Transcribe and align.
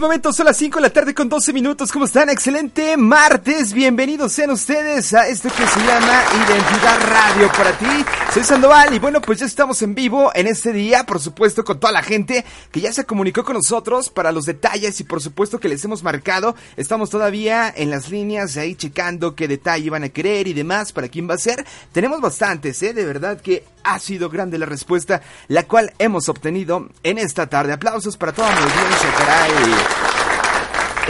momento 0.00 0.32
son 0.32 0.46
las 0.46 0.56
5 0.56 0.78
de 0.78 0.82
la 0.82 0.90
tarde 0.90 1.14
con 1.14 1.28
12 1.28 1.52
minutos. 1.52 1.90
¿Cómo 1.92 2.04
están? 2.04 2.28
Excelente 2.28 2.96
martes. 2.96 3.72
Bienvenidos 3.72 4.32
sean 4.32 4.50
ustedes 4.50 5.14
a 5.14 5.28
esto 5.28 5.48
que 5.48 5.66
se 5.66 5.80
llama 5.80 6.22
Identidad 6.34 7.00
Radio 7.08 7.48
para 7.52 7.72
ti. 7.78 8.04
Soy 8.32 8.42
Sandoval 8.42 8.94
y 8.94 8.98
bueno, 8.98 9.20
pues 9.20 9.38
ya 9.38 9.46
estamos 9.46 9.80
en 9.82 9.94
vivo 9.94 10.30
en 10.34 10.46
este 10.46 10.72
día, 10.72 11.04
por 11.04 11.20
supuesto, 11.20 11.64
con 11.64 11.80
toda 11.80 11.92
la 11.92 12.02
gente 12.02 12.44
que 12.70 12.80
ya 12.80 12.92
se 12.92 13.04
comunicó 13.04 13.44
con 13.44 13.54
nosotros 13.54 14.10
para 14.10 14.32
los 14.32 14.44
detalles 14.44 15.00
y 15.00 15.04
por 15.04 15.22
supuesto 15.22 15.60
que 15.60 15.68
les 15.68 15.84
hemos 15.84 16.02
marcado. 16.02 16.56
Estamos 16.76 17.10
todavía 17.10 17.72
en 17.74 17.90
las 17.90 18.10
líneas 18.10 18.56
ahí 18.56 18.74
checando 18.74 19.34
qué 19.34 19.48
detalle 19.48 19.90
van 19.90 20.04
a 20.04 20.08
querer 20.08 20.48
y 20.48 20.52
demás, 20.52 20.92
para 20.92 21.08
quién 21.08 21.28
va 21.28 21.34
a 21.34 21.38
ser. 21.38 21.64
Tenemos 21.92 22.20
bastantes, 22.20 22.82
¿eh? 22.82 22.92
De 22.92 23.04
verdad 23.04 23.40
que 23.40 23.64
ha 23.86 23.98
sido 23.98 24.28
grande 24.28 24.58
la 24.58 24.66
respuesta, 24.66 25.22
la 25.48 25.64
cual 25.64 25.92
hemos 25.98 26.28
obtenido 26.28 26.88
en 27.02 27.18
esta 27.18 27.46
tarde. 27.46 27.72
Aplausos 27.72 28.16
para 28.16 28.32
toda 28.32 28.50
mi 28.50 28.58
audiencia, 28.58 29.14
caray. 29.18 30.05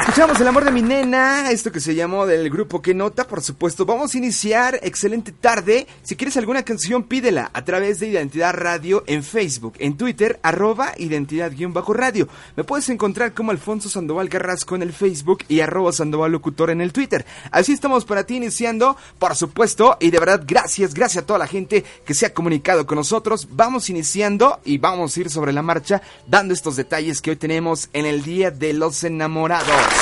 Escuchamos 0.06 0.40
El 0.40 0.46
amor 0.46 0.64
de 0.64 0.70
mi 0.70 0.82
nena, 0.82 1.50
esto 1.50 1.72
que 1.72 1.80
se 1.80 1.96
llamó 1.96 2.26
del 2.26 2.48
grupo 2.48 2.80
Que 2.80 2.94
Nota, 2.94 3.26
por 3.26 3.42
supuesto. 3.42 3.84
Vamos 3.84 4.14
a 4.14 4.18
iniciar, 4.18 4.78
excelente 4.84 5.32
tarde. 5.32 5.88
Si 6.04 6.14
quieres 6.14 6.36
alguna 6.36 6.62
canción, 6.62 7.02
pídela 7.02 7.50
a 7.52 7.64
través 7.64 7.98
de 7.98 8.06
Identidad 8.06 8.54
Radio 8.54 9.02
en 9.08 9.24
Facebook, 9.24 9.74
en 9.80 9.96
Twitter, 9.96 10.38
arroba 10.44 10.92
identidad-radio. 10.96 12.28
Me 12.54 12.62
puedes 12.62 12.88
encontrar 12.88 13.34
como 13.34 13.50
Alfonso 13.50 13.88
Sandoval 13.88 14.28
Carrasco 14.28 14.76
en 14.76 14.82
el 14.82 14.92
Facebook 14.92 15.40
y 15.48 15.58
arroba 15.58 15.92
Sandoval 15.92 16.30
Locutor 16.30 16.70
en 16.70 16.80
el 16.80 16.92
Twitter. 16.92 17.26
Así 17.50 17.72
estamos 17.72 18.04
para 18.04 18.24
ti 18.24 18.36
iniciando, 18.36 18.96
por 19.18 19.34
supuesto, 19.34 19.96
y 19.98 20.12
de 20.12 20.20
verdad 20.20 20.44
gracias, 20.46 20.94
gracias 20.94 21.24
a 21.24 21.26
toda 21.26 21.40
la 21.40 21.48
gente 21.48 21.84
que 22.06 22.14
se 22.14 22.26
ha 22.26 22.32
comunicado 22.32 22.86
con 22.86 22.96
nosotros. 22.96 23.48
Vamos 23.50 23.90
iniciando 23.90 24.60
y 24.64 24.78
vamos 24.78 25.16
a 25.16 25.20
ir 25.20 25.30
sobre 25.30 25.52
la 25.52 25.62
marcha 25.62 26.00
dando 26.28 26.54
estos 26.54 26.76
detalles 26.76 27.20
que 27.20 27.30
hoy 27.30 27.36
tenemos 27.36 27.88
en 27.92 28.06
el 28.06 28.22
Día 28.22 28.52
de 28.52 28.72
los 28.72 29.02
Enamorados. 29.02 29.95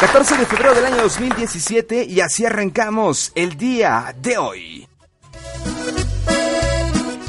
14 0.00 0.36
de 0.36 0.46
febrero 0.46 0.74
del 0.74 0.86
año 0.86 1.02
2017 1.02 2.04
y 2.04 2.20
así 2.20 2.46
arrancamos 2.46 3.32
el 3.34 3.56
día 3.56 4.14
de 4.20 4.38
hoy. 4.38 4.88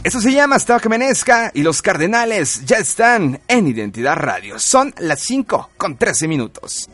Eso 0.04 0.22
se 0.22 0.32
llama 0.32 0.56
Hasta 0.56 0.80
que 0.80 0.88
Menezca 0.88 1.52
y 1.54 1.62
los 1.62 1.82
Cardenales 1.82 2.66
ya 2.66 2.78
están 2.78 3.42
en 3.48 3.68
Identidad 3.68 4.16
Radio. 4.16 4.58
Son 4.58 4.94
las 4.98 5.20
5 5.22 5.72
con 5.78 5.98
13 5.98 6.28
minutos. 6.28 6.90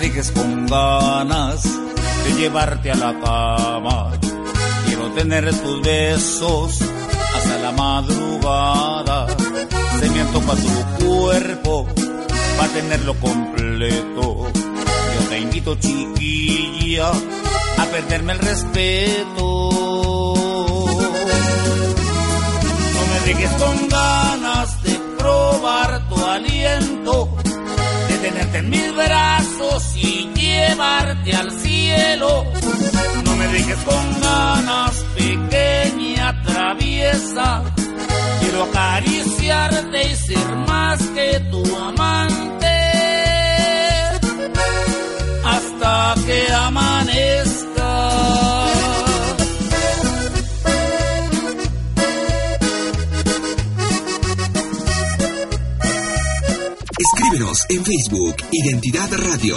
Dejes 0.00 0.30
con 0.30 0.66
ganas 0.66 1.62
de 1.62 2.34
llevarte 2.38 2.90
a 2.90 2.94
la 2.94 3.20
cama. 3.20 4.10
Quiero 4.86 5.12
tener 5.12 5.54
tus 5.60 5.82
besos 5.82 6.78
hasta 7.36 7.58
la 7.58 7.72
madrugada. 7.72 9.26
Se 10.00 10.08
me 10.08 10.20
antoja 10.22 10.54
tu 10.56 11.04
cuerpo 11.04 11.86
para 12.56 12.72
tenerlo 12.72 13.14
completo. 13.20 14.46
Yo 15.14 15.28
te 15.28 15.38
invito, 15.38 15.74
chiquilla, 15.74 17.10
a 17.10 17.84
perderme 17.84 18.32
el 18.32 18.38
respeto. 18.38 19.70
No 22.94 23.02
me 23.12 23.20
dejes 23.26 23.50
con 23.52 23.88
ganas 23.88 24.82
de 24.82 24.98
probar 25.18 26.08
tu 26.08 26.24
aliento 26.24 27.36
en 28.54 28.70
mis 28.70 28.94
brazos 28.94 29.96
y 29.96 30.28
llevarte 30.34 31.32
al 31.34 31.50
cielo. 31.60 32.44
No 33.24 33.36
me 33.36 33.46
dejes 33.48 33.78
con 33.78 34.20
ganas, 34.20 35.04
pequeña 35.16 36.42
traviesa. 36.42 37.62
Quiero 38.40 38.64
acariciarte 38.64 40.02
y 40.10 40.16
ser 40.16 40.56
más 40.68 41.00
que 41.00 41.40
tu 41.50 41.76
amante. 41.76 42.66
Hasta 45.44 46.14
que 46.26 46.52
amanezca. 46.52 47.69
Escríbenos 57.00 57.56
en 57.70 57.82
Facebook 57.82 58.36
Identidad 58.50 59.08
Radio. 59.10 59.56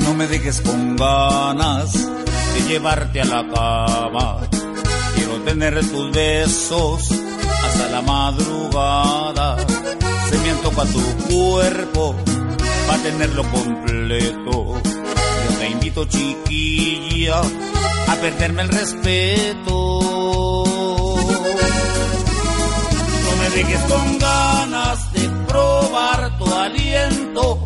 No 0.00 0.14
me 0.14 0.26
dejes 0.26 0.62
con 0.62 0.96
ganas 0.96 1.92
de 1.92 2.60
llevarte 2.66 3.20
a 3.20 3.24
la 3.26 3.46
cama. 3.46 4.40
Quiero 5.16 5.34
tener 5.44 5.86
tus 5.86 6.12
besos 6.12 7.10
hasta 7.62 7.90
la 7.90 8.00
madrugada. 8.00 9.58
Se 10.30 10.38
me 10.38 10.50
antoja 10.50 10.86
tu 10.86 11.26
cuerpo 11.28 12.16
para 12.86 13.02
tenerlo 13.02 13.42
completo. 13.50 14.93
Te 15.64 15.70
invito, 15.70 16.04
chiquilla, 16.04 17.40
a 17.40 18.14
perderme 18.16 18.64
el 18.64 18.68
respeto. 18.68 20.00
No 23.24 23.36
me 23.40 23.48
dejes 23.56 23.80
con 23.84 24.18
ganas 24.18 25.12
de 25.14 25.26
probar 25.48 26.36
tu 26.36 26.52
aliento, 26.52 27.64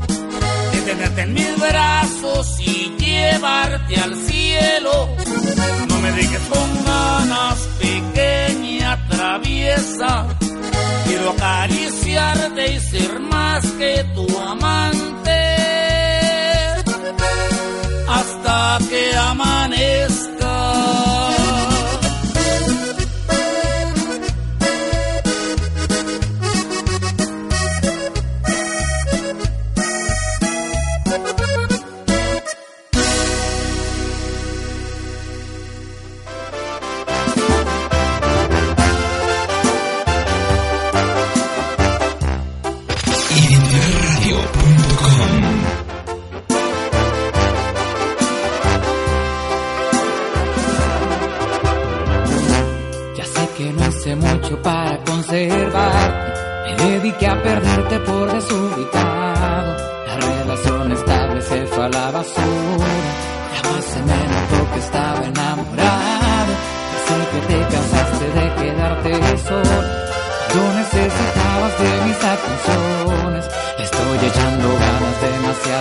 de 0.70 0.80
tenerte 0.82 1.22
en 1.22 1.34
mis 1.34 1.58
brazos 1.58 2.60
y 2.60 2.94
llevarte 3.00 3.96
al 3.96 4.14
cielo. 4.14 5.08
No 5.88 5.98
me 5.98 6.12
dejes 6.12 6.42
con 6.42 6.84
ganas, 6.84 7.58
pequeña 7.80 9.08
traviesa. 9.08 10.38
Quiero 11.04 11.30
acariciarte 11.30 12.74
y 12.74 12.78
ser 12.78 13.18
más 13.18 13.66
que 13.72 14.04
tu 14.14 14.38
amante 14.38 15.27
que 18.86 19.14
amanezca. 19.16 20.27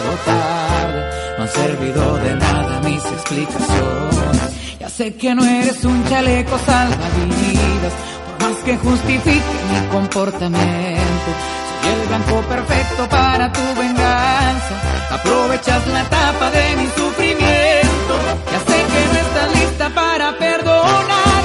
Demasiado 0.01 0.17
tarde. 0.25 1.09
No 1.37 1.43
han 1.43 1.49
servido 1.49 2.17
de 2.17 2.35
nada 2.35 2.79
mis 2.81 3.05
explicaciones. 3.05 4.77
Ya 4.79 4.89
sé 4.89 5.15
que 5.15 5.35
no 5.35 5.43
eres 5.43 5.83
un 5.83 6.05
chaleco 6.07 6.57
salvavidas 6.59 7.93
más 8.39 8.57
que 8.63 8.77
justifique 8.77 9.57
mi 9.71 9.87
comportamiento. 9.91 11.29
Soy 11.81 11.93
el 11.93 12.07
blanco 12.07 12.41
perfecto 12.41 13.09
para 13.09 13.51
tu 13.51 13.61
venganza. 13.79 14.75
Aprovechas 15.11 15.87
la 15.87 16.03
tapa 16.03 16.51
de 16.51 16.75
mi 16.77 16.87
sufrimiento. 16.87 18.13
Ya 18.51 18.59
sé 18.59 18.77
que 18.91 19.13
no 19.13 19.19
estás 19.19 19.59
lista 19.59 19.89
para 19.89 20.37
perdonar. 20.37 21.36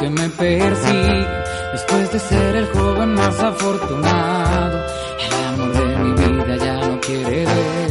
Que 0.00 0.10
me 0.10 0.28
persiguen. 0.28 1.26
Después 1.72 2.12
de 2.12 2.18
ser 2.18 2.56
el 2.56 2.66
joven 2.68 3.14
más 3.14 3.40
afortunado, 3.40 4.78
el 5.24 5.44
amor 5.46 5.72
de 5.72 5.96
mi 5.98 6.12
vida 6.12 6.56
ya 6.56 6.74
no 6.86 7.00
quiere 7.00 7.44
ver. 7.44 7.90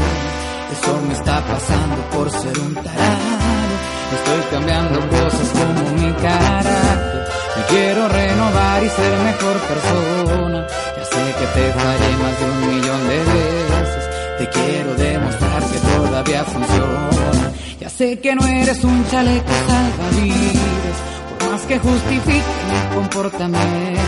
Eso 0.71 1.01
me 1.07 1.13
está 1.13 1.41
pasando 1.45 2.01
por 2.13 2.31
ser 2.31 2.59
un 2.59 2.73
tarado. 2.75 3.47
Estoy 4.17 4.41
cambiando 4.51 4.99
cosas 5.09 5.49
como 5.49 6.01
mi 6.01 6.11
carácter. 6.13 7.27
Me 7.57 7.63
quiero 7.69 8.07
renovar 8.07 8.83
y 8.83 8.89
ser 8.89 9.17
mejor 9.19 9.57
persona. 9.71 10.67
Ya 10.97 11.05
sé 11.05 11.23
que 11.39 11.45
te 11.55 11.73
fallé 11.73 12.17
más 12.23 12.39
de 12.39 12.45
un 12.45 12.59
millón 12.67 13.07
de 13.07 13.17
veces. 13.17 14.09
Te 14.37 14.49
quiero 14.49 14.95
demostrar 14.95 15.63
que 15.63 15.79
todavía 15.79 16.43
funciona. 16.45 17.51
Ya 17.79 17.89
sé 17.89 18.19
que 18.19 18.35
no 18.35 18.45
eres 18.45 18.83
un 18.83 19.07
chaleco 19.09 19.51
salvavidas, 19.67 20.97
que 21.67 21.79
justifique 21.79 22.45
mi 22.69 22.95
comportamiento. 22.95 24.01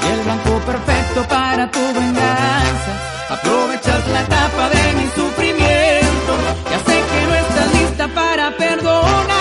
Soy 0.00 0.12
el 0.12 0.20
blanco 0.20 0.60
perfecto 0.64 1.24
para 1.28 1.68
tu 1.70 1.80
venganza. 1.80 2.92
Aprovechas 3.28 4.06
la 4.08 4.22
tapa 4.24 4.68
de 4.68 4.92
mi 4.94 5.06
sufrimiento. 5.14 6.32
Ya 6.70 6.78
sé 6.78 7.02
que 7.10 7.26
no 7.26 7.34
estás 7.34 7.80
lista 7.80 8.08
para 8.08 8.56
perdonar. 8.56 9.35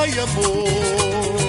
ai 0.00 0.18
amor. 0.18 1.45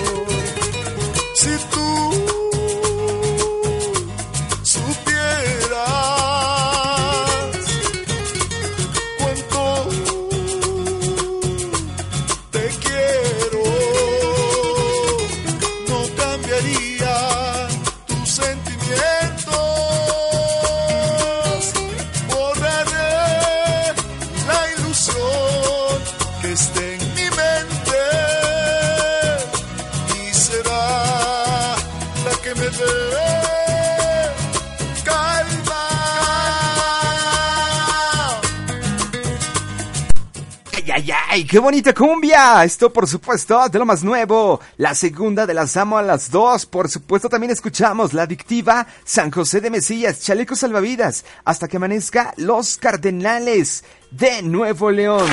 ¡Ay! 41.37 41.45
¡Qué 41.45 41.59
bonita 41.59 41.93
cumbia! 41.93 42.63
Esto, 42.63 42.91
por 42.91 43.07
supuesto, 43.07 43.69
de 43.69 43.77
lo 43.77 43.85
más 43.85 44.03
nuevo. 44.03 44.59
La 44.77 44.95
segunda 44.95 45.45
de 45.45 45.53
las 45.53 45.77
amo 45.77 45.99
a 45.99 46.01
las 46.01 46.31
dos. 46.31 46.65
Por 46.65 46.89
supuesto, 46.89 47.29
también 47.29 47.51
escuchamos 47.51 48.15
la 48.15 48.23
adictiva 48.23 48.87
San 49.03 49.29
José 49.29 49.61
de 49.61 49.69
Mesillas, 49.69 50.21
Chalecos 50.21 50.57
Salvavidas, 50.61 51.25
hasta 51.45 51.67
que 51.67 51.77
amanezca 51.77 52.33
Los 52.37 52.77
Cardenales 52.77 53.83
de 54.09 54.41
Nuevo 54.41 54.89
León. 54.89 55.29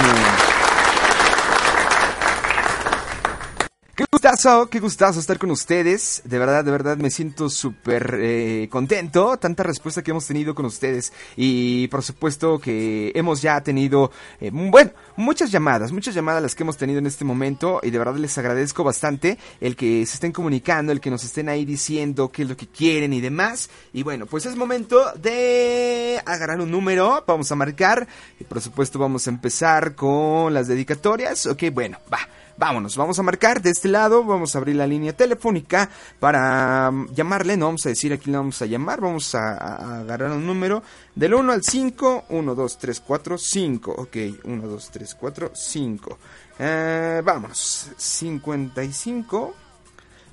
Qué 3.97 4.07
gustazo, 4.11 4.69
qué 4.69 4.81
gustazo 4.81 5.21
estar 5.21 5.39
con 5.39 5.53
ustedes. 5.53 6.23
De 6.25 6.41
verdad, 6.41 6.65
de 6.65 6.73
verdad 6.73 6.97
me 6.97 7.13
siento 7.13 7.49
súper 7.49 8.19
eh, 8.21 8.69
contento. 8.69 9.37
Tanta 9.37 9.63
respuesta 9.63 10.03
que 10.03 10.11
hemos 10.11 10.27
tenido 10.27 10.53
con 10.53 10.67
ustedes. 10.67 11.13
Y 11.37 11.87
por 11.89 12.03
supuesto 12.03 12.59
que 12.59 13.13
hemos 13.15 13.41
ya 13.41 13.61
tenido, 13.61 14.11
eh, 14.41 14.51
bueno, 14.53 14.91
muchas 15.15 15.53
llamadas, 15.53 15.93
muchas 15.93 16.13
llamadas 16.13 16.43
las 16.43 16.57
que 16.57 16.65
hemos 16.65 16.77
tenido 16.77 16.99
en 16.99 17.07
este 17.07 17.25
momento. 17.25 17.79
Y 17.85 17.91
de 17.91 17.99
verdad 17.99 18.17
les 18.17 18.37
agradezco 18.37 18.83
bastante 18.83 19.39
el 19.61 19.77
que 19.77 20.05
se 20.07 20.15
estén 20.15 20.33
comunicando, 20.33 20.91
el 20.91 21.01
que 21.01 21.11
nos 21.11 21.23
estén 21.23 21.49
ahí 21.49 21.65
diciendo 21.65 22.33
qué 22.33 22.43
es 22.43 22.49
lo 22.49 22.57
que 22.57 22.67
quieren 22.67 23.13
y 23.13 23.21
demás. 23.21 23.71
Y 23.93 24.03
bueno, 24.03 24.27
pues 24.27 24.45
es 24.45 24.57
momento 24.57 25.13
de 25.13 26.21
agarrar 26.27 26.61
un 26.61 26.73
número. 26.73 27.23
Vamos 27.29 27.53
a 27.53 27.55
marcar. 27.55 28.09
Y 28.41 28.45
por 28.45 28.61
supuesto 28.61 28.99
vamos 28.99 29.29
a 29.29 29.31
empezar 29.31 29.95
con 29.95 30.53
las 30.53 30.67
dedicatorias. 30.67 31.47
Ok, 31.47 31.63
bueno, 31.73 31.99
va. 32.13 32.19
Vámonos, 32.57 32.97
vamos 32.97 33.19
a 33.19 33.23
marcar 33.25 33.61
de 33.61 33.71
este 33.71 33.89
lado, 33.89 34.23
vamos 34.25 34.55
a 34.55 34.59
abrir 34.59 34.77
la 34.77 34.87
línea 34.87 35.13
telefónica 35.13 35.91
para 36.21 36.89
um, 36.89 37.09
llamarle, 37.13 37.57
no 37.57 37.67
vamos 37.67 37.85
a 37.85 37.89
decir 37.89 38.13
a 38.13 38.17
quién 38.17 38.31
le 38.33 38.39
vamos 38.39 38.63
a 38.63 38.67
llamar, 38.67 39.01
vamos 39.01 39.35
a, 39.35 39.55
a- 39.55 39.77
a 39.77 40.01
agarrar 40.01 40.31
un 40.31 40.47
número 40.47 40.81
del 41.17 41.35
1 41.35 41.53
al 41.53 41.63
5, 41.65 42.27
1, 42.29 42.55
2, 42.55 42.79
3, 42.79 43.01
4, 43.01 43.39
5, 43.39 43.91
ok, 43.93 44.17
1, 44.45 44.69
2, 44.69 44.91
3, 44.91 45.15
4, 45.17 45.51
5, 45.53 46.19
eh, 46.61 47.23
vámonos, 47.25 47.91
55, 47.97 49.55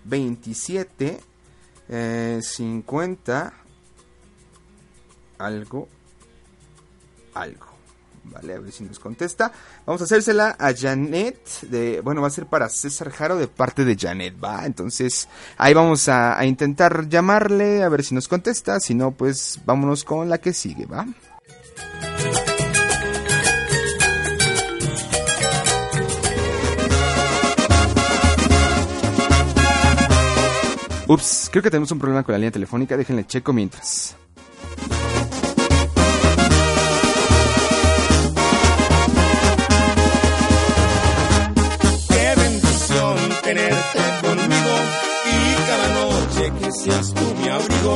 27, 0.06 1.20
eh, 1.90 2.40
50, 2.44 3.54
algo, 5.40 5.88
algo. 7.34 7.71
Vale, 8.24 8.54
a 8.54 8.60
ver 8.60 8.72
si 8.72 8.84
nos 8.84 9.00
contesta. 9.00 9.52
Vamos 9.86 10.02
a 10.02 10.06
hacérsela 10.06 10.56
a 10.60 10.74
Janet. 10.74 11.38
Bueno, 12.04 12.22
va 12.22 12.28
a 12.28 12.32
ser 12.32 12.46
para 12.46 12.70
César 12.70 13.12
Jaro 13.12 13.36
de 13.36 13.48
parte 13.48 13.84
de 13.84 13.96
Janet, 13.96 14.36
¿va? 14.42 14.66
Entonces, 14.66 15.28
ahí 15.58 15.74
vamos 15.74 16.08
a, 16.08 16.38
a 16.38 16.46
intentar 16.46 17.10
llamarle, 17.10 17.84
a 17.84 17.90
ver 17.90 18.04
si 18.04 18.14
nos 18.16 18.28
contesta. 18.28 18.80
Si 18.80 18.94
no, 18.94 19.12
pues 19.12 19.60
vámonos 19.66 20.04
con 20.04 20.30
la 20.30 20.38
que 20.38 20.54
sigue, 20.54 20.86
¿va? 20.86 21.06
Ups, 31.08 31.50
creo 31.52 31.62
que 31.62 31.70
tenemos 31.70 31.92
un 31.92 32.00
problema 32.00 32.24
con 32.24 32.32
la 32.32 32.38
línea 32.40 32.52
telefónica. 32.52 32.96
Déjenle 32.96 33.26
checo 33.26 33.52
mientras. 33.52 34.16
Tenerte 43.54 44.00
conmigo 44.22 44.76
y 45.26 45.38
cada 45.70 45.88
noche 46.02 46.54
que 46.60 46.72
seas 46.72 47.14
tú 47.14 47.26
mi 47.42 47.50
abrigo. 47.50 47.96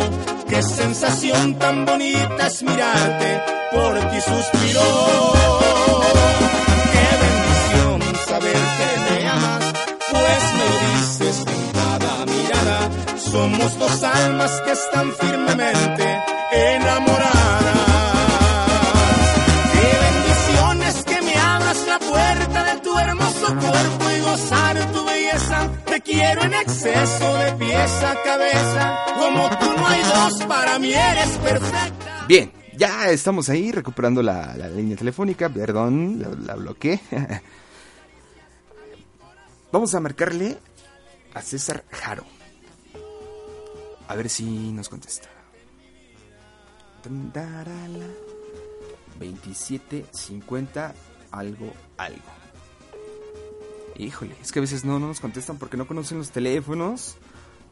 Qué 0.50 0.62
sensación 0.62 1.56
tan 1.56 1.86
bonita 1.86 2.48
es 2.48 2.62
mirarte, 2.64 3.42
por 3.72 3.94
ti 4.10 4.20
suspiro. 4.22 4.86
Qué 6.94 7.08
bendición 7.24 7.98
saber 8.28 8.60
que 8.78 8.90
me 9.06 9.30
amas, 9.30 9.66
pues 10.12 10.44
me 10.58 10.66
lo 10.72 10.78
dices 10.92 11.46
en 11.56 11.64
cada 11.80 12.14
mirada. 12.34 12.80
Somos 13.18 13.80
dos 13.80 14.04
almas 14.04 14.52
que 14.66 14.72
están 14.72 15.14
firmemente 15.14 16.05
Te 25.96 26.02
quiero 26.02 26.42
en 26.44 26.54
exceso 26.54 27.36
de 27.38 27.54
pieza 27.54 28.12
a 28.12 28.22
cabeza. 28.22 28.98
Como 29.18 29.50
tú 29.58 29.66
no 29.78 29.88
hay 29.88 30.02
dos, 30.04 30.44
para 30.44 30.78
mí 30.78 30.92
eres 30.94 31.38
perfecta. 31.38 32.26
Bien, 32.28 32.52
ya 32.76 33.10
estamos 33.12 33.48
ahí 33.48 33.72
recuperando 33.72 34.22
la, 34.22 34.58
la 34.58 34.68
línea 34.68 34.98
telefónica. 34.98 35.48
Perdón, 35.48 36.20
la, 36.20 36.32
la 36.32 36.56
bloqueé. 36.56 37.00
Vamos 39.72 39.96
a 39.96 40.02
marcarle 40.02 40.58
a 41.34 41.42
César 41.42 41.86
Jaro. 41.90 42.26
A 44.10 44.16
ver 44.16 44.30
si 44.30 44.74
nos 44.74 44.90
contesta. 44.90 45.30
Tandarala. 47.04 48.08
27, 49.18 50.08
50, 50.12 50.94
algo, 51.32 51.72
algo. 51.96 52.35
Híjole, 53.98 54.36
es 54.42 54.52
que 54.52 54.60
a 54.60 54.62
veces 54.62 54.84
no, 54.84 55.00
no 55.00 55.08
nos 55.08 55.20
contestan 55.20 55.58
porque 55.58 55.78
no 55.78 55.88
conocen 55.88 56.18
los 56.18 56.32
teléfonos. 56.32 57.18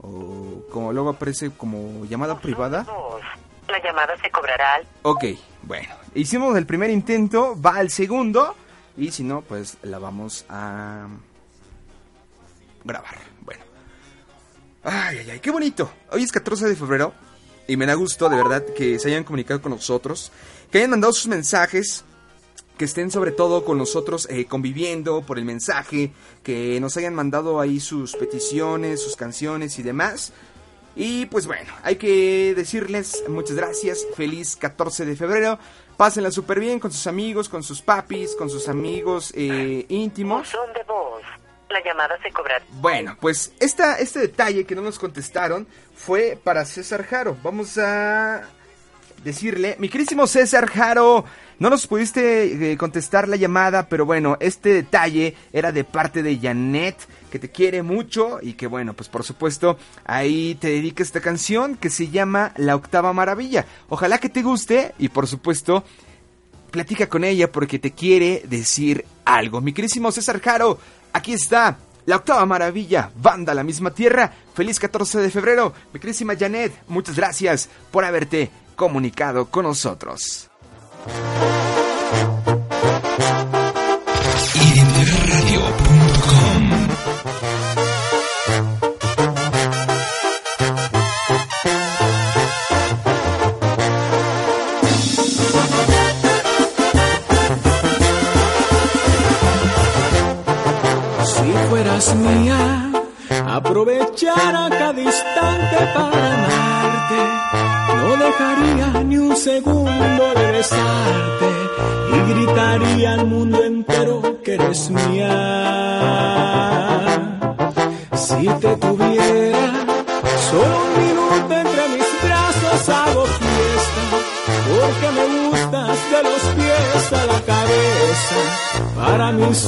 O 0.02 0.66
como 0.72 0.92
luego 0.92 1.10
aparece 1.10 1.52
como 1.52 2.06
llamada 2.06 2.40
privada. 2.40 2.86
La 3.68 3.82
llamada 3.82 4.16
se 4.22 4.30
cobrará 4.30 4.82
Ok, 5.04 5.24
bueno, 5.64 5.96
hicimos 6.14 6.56
el 6.58 6.66
primer 6.66 6.90
intento, 6.90 7.60
va 7.60 7.78
al 7.78 7.90
segundo 7.90 8.56
y 8.98 9.12
si 9.12 9.24
no, 9.24 9.42
pues 9.42 9.78
la 9.82 10.00
vamos 10.00 10.46
a 10.50 11.08
grabar. 12.84 13.16
Bueno. 13.42 13.64
Ay, 14.84 15.20
ay, 15.20 15.30
ay, 15.32 15.40
qué 15.40 15.52
bonito. 15.52 15.90
Hoy 16.12 16.24
es 16.24 16.32
14 16.32 16.68
de 16.68 16.76
febrero 16.76 17.14
y 17.68 17.78
me 17.78 17.86
da 17.86 17.94
gusto 17.94 18.28
de 18.30 18.36
verdad 18.36 18.64
que 18.76 19.00
se 19.00 19.08
hayan 19.08 19.24
comunicado 19.24 19.62
con 19.62 19.72
nosotros, 19.72 20.32
que 20.70 20.80
hayan 20.80 20.92
mandado 20.92 21.14
sus 21.14 21.28
mensajes, 21.28 22.04
que 22.78 22.86
estén 22.86 23.12
sobre 23.12 23.32
todo 23.32 23.64
con 23.66 23.78
nosotros 23.78 24.28
eh, 24.30 24.46
conviviendo 24.46 25.22
por 25.22 25.38
el 25.38 25.46
mensaje, 25.46 26.12
que 26.44 26.80
nos 26.80 26.98
hayan 26.98 27.14
mandado 27.14 27.60
ahí 27.60 27.80
sus 27.80 28.16
peticiones, 28.16 29.02
sus 29.02 29.16
canciones 29.16 29.78
y 29.80 29.84
demás. 29.84 30.34
Y 30.96 31.26
pues 31.28 31.48
bueno, 31.48 31.72
hay 31.84 31.96
que 31.96 32.54
decirles 32.56 33.24
muchas 33.28 33.56
gracias, 33.56 34.06
feliz 34.16 34.56
14 34.56 35.06
de 35.06 35.16
febrero, 35.16 35.58
pásenla 35.98 36.32
súper 36.32 36.60
bien 36.60 36.80
con 36.80 36.92
sus 36.92 37.08
amigos, 37.08 37.50
con 37.50 37.64
sus 37.64 37.82
papis, 37.82 38.36
con 38.36 38.50
sus 38.50 38.68
amigos 38.70 39.34
eh, 39.36 39.86
íntimos. 39.90 40.52
buzón 40.52 40.74
de 40.74 40.84
voz. 40.84 41.24
La 41.70 41.84
llamada 41.84 42.16
se 42.22 42.32
cobrará. 42.32 42.64
Bueno, 42.74 43.18
pues 43.20 43.52
esta, 43.60 43.98
este 43.98 44.20
detalle 44.20 44.64
que 44.64 44.76
no 44.76 44.84
nos 44.84 45.00
contestaron 45.00 45.66
fue 45.96 46.38
para 46.44 46.66
César 46.66 47.04
Jaro. 47.04 47.36
Vamos 47.42 47.80
a 47.80 48.48
decirle, 49.24 49.76
mi 49.80 49.90
querísimo 49.90 50.28
César 50.28 50.68
Jaro, 50.68 51.26
no 51.60 51.70
nos 51.70 51.88
pudiste 51.88 52.72
eh, 52.72 52.78
contestar 52.78 53.28
la 53.28 53.36
llamada, 53.36 53.88
pero 53.88 54.06
bueno, 54.06 54.38
este 54.40 54.70
detalle 54.74 55.36
era 55.52 55.72
de 55.72 55.84
parte 55.84 56.24
de 56.24 56.38
Janet, 56.38 56.98
que 57.32 57.40
te 57.40 57.50
quiere 57.50 57.84
mucho 57.84 58.40
y 58.42 58.54
que 58.54 58.68
bueno, 58.68 58.94
pues 58.94 59.10
por 59.10 59.24
supuesto 59.24 59.78
ahí 60.06 60.56
te 60.56 60.68
dedica 60.68 61.04
esta 61.04 61.22
canción 61.22 61.78
que 61.78 61.90
se 61.90 62.10
llama 62.10 62.54
La 62.58 62.76
Octava 62.76 63.14
Maravilla. 63.14 63.66
Ojalá 63.90 64.18
que 64.18 64.30
te 64.30 64.42
guste 64.42 64.94
y 65.00 65.10
por 65.10 65.28
supuesto 65.28 65.84
platica 66.72 67.08
con 67.08 67.24
ella 67.24 67.52
porque 67.52 67.80
te 67.80 67.92
quiere 67.92 68.44
decir 68.48 69.06
algo. 69.26 69.62
Mi 69.62 69.74
querísimo 69.74 70.12
César 70.12 70.42
Jaro, 70.42 70.80
aquí 71.14 71.34
está. 71.34 71.78
La 72.06 72.18
octava 72.18 72.46
maravilla, 72.46 73.12
banda 73.16 73.54
la 73.54 73.64
misma 73.64 73.92
tierra. 73.92 74.30
Feliz 74.54 74.78
14 74.78 75.20
de 75.22 75.30
febrero. 75.30 75.74
Mi 75.94 76.02
querísima 76.02 76.36
Janet, 76.36 76.74
muchas 76.90 77.16
gracias 77.16 77.70
por 77.92 78.04
haberte 78.04 78.52
comunicado 78.84 79.46
con 79.46 79.64
nosotros. 79.64 80.50
Si 101.24 101.54
fueras 101.70 102.16
mía, 102.18 102.92
aprovechara 103.48 104.63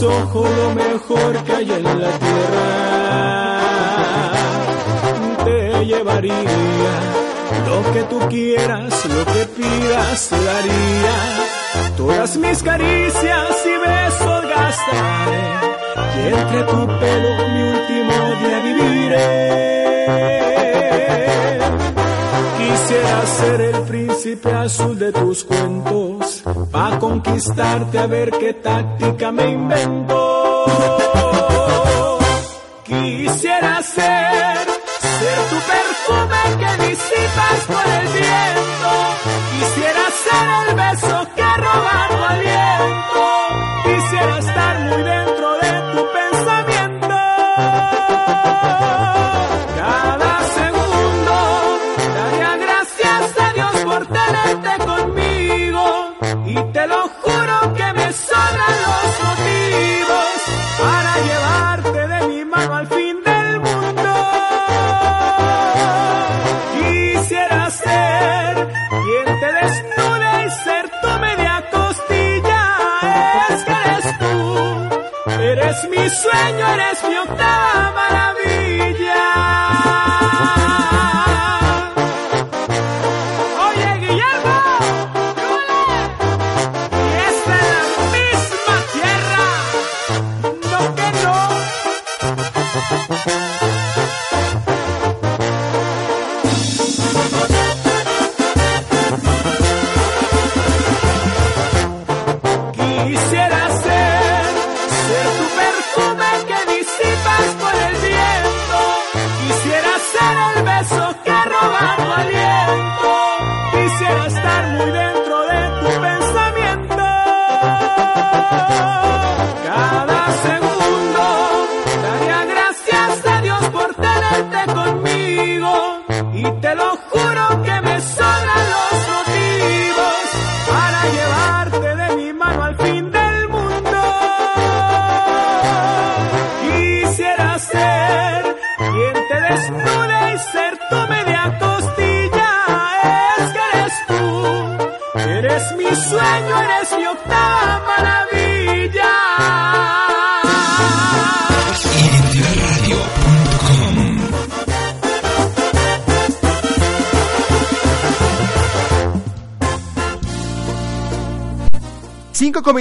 ojos 0.05 0.49
lo 0.57 0.75
mejor 0.75 1.43
que 1.43 1.51
hay 1.53 1.71
en 1.71 1.83
la 1.83 2.11
tierra. 2.23 3.55
Te 5.43 5.85
llevaría 5.85 6.95
lo 7.67 7.93
que 7.93 8.03
tú 8.03 8.19
quieras, 8.29 9.05
lo 9.05 9.25
que 9.33 9.45
pidas 9.57 10.29
te 10.29 10.43
daría. 10.43 11.15
Todas 11.97 12.37
mis 12.37 12.63
caricias 12.63 13.65
y 13.65 13.77
besos 13.87 14.41
gastaré 14.43 15.75
y 16.15 16.27
entre 16.27 16.63
tu 16.63 16.87
pelo 16.99 17.29
mi 17.53 17.61
último 17.75 18.15
día 18.41 18.59
viviré. 18.63 19.55
Quisiera 22.57 23.25
ser 23.25 23.61
el 23.61 23.81
príncipe 23.83 24.51
azul 24.51 24.97
de 24.97 25.11
tus 25.11 25.43
cuentos, 25.43 26.43
pa' 26.75 26.99
conquistarte 26.99 27.97
a 27.97 28.05
ver 28.05 28.31
qué 28.31 28.53
táctica 28.55 29.31
me 29.31 29.49
invento. 29.49 31.35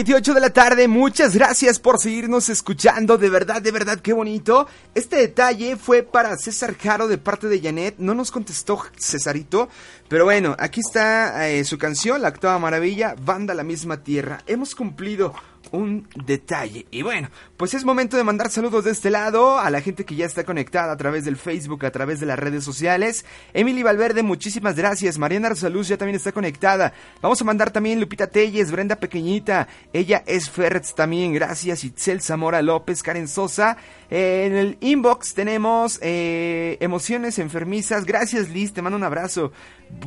28 0.05 0.35
de 0.35 0.41
la 0.41 0.51
tarde, 0.51 0.87
muchas 0.87 1.35
gracias 1.35 1.79
por 1.79 1.99
seguirnos 1.99 2.51
escuchando, 2.51 3.17
de 3.17 3.31
verdad, 3.31 3.63
de 3.63 3.71
verdad, 3.71 4.01
qué 4.01 4.13
bonito. 4.13 4.69
Este 4.95 5.17
detalle 5.17 5.77
fue 5.77 6.03
para 6.03 6.37
César 6.37 6.77
Jaro 6.77 7.09
de 7.09 7.17
parte 7.17 7.49
de 7.49 7.59
Janet, 7.59 7.95
no 7.97 8.15
nos 8.15 8.31
contestó 8.31 8.83
Cesarito, 8.99 9.71
pero 10.07 10.27
bueno, 10.27 10.55
aquí 10.59 10.81
está 10.81 11.49
eh, 11.49 11.65
su 11.65 11.79
canción, 11.79 12.21
La 12.21 12.29
Octava 12.29 12.59
Maravilla, 12.59 13.17
Banda 13.19 13.55
La 13.55 13.65
Misma 13.65 14.03
Tierra. 14.03 14.43
Hemos 14.47 14.75
cumplido 14.75 15.33
un 15.71 16.07
detalle. 16.27 16.85
Y 16.91 17.01
bueno, 17.01 17.31
pues 17.65 17.73
es 17.73 17.87
momento 17.87 18.19
de 18.19 18.25
mandar 18.25 18.51
saludos 18.51 18.85
de 18.85 18.91
este 18.91 19.09
lado 19.09 19.59
a 19.59 19.71
la 19.71 19.81
gente 19.81 20.05
que 20.05 20.15
ya 20.15 20.27
está 20.27 20.45
conectada 20.45 20.93
a 20.93 20.99
través 20.99 21.25
del 21.25 21.39
Facebook, 21.39 21.87
a 21.87 21.91
través 21.91 22.21
de 22.21 22.27
las 22.27 22.39
redes 22.39 22.63
sociales. 22.63 23.25
Emily 23.55 23.83
Valverde, 23.83 24.23
muchísimas 24.23 24.77
gracias. 24.77 25.17
Mariana 25.17 25.49
Arsaluz 25.49 25.89
ya 25.89 25.97
también 25.97 26.17
está 26.17 26.31
conectada. 26.31 26.93
Vamos 27.23 27.41
a 27.41 27.45
mandar 27.47 27.71
también 27.71 28.01
Lupita 28.01 28.27
Telles, 28.27 28.71
Brenda 28.71 28.97
Pequeñita. 28.97 29.67
Ella 29.95 30.23
es 30.27 30.51
Ferretz 30.51 30.95
también, 30.95 31.33
gracias. 31.33 31.85
Itzel 31.85 32.21
Zamora 32.21 32.61
López, 32.61 33.03
Karen 33.03 33.29
Sosa. 33.29 33.79
Eh, 34.11 34.45
en 34.45 34.55
el 34.55 34.77
inbox 34.83 35.33
tenemos 35.33 35.99
eh, 36.03 36.77
emociones 36.81 37.39
enfermizas. 37.39 38.05
Gracias 38.05 38.51
Liz, 38.51 38.75
te 38.75 38.83
mando 38.83 38.99
un 38.99 39.05
abrazo. 39.05 39.53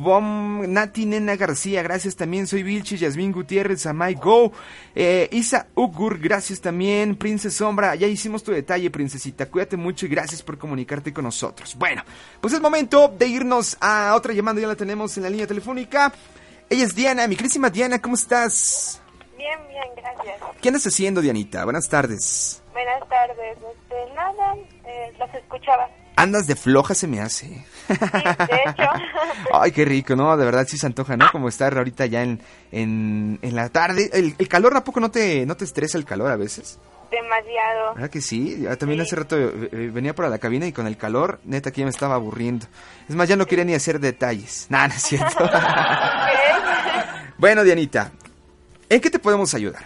Bom, 0.00 0.70
Nati 0.72 1.06
Nena 1.06 1.36
García, 1.36 1.82
gracias 1.82 2.14
también. 2.14 2.46
Soy 2.46 2.62
Vilchi, 2.62 2.96
Yasmín 2.96 3.32
Gutiérrez, 3.32 3.86
Amay 3.86 4.14
Go. 4.14 4.52
Eh, 4.94 5.28
Isa 5.32 5.68
Ugur, 5.74 6.18
gracias 6.18 6.60
también. 6.60 7.16
Sombra, 7.50 7.94
ya 7.94 8.06
hicimos 8.06 8.42
tu 8.42 8.52
detalle, 8.52 8.90
princesita. 8.90 9.46
Cuídate 9.46 9.76
mucho 9.76 10.06
y 10.06 10.08
gracias 10.08 10.42
por 10.42 10.58
comunicarte 10.58 11.12
con 11.12 11.24
nosotros. 11.24 11.74
Bueno, 11.76 12.02
pues 12.40 12.54
es 12.54 12.60
momento 12.60 13.08
de 13.08 13.26
irnos 13.26 13.76
a 13.80 14.14
otra 14.16 14.32
llamada. 14.32 14.60
Ya 14.60 14.66
la 14.68 14.76
tenemos 14.76 15.16
en 15.16 15.22
la 15.24 15.30
línea 15.30 15.46
telefónica. 15.46 16.12
Ella 16.70 16.84
es 16.84 16.94
Diana, 16.94 17.26
mi 17.26 17.36
querísima 17.36 17.70
Diana, 17.70 18.00
¿cómo 18.00 18.14
estás? 18.14 19.00
Bien, 19.38 19.58
bien, 19.68 19.84
gracias. 19.96 20.36
¿Qué 20.60 20.68
andas 20.68 20.86
haciendo, 20.86 21.20
Dianita? 21.20 21.64
Buenas 21.64 21.88
tardes. 21.88 22.62
Buenas 22.72 23.08
tardes. 23.08 23.56
Este, 23.56 24.14
nada, 24.14 24.54
eh, 24.84 25.12
los 25.18 25.34
escuchaba. 25.34 25.88
Andas 26.16 26.46
de 26.48 26.56
floja 26.56 26.94
se 26.94 27.06
me 27.06 27.20
hace. 27.20 27.46
Sí, 27.46 27.94
de 27.94 28.60
hecho. 28.66 28.90
Ay, 29.54 29.70
qué 29.70 29.84
rico, 29.84 30.16
¿no? 30.16 30.36
De 30.36 30.44
verdad 30.44 30.66
sí 30.68 30.76
se 30.76 30.86
antoja, 30.86 31.16
¿no? 31.16 31.30
Como 31.30 31.48
estar 31.48 31.78
ahorita 31.78 32.06
ya 32.06 32.22
en, 32.24 32.40
en, 32.72 33.38
en 33.40 33.54
la 33.54 33.68
tarde. 33.68 34.10
El, 34.12 34.34
el 34.36 34.48
calor, 34.48 34.76
¿a 34.76 34.82
poco 34.82 34.98
no 34.98 35.12
te, 35.12 35.46
no 35.46 35.56
te 35.56 35.64
estresa 35.64 35.96
el 35.96 36.04
calor 36.04 36.32
a 36.32 36.36
veces? 36.36 36.78
Demasiado. 37.10 37.94
¿Verdad 37.94 38.10
que 38.10 38.20
sí? 38.20 38.60
Ya 38.62 38.76
también 38.76 39.00
Sí. 39.00 39.06
hace 39.06 39.16
rato 39.16 39.36
eh, 39.38 39.68
eh, 39.72 39.90
venía 39.92 40.14
por 40.14 40.28
la 40.28 40.38
cabina 40.38 40.66
y 40.66 40.72
con 40.72 40.86
el 40.86 40.96
calor, 40.96 41.40
neta, 41.44 41.70
que 41.70 41.80
ya 41.80 41.84
me 41.86 41.90
estaba 41.90 42.14
aburriendo. 42.16 42.66
Es 43.08 43.14
más, 43.16 43.28
ya 43.28 43.36
no 43.36 43.46
quería 43.46 43.64
ni 43.64 43.74
hacer 43.74 43.98
detalles. 44.00 44.66
Nada, 44.70 44.88
no 44.88 44.94
es 44.94 45.02
cierto. 45.02 45.48
Bueno, 47.38 47.62
Dianita, 47.62 48.10
¿en 48.88 49.00
qué 49.00 49.10
te 49.10 49.20
podemos 49.20 49.54
ayudar? 49.54 49.84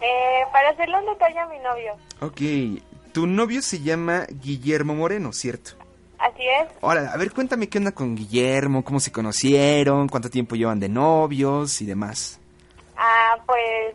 Eh, 0.00 0.40
para 0.52 0.70
hacerle 0.70 0.96
un 0.98 1.06
detalle 1.06 1.38
a 1.38 1.46
mi 1.46 1.58
novio. 1.58 1.92
Ok, 2.22 3.12
tu 3.12 3.26
novio 3.26 3.60
se 3.60 3.80
llama 3.80 4.24
Guillermo 4.30 4.94
Moreno, 4.94 5.32
¿cierto? 5.34 5.72
Así 6.18 6.42
es. 6.48 6.68
Ahora, 6.80 7.12
a 7.12 7.16
ver, 7.18 7.30
cuéntame 7.32 7.68
qué 7.68 7.76
onda 7.76 7.92
con 7.92 8.16
Guillermo, 8.16 8.82
cómo 8.84 9.00
se 9.00 9.12
conocieron, 9.12 10.08
cuánto 10.08 10.30
tiempo 10.30 10.56
llevan 10.56 10.80
de 10.80 10.88
novios 10.88 11.80
y 11.82 11.84
demás. 11.86 12.40
Ah, 12.96 13.36
pues 13.46 13.94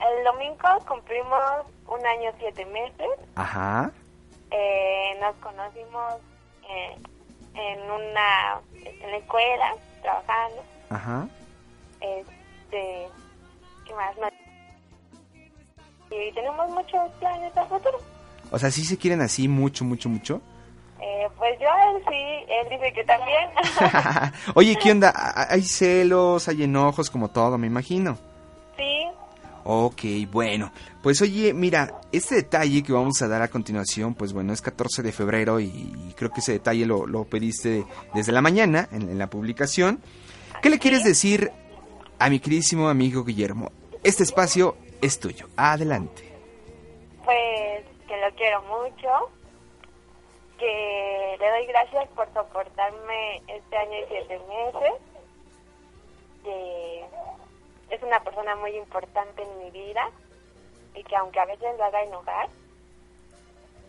el 0.00 0.24
domingo 0.24 0.84
cumplimos 0.88 1.40
un 1.98 2.06
año 2.06 2.30
siete 2.38 2.64
meses 2.66 3.08
Ajá. 3.34 3.90
Eh, 4.50 5.16
nos 5.20 5.34
conocimos 5.36 6.14
eh, 6.68 6.96
en 7.54 7.90
una 7.90 8.60
en 8.84 9.10
la 9.10 9.16
escuela, 9.16 9.74
trabajando. 10.02 10.62
Ajá. 10.90 11.28
Este, 12.00 13.08
¿qué 13.84 13.94
más? 13.94 14.16
No. 14.18 14.28
Y 16.10 16.32
tenemos 16.32 16.70
muchos 16.70 17.10
planes 17.18 17.56
a 17.56 17.64
futuro. 17.64 17.98
O 18.50 18.58
sea, 18.58 18.70
sí 18.70 18.84
se 18.84 18.96
quieren 18.96 19.20
así 19.20 19.48
mucho, 19.48 19.84
mucho, 19.84 20.08
mucho. 20.08 20.40
Eh, 21.00 21.28
pues 21.36 21.58
yo 21.60 21.68
a 21.70 21.90
él 21.90 22.02
sí, 22.08 22.46
él 22.48 22.68
dice 22.70 22.92
que 22.92 23.04
también. 23.04 23.50
Oye, 24.54 24.76
¿qué 24.76 24.92
onda? 24.92 25.12
¿Hay 25.34 25.46
hay 25.56 25.62
celos, 25.62 26.48
hay 26.48 26.62
enojos, 26.62 27.10
como 27.10 27.28
todo, 27.28 27.58
me 27.58 27.66
imagino? 27.66 28.16
sí, 28.76 29.06
Ok, 29.68 30.02
bueno. 30.30 30.70
Pues 31.02 31.20
oye, 31.22 31.52
mira, 31.52 32.00
este 32.12 32.36
detalle 32.36 32.82
que 32.84 32.92
vamos 32.92 33.20
a 33.20 33.26
dar 33.28 33.42
a 33.42 33.48
continuación, 33.48 34.14
pues 34.14 34.32
bueno, 34.32 34.52
es 34.52 34.62
14 34.62 35.02
de 35.02 35.10
febrero 35.10 35.58
y, 35.58 35.66
y 35.66 36.14
creo 36.16 36.30
que 36.30 36.38
ese 36.40 36.52
detalle 36.52 36.86
lo, 36.86 37.06
lo 37.06 37.24
pediste 37.24 37.84
desde 38.14 38.30
la 38.30 38.40
mañana 38.42 38.88
en, 38.92 39.02
en 39.10 39.18
la 39.18 39.28
publicación. 39.28 40.00
¿Qué 40.62 40.70
le 40.70 40.78
quieres 40.78 41.02
decir 41.02 41.50
a 42.18 42.30
mi 42.30 42.38
queridísimo 42.38 42.88
amigo 42.88 43.24
Guillermo? 43.24 43.72
Este 44.04 44.22
espacio 44.22 44.76
es 45.02 45.18
tuyo. 45.18 45.48
Adelante. 45.56 46.22
pues 47.24 47.84
que 48.06 48.16
lo 48.20 48.30
quiero 48.36 48.62
mucho, 48.62 49.30
que 50.58 51.36
le 51.40 51.50
doy 51.50 51.66
gracias 51.66 52.08
por 52.14 52.32
soportarme 52.32 53.42
este 53.48 53.76
año 53.76 53.98
y 53.98 54.04
siete 54.08 54.38
meses, 54.48 54.92
que 56.44 57.04
es 57.90 58.02
una 58.02 58.20
persona 58.20 58.56
muy 58.56 58.76
importante 58.76 59.42
en 59.42 59.58
mi 59.58 59.70
vida 59.70 60.10
y 60.94 61.02
que 61.04 61.16
aunque 61.16 61.40
a 61.40 61.46
veces 61.46 61.76
lo 61.76 61.84
haga 61.84 62.02
enojar, 62.02 62.48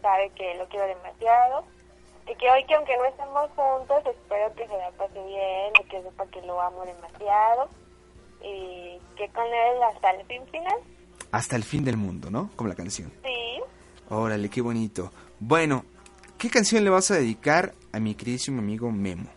sabe 0.01 0.29
que 0.31 0.55
lo 0.55 0.67
quiero 0.67 0.87
demasiado 0.87 1.63
y 2.27 2.35
que 2.35 2.51
hoy 2.51 2.63
que 2.65 2.75
aunque 2.75 2.97
no 2.97 3.05
estemos 3.05 3.49
juntos, 3.51 4.03
espero 4.05 4.53
que 4.55 4.67
se 4.67 4.77
la 4.77 4.91
pase 4.91 5.23
bien 5.23 5.73
y 5.81 5.87
que 5.87 6.01
sepa 6.01 6.25
que 6.27 6.41
lo 6.41 6.61
amo 6.61 6.85
demasiado 6.85 7.69
y 8.41 8.99
que 9.15 9.29
con 9.29 9.45
él 9.45 9.83
hasta 9.83 10.11
el 10.11 10.25
fin 10.25 10.45
final. 10.47 10.77
Hasta 11.31 11.55
el 11.55 11.63
fin 11.63 11.83
del 11.83 11.97
mundo, 11.97 12.29
¿no? 12.29 12.49
Como 12.55 12.69
la 12.69 12.75
canción. 12.75 13.11
Sí, 13.23 13.61
Órale, 14.09 14.49
qué 14.49 14.61
bonito. 14.61 15.11
Bueno, 15.39 15.83
¿qué 16.37 16.49
canción 16.49 16.83
le 16.83 16.89
vas 16.89 17.11
a 17.11 17.15
dedicar 17.15 17.73
a 17.91 17.99
mi 17.99 18.15
queridísimo 18.15 18.59
amigo 18.59 18.89
Memo? 18.91 19.29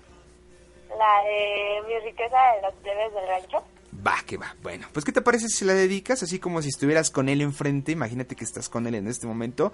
la 1.01 1.23
de 1.25 1.83
mi 1.89 1.99
riqueza 2.01 2.37
de 2.57 2.63
los 2.63 2.75
plebes 2.75 3.15
del 3.15 3.27
rancho. 3.27 3.65
Va, 4.07 4.17
que 4.27 4.37
va. 4.37 4.55
Bueno, 4.63 4.87
pues 4.93 5.05
¿qué 5.05 5.13
te 5.13 5.21
parece 5.21 5.49
si 5.49 5.65
la 5.65 5.75
dedicas 5.75 6.23
así 6.23 6.39
como 6.39 6.63
si 6.63 6.69
estuvieras 6.69 7.11
con 7.11 7.29
él 7.29 7.41
enfrente? 7.41 7.93
Imagínate 7.93 8.37
que 8.37 8.45
estás 8.45 8.69
con 8.69 8.87
él 8.87 8.95
en 8.95 9.09
este 9.09 9.27
momento. 9.27 9.73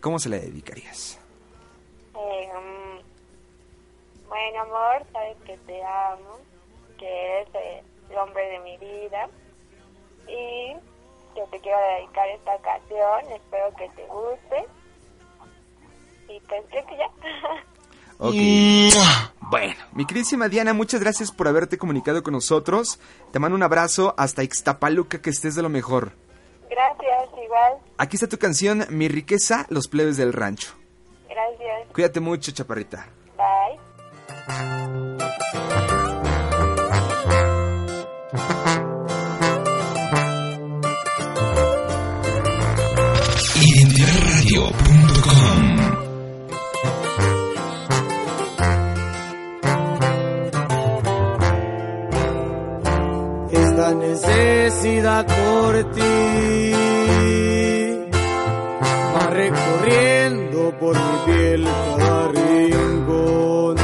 ¿Cómo 0.00 0.18
se 0.18 0.28
la 0.28 0.36
dedicarías? 0.36 1.18
Mm, 2.12 2.98
bueno, 4.28 4.60
amor, 4.62 5.06
sabes 5.12 5.36
que 5.46 5.56
te 5.58 5.82
amo, 5.82 6.38
que 6.98 7.40
eres 7.40 7.48
el 8.10 8.18
hombre 8.18 8.46
de 8.48 8.58
mi 8.60 8.76
vida 8.78 9.28
y 10.26 10.74
que 11.34 11.46
te 11.50 11.60
quiero 11.60 11.78
dedicar 11.98 12.28
esta 12.28 12.58
canción. 12.58 13.32
Espero 13.32 13.74
que 13.76 13.88
te 13.90 14.06
guste. 14.06 14.66
Y 16.28 16.40
pues 16.40 16.64
creo 16.70 16.86
que 16.86 16.96
ya. 16.96 17.10
Ok. 18.18 18.34
Bueno, 19.50 19.74
mi 19.92 20.06
queridísima 20.06 20.48
Diana, 20.48 20.72
muchas 20.72 21.00
gracias 21.00 21.30
por 21.30 21.46
haberte 21.46 21.76
comunicado 21.76 22.22
con 22.22 22.32
nosotros. 22.32 22.98
Te 23.32 23.38
mando 23.38 23.54
un 23.54 23.62
abrazo 23.62 24.14
hasta 24.16 24.42
Ixtapaluca, 24.42 25.20
que 25.20 25.30
estés 25.30 25.54
de 25.54 25.62
lo 25.62 25.68
mejor. 25.68 26.12
Gracias, 26.70 27.44
igual. 27.44 27.74
Aquí 27.98 28.16
está 28.16 28.28
tu 28.28 28.38
canción, 28.38 28.86
Mi 28.88 29.08
riqueza, 29.08 29.66
los 29.68 29.88
plebes 29.88 30.16
del 30.16 30.32
rancho. 30.32 30.72
Gracias. 31.28 31.92
Cuídate 31.92 32.20
mucho, 32.20 32.52
chaparrita. 32.52 33.08
Bye. 33.36 33.78
Identidadradio.com 43.60 45.01
esta 53.72 53.94
necesidad 53.94 55.26
por 55.26 55.84
ti 55.94 56.72
va 59.14 59.26
recorriendo 59.30 60.78
por 60.78 60.94
mi 60.94 61.16
piel 61.24 61.66
cada 61.96 62.28
rincón. 62.28 63.76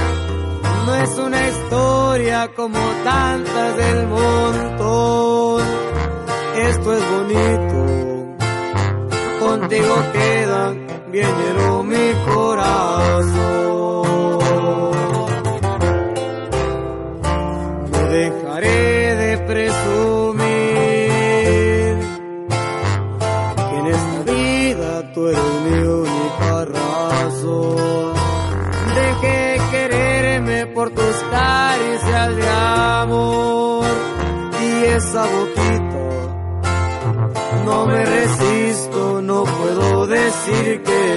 No 0.87 0.95
es 0.95 1.19
una 1.19 1.49
historia 1.49 2.51
como 2.55 2.79
tantas 3.03 3.77
del 3.77 4.07
montón. 4.09 5.63
Esto 6.57 6.93
es 6.93 7.03
bonito, 7.11 8.37
contigo 9.41 9.95
queda 10.13 10.75
bien 11.11 11.35
mi 11.89 12.13
corazón. 12.31 14.28
Y 33.07 34.85
esa 34.87 35.25
boquita. 35.25 36.03
No 37.65 37.87
me 37.87 38.05
resisto, 38.05 39.23
no 39.23 39.45
puedo 39.45 40.07
decir 40.09 40.83
que 40.83 41.08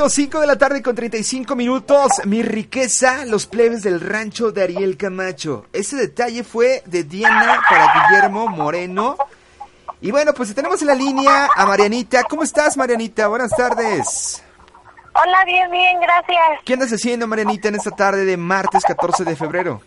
minutos, 0.00 0.14
5 0.14 0.40
de 0.40 0.46
la 0.46 0.56
tarde 0.56 0.82
con 0.82 0.94
35 0.96 1.54
minutos. 1.54 2.08
Mi 2.24 2.42
riqueza, 2.42 3.26
los 3.26 3.46
plebes 3.46 3.82
del 3.82 4.00
rancho 4.00 4.50
de 4.50 4.62
Ariel 4.62 4.96
Camacho. 4.96 5.66
Ese 5.74 5.96
detalle 5.96 6.42
fue 6.42 6.82
de 6.86 7.04
Diana 7.04 7.60
para 7.68 8.08
Guillermo 8.08 8.48
Moreno. 8.48 9.18
Y 10.00 10.10
bueno, 10.10 10.32
pues 10.32 10.54
tenemos 10.54 10.80
en 10.80 10.88
la 10.88 10.94
línea 10.94 11.50
a 11.54 11.66
Marianita. 11.66 12.24
¿Cómo 12.24 12.44
estás, 12.44 12.78
Marianita? 12.78 13.28
Buenas 13.28 13.54
tardes. 13.54 14.42
Hola, 15.12 15.44
bien, 15.44 15.70
bien, 15.70 16.00
gracias. 16.00 16.60
¿Qué 16.64 16.72
andas 16.72 16.90
haciendo, 16.90 17.26
Marianita, 17.26 17.68
en 17.68 17.74
esta 17.74 17.90
tarde 17.90 18.24
de 18.24 18.38
martes 18.38 18.82
14 18.84 19.24
de 19.24 19.36
febrero? 19.36 19.82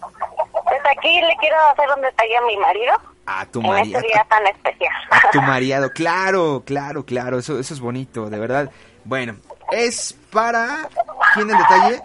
Pues 0.00 0.80
aquí 0.96 1.20
le 1.20 1.36
quiero 1.40 1.56
hacer 1.72 1.88
un 1.94 2.00
detalle 2.00 2.36
a 2.38 2.42
mi 2.46 2.56
marido. 2.56 3.13
A 3.26 3.46
tu 3.46 3.60
en 3.60 3.66
marido. 3.68 3.98
este 3.98 4.08
día 4.12 4.26
tan 4.28 4.46
especial. 4.46 4.92
A 5.10 5.30
tu 5.30 5.40
mariado, 5.42 5.90
claro, 5.92 6.62
claro, 6.66 7.04
claro. 7.04 7.38
Eso, 7.38 7.58
eso 7.58 7.74
es 7.74 7.80
bonito, 7.80 8.28
de 8.30 8.38
verdad. 8.38 8.70
Bueno, 9.04 9.36
es 9.72 10.14
para. 10.30 10.88
¿Quién 11.34 11.50
el 11.50 11.56
detalle? 11.58 12.02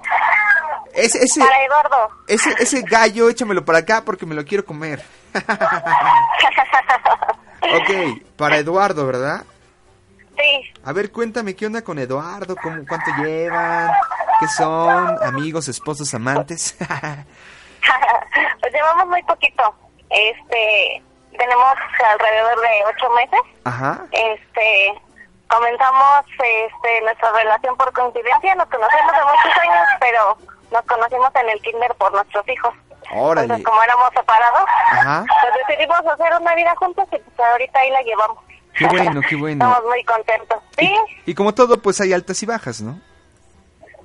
Ese, 0.94 1.24
ese, 1.24 1.40
Para 1.42 1.64
Eduardo. 1.64 2.10
ese, 2.28 2.50
ese 2.60 2.82
gallo, 2.82 3.30
échamelo 3.30 3.64
para 3.64 3.80
acá 3.80 4.04
porque 4.04 4.26
me 4.26 4.34
lo 4.36 4.44
quiero 4.44 4.66
comer. 4.66 5.04
ok, 7.62 8.22
para 8.36 8.58
Eduardo, 8.58 9.06
¿verdad? 9.06 9.44
sí, 10.38 10.72
A 10.84 10.92
ver, 10.94 11.12
cuéntame 11.12 11.56
qué 11.56 11.66
onda 11.68 11.82
con 11.84 12.00
Eduardo, 12.00 12.56
cómo, 12.56 12.84
cuánto 12.88 13.12
llevan, 13.22 13.92
qué 14.40 14.48
son, 14.48 15.22
amigos, 15.24 15.68
esposos, 15.68 16.14
amantes. 16.14 16.76
pues 18.62 18.74
llevamos 18.74 19.08
muy 19.08 19.22
poquito. 19.24 19.76
Este, 20.10 21.04
tenemos 21.40 21.74
alrededor 22.06 22.62
de 22.62 22.84
ocho 22.86 23.10
meses. 23.16 23.40
Ajá. 23.66 24.00
Este, 24.12 25.02
comenzamos 25.48 26.26
este, 26.38 27.02
nuestra 27.02 27.32
relación 27.32 27.76
por 27.78 27.92
coincidencia. 27.94 28.54
Nos 28.56 28.68
conocemos 28.70 29.12
de 29.14 29.24
muchos 29.24 29.58
años, 29.62 29.88
pero 30.00 30.38
nos 30.72 30.82
conocimos 30.86 31.32
en 31.42 31.50
el 31.50 31.62
kinder 31.62 31.96
por 31.96 32.12
nuestros 32.12 32.48
hijos. 32.48 32.74
Órale. 33.12 33.46
Entonces, 33.46 33.66
como 33.66 33.82
éramos 33.82 34.10
separados, 34.14 34.70
Ajá. 34.92 35.26
pues 35.42 35.54
decidimos 35.68 36.00
hacer 36.06 36.34
una 36.40 36.54
vida 36.54 36.76
juntos 36.76 37.06
y 37.12 37.18
pues 37.18 37.40
ahorita 37.50 37.80
ahí 37.80 37.90
la 37.90 38.02
llevamos. 38.04 38.38
Qué 38.78 38.86
bueno, 38.86 39.22
qué 39.28 39.36
bueno. 39.36 39.66
Estamos 39.66 39.90
muy 39.90 40.04
contentos. 40.04 40.60
Sí, 40.78 40.96
Y 41.26 41.34
como 41.34 41.54
todo, 41.56 41.82
pues 41.82 42.00
hay 42.02 42.14
altas 42.14 42.42
y 42.44 42.46
bajas, 42.46 42.82
¿no? 42.82 43.00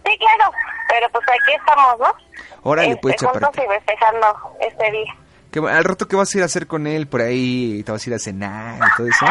sí, 0.06 0.18
claro. 0.18 0.52
Pero 0.88 1.08
pues 1.10 1.24
aquí 1.28 1.54
estamos, 1.54 1.98
¿no? 1.98 2.14
Órale, 2.62 2.88
Este, 2.90 3.00
pues, 3.02 3.16
juntos 3.20 3.40
chaparrita. 3.42 3.64
y 3.64 3.78
festejando 3.78 4.56
este 4.60 4.90
día. 4.90 5.16
¿Qué 5.54 5.60
al 5.60 5.84
rato, 5.84 6.08
¿qué 6.08 6.16
vas 6.16 6.34
a 6.34 6.38
ir 6.38 6.42
a 6.42 6.46
hacer 6.46 6.66
con 6.66 6.84
él 6.88 7.06
por 7.06 7.20
ahí? 7.20 7.84
¿Te 7.86 7.92
vas 7.92 8.04
a 8.04 8.10
ir 8.10 8.16
a 8.16 8.18
cenar 8.18 8.74
y 8.74 8.96
todo 8.96 9.06
eso? 9.06 9.24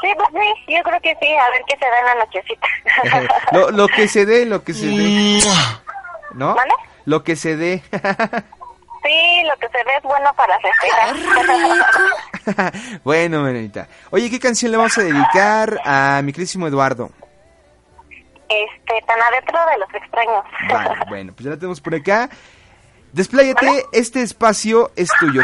Sí, 0.00 0.08
pues 0.16 0.28
sí, 0.32 0.74
yo 0.74 0.82
creo 0.82 0.98
que 1.02 1.14
sí, 1.20 1.30
a 1.30 1.50
ver 1.50 1.62
qué 1.68 1.76
se 1.76 1.84
da 1.84 1.98
en 2.00 2.06
la 2.06 2.14
nochecita. 2.14 2.66
lo, 3.52 3.70
lo 3.70 3.86
que 3.88 4.08
se 4.08 4.24
dé, 4.24 4.46
lo 4.46 4.64
que 4.64 4.72
se 4.72 4.86
dé. 4.86 5.40
¿No? 6.32 6.54
¿Vale? 6.54 6.72
Lo 7.04 7.22
que 7.22 7.36
se 7.36 7.56
dé. 7.56 7.82
Sí, 9.00 9.42
lo 9.44 9.56
que 9.58 9.68
se 9.68 9.84
ve 9.84 9.96
es 9.96 10.02
bueno 10.02 10.34
para 10.34 10.58
festejar. 10.58 11.14
bueno, 13.04 13.42
Menonita. 13.42 13.86
Oye, 14.10 14.28
¿qué 14.28 14.40
canción 14.40 14.72
le 14.72 14.76
vamos 14.76 14.98
a 14.98 15.02
dedicar 15.02 15.80
a 15.84 16.20
mi 16.22 16.32
querísimo 16.32 16.66
Eduardo? 16.66 17.08
este, 18.48 19.06
tan 19.06 19.20
adentro 19.20 19.58
de 19.66 19.78
los 19.78 19.94
extraños. 19.94 20.44
Vale, 20.70 21.04
bueno, 21.08 21.32
pues 21.34 21.44
ya 21.44 21.50
la 21.50 21.56
tenemos 21.56 21.80
por 21.80 21.94
acá. 21.94 22.28
Despláyate, 23.12 23.86
este 23.92 24.22
espacio 24.22 24.90
es 24.96 25.08
tuyo. 25.18 25.42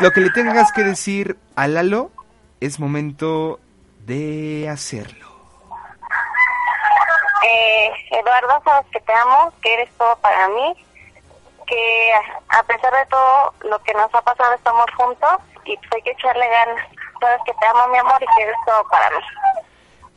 Lo 0.00 0.10
que 0.10 0.20
le 0.20 0.30
tengas 0.30 0.72
que 0.72 0.82
decir 0.82 1.36
a 1.56 1.66
Lalo 1.68 2.10
es 2.60 2.80
momento 2.80 3.60
de 4.00 4.68
hacerlo. 4.68 5.28
Eh, 7.44 7.90
Eduardo, 8.10 8.62
sabes 8.64 8.86
que 8.92 9.00
te 9.00 9.12
amo, 9.12 9.52
que 9.62 9.74
eres 9.74 9.90
todo 9.96 10.16
para 10.16 10.48
mí, 10.48 10.74
que 11.66 12.12
a 12.48 12.62
pesar 12.64 12.92
de 12.92 13.06
todo 13.06 13.54
lo 13.68 13.78
que 13.82 13.94
nos 13.94 14.12
ha 14.14 14.22
pasado 14.22 14.54
estamos 14.54 14.86
juntos 14.96 15.30
y 15.64 15.76
pues 15.76 15.88
hay 15.94 16.02
que 16.02 16.10
echarle 16.10 16.48
ganas. 16.48 16.84
Sabes 17.20 17.40
que 17.46 17.52
te 17.54 17.66
amo, 17.66 17.88
mi 17.88 17.98
amor, 17.98 18.22
y 18.22 18.26
que 18.36 18.42
eres 18.42 18.56
todo 18.66 18.84
para 18.90 19.10
mí. 19.10 19.16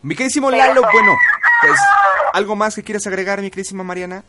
Mi 0.03 0.15
querísimo 0.15 0.49
Lalo, 0.49 0.81
bueno, 0.91 1.15
pues, 1.61 1.79
¿algo 2.33 2.55
más 2.55 2.75
que 2.75 2.83
quieras 2.83 3.05
agregar, 3.05 3.39
mi 3.41 3.51
querísima 3.51 3.83
Mariana? 3.83 4.23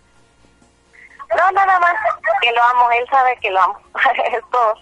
No, 1.36 1.50
nada 1.52 1.78
más, 1.80 1.94
que 2.40 2.52
lo 2.52 2.62
amo, 2.62 2.90
él 2.92 3.04
sabe 3.10 3.36
que 3.40 3.50
lo 3.50 3.60
amo. 3.60 3.78
es 4.32 4.40
todo. 4.50 4.74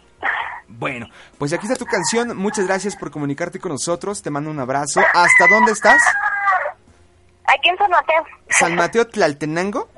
Bueno, 0.68 1.08
pues 1.38 1.52
aquí 1.52 1.66
está 1.66 1.76
tu 1.76 1.86
canción. 1.86 2.36
Muchas 2.36 2.66
gracias 2.66 2.96
por 2.96 3.10
comunicarte 3.10 3.60
con 3.60 3.72
nosotros. 3.72 4.22
Te 4.22 4.30
mando 4.30 4.50
un 4.50 4.60
abrazo. 4.60 5.00
¿Hasta 5.00 5.46
dónde 5.48 5.72
estás? 5.72 6.00
Aquí 7.46 7.68
en 7.68 7.76
San 7.76 7.90
Mateo. 7.90 8.24
¿San 8.48 8.74
Mateo 8.76 9.08
Tlaltenango? 9.08 9.88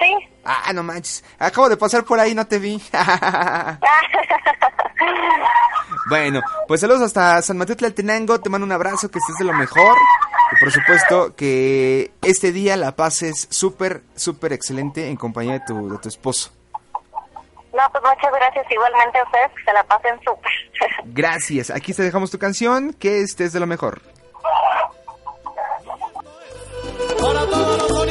Sí. 0.00 0.16
Ah, 0.44 0.72
no 0.72 0.82
manches. 0.82 1.22
Acabo 1.38 1.68
de 1.68 1.76
pasar 1.76 2.04
por 2.04 2.18
ahí, 2.18 2.34
no 2.34 2.46
te 2.46 2.58
vi. 2.58 2.82
bueno, 6.08 6.40
pues 6.66 6.80
saludos 6.80 7.02
hasta 7.02 7.42
San 7.42 7.58
Mateo 7.58 7.76
Tlaltenango. 7.76 8.40
Te 8.40 8.50
mando 8.50 8.64
un 8.64 8.72
abrazo, 8.72 9.10
que 9.10 9.18
estés 9.18 9.36
de 9.38 9.44
lo 9.44 9.52
mejor. 9.52 9.96
Y 10.52 10.60
por 10.60 10.70
supuesto 10.70 11.34
que 11.34 12.12
este 12.22 12.52
día 12.52 12.76
la 12.76 12.94
pases 12.94 13.48
súper, 13.50 14.02
súper 14.14 14.52
excelente 14.52 15.08
en 15.08 15.16
compañía 15.16 15.54
de 15.54 15.60
tu, 15.66 15.88
de 15.90 15.98
tu 15.98 16.08
esposo. 16.08 16.50
No, 17.72 17.80
pues 17.90 18.04
muchas 18.04 18.32
gracias 18.32 18.66
igualmente 18.70 19.18
a 19.18 19.24
ustedes, 19.24 19.50
que 19.56 19.64
se 19.64 19.72
la 19.72 19.84
pasen 19.84 20.20
súper. 20.22 20.52
Gracias. 21.06 21.70
Aquí 21.70 21.94
te 21.94 22.02
dejamos 22.02 22.30
tu 22.30 22.38
canción. 22.38 22.92
Que 22.92 23.20
estés 23.20 23.54
de 23.54 23.60
lo 23.60 23.66
mejor. 23.66 24.02
Para 27.18 27.46
todos 27.46 28.01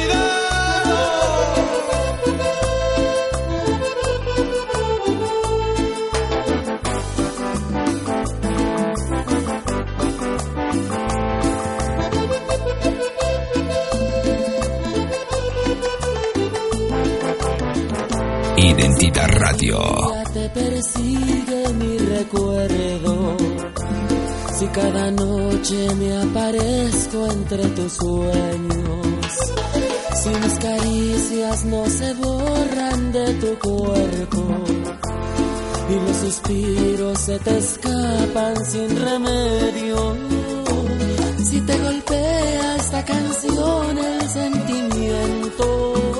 Radio. 19.10 19.80
Te 20.32 20.48
persigue 20.50 21.72
mi 21.74 21.98
recuerdo. 21.98 23.36
Si 24.54 24.66
cada 24.68 25.10
noche 25.10 25.92
me 25.96 26.16
aparezco 26.18 27.26
entre 27.26 27.66
tus 27.70 27.92
sueños. 27.94 29.36
Si 30.22 30.28
mis 30.28 30.54
caricias 30.60 31.64
no 31.64 31.84
se 31.86 32.14
borran 32.14 33.12
de 33.12 33.34
tu 33.34 33.58
cuerpo. 33.58 34.44
Y 35.90 35.94
los 35.94 36.16
suspiros 36.18 37.18
se 37.18 37.38
te 37.40 37.58
escapan 37.58 38.64
sin 38.64 38.88
remedio. 39.04 40.16
Si 41.44 41.60
te 41.60 41.76
golpea 41.76 42.76
esta 42.76 43.04
canción 43.04 43.98
el 43.98 44.28
sentimiento 44.28 46.11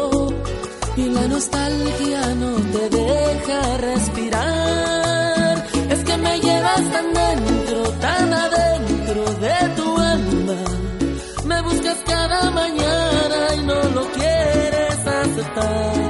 nostalgia 1.43 2.35
no 2.37 2.55
te 2.73 2.89
deja 2.89 3.77
respirar. 3.79 5.67
Es 5.91 6.05
que 6.05 6.17
me 6.17 6.41
llevas 6.41 6.83
tan 6.93 7.13
dentro, 7.13 7.83
tan 8.01 8.33
adentro 8.33 9.25
de 9.45 9.57
tu 9.77 9.99
alma. 9.99 10.59
Me 11.45 11.63
buscas 11.63 11.99
cada 12.07 12.51
mañana 12.51 13.55
y 13.57 13.61
no 13.65 13.83
lo 13.97 14.05
quieres 14.13 14.99
aceptar. 15.07 16.02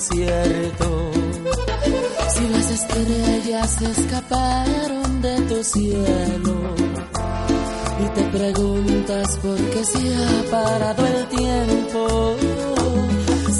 Si 0.00 0.16
las 2.48 2.70
estrellas 2.70 3.82
escaparon 3.82 5.20
de 5.20 5.40
tu 5.48 5.64
cielo 5.64 6.54
y 8.04 8.08
te 8.14 8.22
preguntas 8.38 9.36
por 9.38 9.56
qué 9.56 9.84
se 9.84 10.14
ha 10.14 10.50
parado 10.52 11.04
el 11.04 11.26
tiempo, 11.26 12.36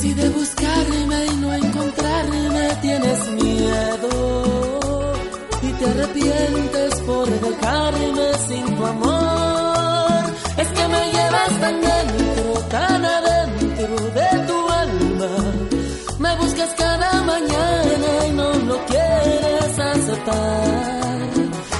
si 0.01 0.15
de 0.15 0.29
buscarme 0.29 1.27
y 1.27 1.37
no 1.39 1.55
encontrarme 1.55 2.69
tienes 2.83 3.31
miedo 3.31 5.15
y 5.61 5.73
te 5.73 5.85
arrepientes 5.87 7.01
por 7.01 7.29
dejarme 7.29 8.38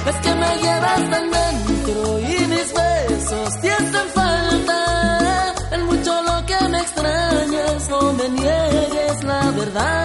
Es 0.09 0.15
que 0.23 0.33
me 0.33 0.57
llevas 0.63 1.09
tan 1.11 1.31
dentro 1.31 2.19
y 2.19 2.47
mis 2.47 2.73
besos 2.73 3.61
te 3.61 3.71
falta. 4.15 5.53
En 5.71 5.85
mucho 5.85 6.21
lo 6.23 6.45
que 6.45 6.69
me 6.69 6.79
extrañas, 6.79 7.89
no 7.89 8.13
me 8.13 8.29
niegues 8.29 9.23
la 9.23 9.51
verdad. 9.51 9.98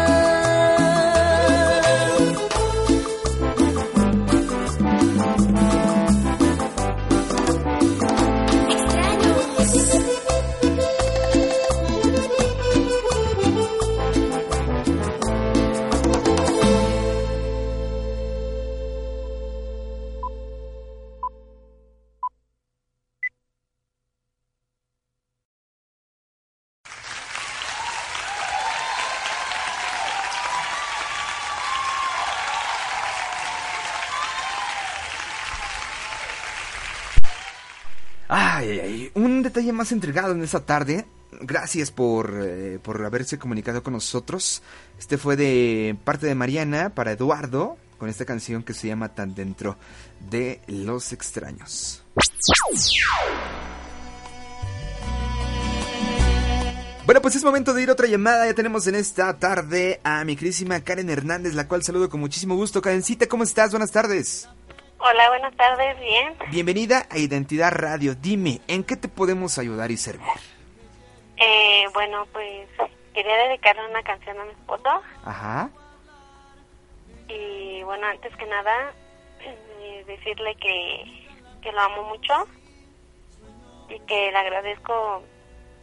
Detalle 39.54 39.72
más 39.72 39.92
entregado 39.92 40.32
en 40.32 40.42
esta 40.42 40.66
tarde. 40.66 41.06
Gracias 41.40 41.92
por, 41.92 42.34
eh, 42.42 42.80
por 42.82 43.04
haberse 43.04 43.38
comunicado 43.38 43.84
con 43.84 43.92
nosotros. 43.92 44.62
Este 44.98 45.16
fue 45.16 45.36
de 45.36 45.96
parte 46.02 46.26
de 46.26 46.34
Mariana 46.34 46.90
para 46.90 47.12
Eduardo 47.12 47.76
con 47.98 48.08
esta 48.08 48.24
canción 48.24 48.64
que 48.64 48.74
se 48.74 48.88
llama 48.88 49.14
Tan 49.14 49.36
Dentro 49.36 49.76
de 50.28 50.60
los 50.66 51.12
Extraños. 51.12 52.02
Bueno, 57.06 57.22
pues 57.22 57.36
es 57.36 57.44
momento 57.44 57.74
de 57.74 57.82
ir 57.82 57.90
otra 57.90 58.08
llamada. 58.08 58.46
Ya 58.46 58.54
tenemos 58.54 58.88
en 58.88 58.96
esta 58.96 59.38
tarde 59.38 60.00
a 60.02 60.24
mi 60.24 60.34
querísima 60.34 60.80
Karen 60.80 61.10
Hernández, 61.10 61.54
la 61.54 61.68
cual 61.68 61.84
saludo 61.84 62.08
con 62.08 62.18
muchísimo 62.18 62.56
gusto. 62.56 62.82
Karencita, 62.82 63.28
¿cómo 63.28 63.44
estás? 63.44 63.70
Buenas 63.70 63.92
tardes. 63.92 64.48
Hola, 64.98 65.28
buenas 65.28 65.54
tardes, 65.56 65.98
bien. 66.00 66.34
Bienvenida 66.50 67.06
a 67.10 67.18
Identidad 67.18 67.72
Radio. 67.72 68.14
Dime, 68.14 68.60
¿en 68.68 68.84
qué 68.84 68.96
te 68.96 69.08
podemos 69.08 69.58
ayudar 69.58 69.90
y 69.90 69.96
servir? 69.96 70.26
Eh, 71.36 71.84
bueno, 71.92 72.26
pues 72.32 72.68
quería 73.12 73.36
dedicarle 73.36 73.88
una 73.90 74.02
canción 74.02 74.38
a 74.38 74.44
mi 74.44 74.52
esposo. 74.52 75.02
Ajá. 75.24 75.70
Y 77.28 77.82
bueno, 77.82 78.06
antes 78.06 78.34
que 78.36 78.46
nada, 78.46 78.92
eh, 79.40 80.04
decirle 80.06 80.54
que, 80.56 81.26
que 81.60 81.72
lo 81.72 81.80
amo 81.80 82.04
mucho 82.04 82.48
y 83.88 83.98
que 84.00 84.30
le 84.32 84.38
agradezco 84.38 85.22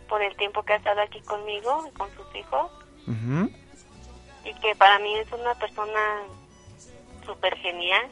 por 0.09 0.22
el 0.22 0.36
tiempo 0.36 0.64
que 0.64 0.74
ha 0.74 0.78
estado 0.78 1.01
aquí 1.01 1.22
conmigo 1.22 1.86
y 1.88 1.91
con 1.91 2.09
sus 2.16 2.36
hijos. 2.36 2.72
Ujú. 3.07 3.51
Y 4.45 4.53
que 4.62 4.76
para 4.76 4.97
mí 4.99 5.16
es 5.18 5.32
una 5.32 5.53
persona 5.55 6.24
súper 7.26 7.55
genial 7.57 8.09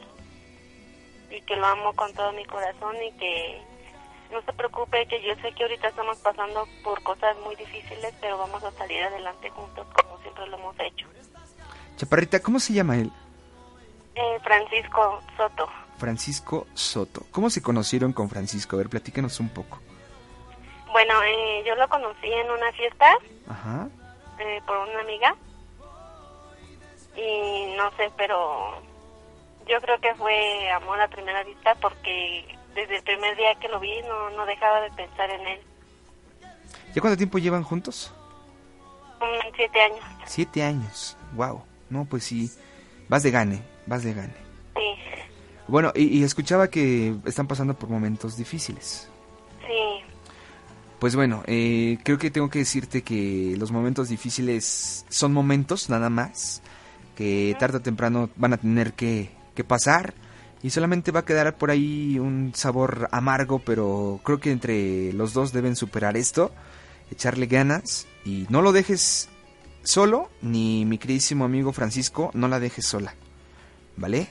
y 1.30 1.40
que 1.42 1.56
lo 1.56 1.66
amo 1.66 1.92
con 1.94 2.12
todo 2.14 2.32
mi 2.32 2.44
corazón 2.44 2.96
y 3.02 3.12
que 3.12 3.62
no 4.32 4.40
se 4.42 4.52
preocupe, 4.52 5.06
que 5.06 5.22
yo 5.22 5.34
sé 5.36 5.52
que 5.52 5.62
ahorita 5.64 5.88
estamos 5.88 6.18
pasando 6.18 6.66
por 6.84 7.02
cosas 7.02 7.36
muy 7.44 7.56
difíciles, 7.56 8.14
pero 8.20 8.38
vamos 8.38 8.62
a 8.62 8.70
salir 8.72 9.02
adelante 9.02 9.50
juntos 9.50 9.86
como 9.92 10.18
siempre 10.22 10.46
lo 10.46 10.56
hemos 10.56 10.78
hecho. 10.80 11.06
Chaparrita, 11.96 12.40
¿cómo 12.40 12.60
se 12.60 12.72
llama 12.72 12.96
él? 12.96 13.10
Eh, 14.14 14.38
Francisco 14.42 15.20
Soto. 15.36 15.68
Francisco 15.98 16.66
Soto. 16.74 17.22
¿Cómo 17.30 17.50
se 17.50 17.62
conocieron 17.62 18.12
con 18.12 18.28
Francisco? 18.30 18.76
A 18.76 18.78
ver, 18.78 18.88
platícanos 18.88 19.38
un 19.40 19.48
poco. 19.50 19.78
Bueno, 20.92 21.14
eh, 21.22 21.62
yo 21.66 21.74
lo 21.76 21.88
conocí 21.88 22.26
en 22.32 22.50
una 22.50 22.72
fiesta 22.72 23.06
Ajá. 23.48 23.88
eh, 24.38 24.60
por 24.66 24.76
una 24.88 25.00
amiga 25.00 25.36
y 27.16 27.74
no 27.76 27.90
sé, 27.96 28.10
pero 28.16 28.80
yo 29.70 29.80
creo 29.80 30.00
que 30.00 30.14
fue 30.16 30.70
amor 30.72 31.00
a 31.00 31.08
primera 31.08 31.42
vista 31.44 31.74
porque 31.76 32.44
desde 32.74 32.96
el 32.96 33.02
primer 33.02 33.36
día 33.36 33.54
que 33.60 33.68
lo 33.68 33.78
vi 33.80 34.02
no, 34.02 34.30
no 34.30 34.46
dejaba 34.46 34.80
de 34.80 34.90
pensar 34.90 35.30
en 35.30 35.46
él. 35.46 35.60
¿Ya 36.94 37.00
cuánto 37.00 37.16
tiempo 37.16 37.38
llevan 37.38 37.62
juntos? 37.62 38.12
Siete 39.54 39.80
años, 39.80 40.00
Siete 40.26 40.62
años. 40.62 41.16
Wow. 41.34 41.62
No, 41.90 42.04
pues 42.04 42.24
sí. 42.24 42.50
Vas 43.08 43.22
de 43.22 43.30
gane, 43.30 43.62
vas 43.86 44.02
de 44.02 44.14
gane. 44.14 44.34
sí, 44.76 44.94
Bueno, 45.68 45.92
y, 45.94 46.18
y 46.18 46.22
escuchaba 46.24 46.68
que 46.68 47.14
están 47.26 47.46
pasando 47.46 47.74
por 47.74 47.88
momentos 47.90 48.36
difíciles. 48.36 49.08
sí, 49.66 50.04
Pues 50.98 51.14
bueno, 51.16 51.42
eh, 51.46 51.98
creo 52.04 52.18
que 52.18 52.30
tengo 52.30 52.48
que 52.48 52.60
decirte 52.60 53.02
que 53.02 53.54
los 53.58 53.70
momentos 53.72 54.08
difíciles 54.08 55.04
son 55.08 55.32
momentos 55.32 55.90
nada 55.90 56.08
más, 56.08 56.62
que 57.16 57.54
tarde 57.58 57.78
o 57.78 57.82
temprano 57.82 58.30
van 58.36 58.52
a 58.54 58.56
tener 58.56 58.94
que, 58.94 59.30
que 59.60 59.64
pasar 59.64 60.14
y 60.62 60.70
solamente 60.70 61.12
va 61.12 61.20
a 61.20 61.24
quedar 61.24 61.56
por 61.56 61.70
ahí 61.70 62.18
un 62.18 62.52
sabor 62.54 63.08
amargo, 63.12 63.58
pero 63.58 64.20
creo 64.24 64.40
que 64.40 64.52
entre 64.52 65.12
los 65.12 65.34
dos 65.34 65.52
deben 65.52 65.76
superar 65.76 66.16
esto, 66.16 66.50
echarle 67.10 67.46
ganas 67.46 68.06
y 68.24 68.46
no 68.48 68.62
lo 68.62 68.72
dejes 68.72 69.28
solo, 69.82 70.30
ni 70.40 70.86
mi 70.86 70.96
queridísimo 70.96 71.44
amigo 71.44 71.72
Francisco, 71.72 72.30
no 72.32 72.48
la 72.48 72.58
dejes 72.58 72.86
sola, 72.86 73.14
¿vale? 73.96 74.28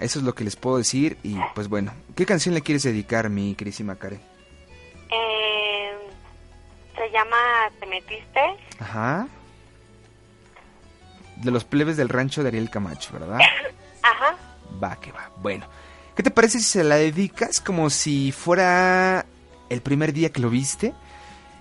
Eso 0.00 0.18
es 0.20 0.24
lo 0.24 0.34
que 0.34 0.44
les 0.44 0.56
puedo 0.56 0.78
decir 0.78 1.18
y 1.22 1.36
pues 1.54 1.68
bueno, 1.68 1.92
¿qué 2.16 2.24
canción 2.24 2.54
le 2.54 2.62
quieres 2.62 2.82
dedicar, 2.82 3.28
mi 3.28 3.54
queridísima 3.54 3.96
Karen? 3.96 4.20
Eh, 5.10 5.92
se 6.96 7.10
llama 7.10 7.36
Te 7.78 7.86
metiste. 7.86 8.40
Ajá. 8.78 9.28
De 11.36 11.50
los 11.50 11.64
plebes 11.64 11.96
del 11.96 12.08
rancho 12.08 12.42
de 12.42 12.48
Ariel 12.48 12.70
Camacho, 12.70 13.12
¿verdad? 13.12 13.38
Ajá. 14.02 14.36
Va, 14.82 14.96
que 14.96 15.12
va. 15.12 15.30
Bueno, 15.36 15.66
¿qué 16.16 16.22
te 16.22 16.30
parece 16.30 16.58
si 16.58 16.64
se 16.64 16.84
la 16.84 16.96
dedicas 16.96 17.60
como 17.60 17.90
si 17.90 18.32
fuera 18.32 19.26
el 19.68 19.80
primer 19.82 20.12
día 20.12 20.30
que 20.30 20.40
lo 20.40 20.50
viste? 20.50 20.94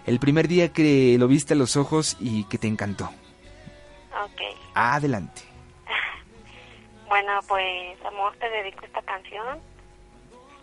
El 0.05 0.19
primer 0.19 0.47
día 0.47 0.73
que 0.73 1.15
lo 1.17 1.27
viste 1.27 1.53
a 1.53 1.57
los 1.57 1.77
ojos 1.77 2.17
y 2.19 2.43
que 2.45 2.57
te 2.57 2.67
encantó. 2.67 3.05
Ok. 4.23 4.41
Adelante. 4.75 5.41
Bueno, 7.07 7.39
pues 7.47 8.03
amor, 8.05 8.35
te 8.39 8.49
dedico 8.49 8.83
esta 8.85 9.03
canción. 9.03 9.59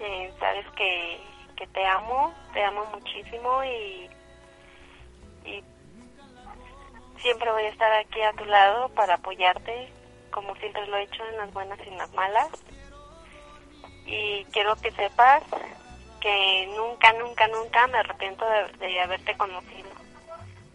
Eh, 0.00 0.32
sabes 0.40 0.66
que, 0.76 1.20
que 1.56 1.64
te 1.68 1.86
amo, 1.86 2.34
te 2.52 2.64
amo 2.64 2.86
muchísimo 2.92 3.62
y, 3.62 4.11
y 5.48 5.62
siempre 7.22 7.50
voy 7.50 7.64
a 7.64 7.68
estar 7.68 7.92
aquí 7.92 8.20
a 8.22 8.32
tu 8.32 8.44
lado 8.44 8.88
para 8.90 9.14
apoyarte, 9.14 9.92
como 10.30 10.54
siempre 10.56 10.86
lo 10.86 10.96
he 10.96 11.04
hecho 11.04 11.22
en 11.26 11.36
las 11.36 11.52
buenas 11.52 11.78
y 11.84 11.88
en 11.88 11.98
las 11.98 12.12
malas. 12.12 12.48
Y 14.06 14.44
quiero 14.52 14.76
que 14.76 14.90
sepas 14.92 15.42
que 16.20 16.68
nunca, 16.76 17.12
nunca, 17.14 17.48
nunca 17.48 17.86
me 17.86 17.98
arrepiento 17.98 18.44
de, 18.44 18.86
de 18.86 19.00
haberte 19.00 19.36
conocido. 19.36 19.88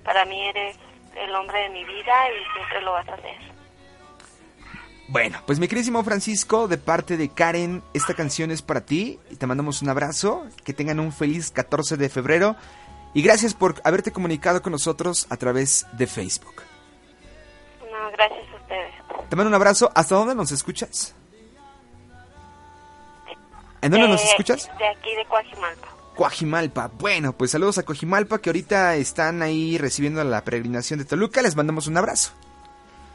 Para 0.04 0.26
mí 0.26 0.48
eres 0.48 0.78
el 1.16 1.34
hombre 1.36 1.60
de 1.62 1.70
mi 1.70 1.84
vida 1.84 2.14
y 2.30 2.54
siempre 2.54 2.82
lo 2.82 2.94
vas 2.94 3.08
a 3.10 3.14
hacer. 3.14 3.56
Bueno, 5.08 5.40
pues 5.46 5.60
mi 5.60 5.68
queridísimo 5.68 6.04
Francisco, 6.04 6.68
de 6.68 6.80
parte 6.80 7.16
de 7.16 7.30
Karen, 7.30 7.84
esta 7.94 8.16
canción 8.16 8.50
es 8.50 8.64
para 8.64 8.86
ti 8.86 9.20
y 9.30 9.36
te 9.36 9.46
mandamos 9.46 9.84
un 9.84 9.90
abrazo. 9.90 10.48
Que 10.64 10.74
tengan 10.74 11.00
un 11.00 11.12
feliz 11.12 11.52
14 11.52 11.98
de 11.98 12.10
febrero 12.10 12.56
y 13.16 13.22
gracias 13.22 13.54
por 13.54 13.82
haberte 13.86 14.12
comunicado 14.12 14.62
con 14.62 14.74
nosotros 14.74 15.26
a 15.30 15.38
través 15.38 15.88
de 15.94 16.06
Facebook. 16.06 16.62
No, 17.90 18.12
gracias 18.12 18.46
a 18.52 18.56
ustedes. 18.58 18.94
Te 19.30 19.36
mando 19.38 19.48
un 19.48 19.56
abrazo. 19.56 19.90
¿Hasta 19.96 20.16
dónde 20.16 20.36
nos 20.36 20.52
escuchas? 20.52 21.16
¿En 23.82 23.92
dónde 23.92 24.10
nos 24.10 24.22
eh, 24.22 24.28
escuchas? 24.28 24.70
De 24.78 24.88
aquí, 24.88 25.16
de 25.16 25.26
Coajimalpa. 25.26 25.88
Coajimalpa. 26.16 26.92
Bueno, 27.00 27.32
pues 27.32 27.52
saludos 27.52 27.78
a 27.78 27.84
Coajimalpa 27.84 28.40
que 28.40 28.50
ahorita 28.50 28.96
están 28.98 29.42
ahí 29.42 29.78
recibiendo 29.78 30.22
la 30.26 30.44
peregrinación 30.44 31.00
de 31.00 31.06
Toluca. 31.06 31.42
Les 31.42 31.56
mandamos 31.56 31.88
un 31.88 31.96
abrazo. 31.96 32.34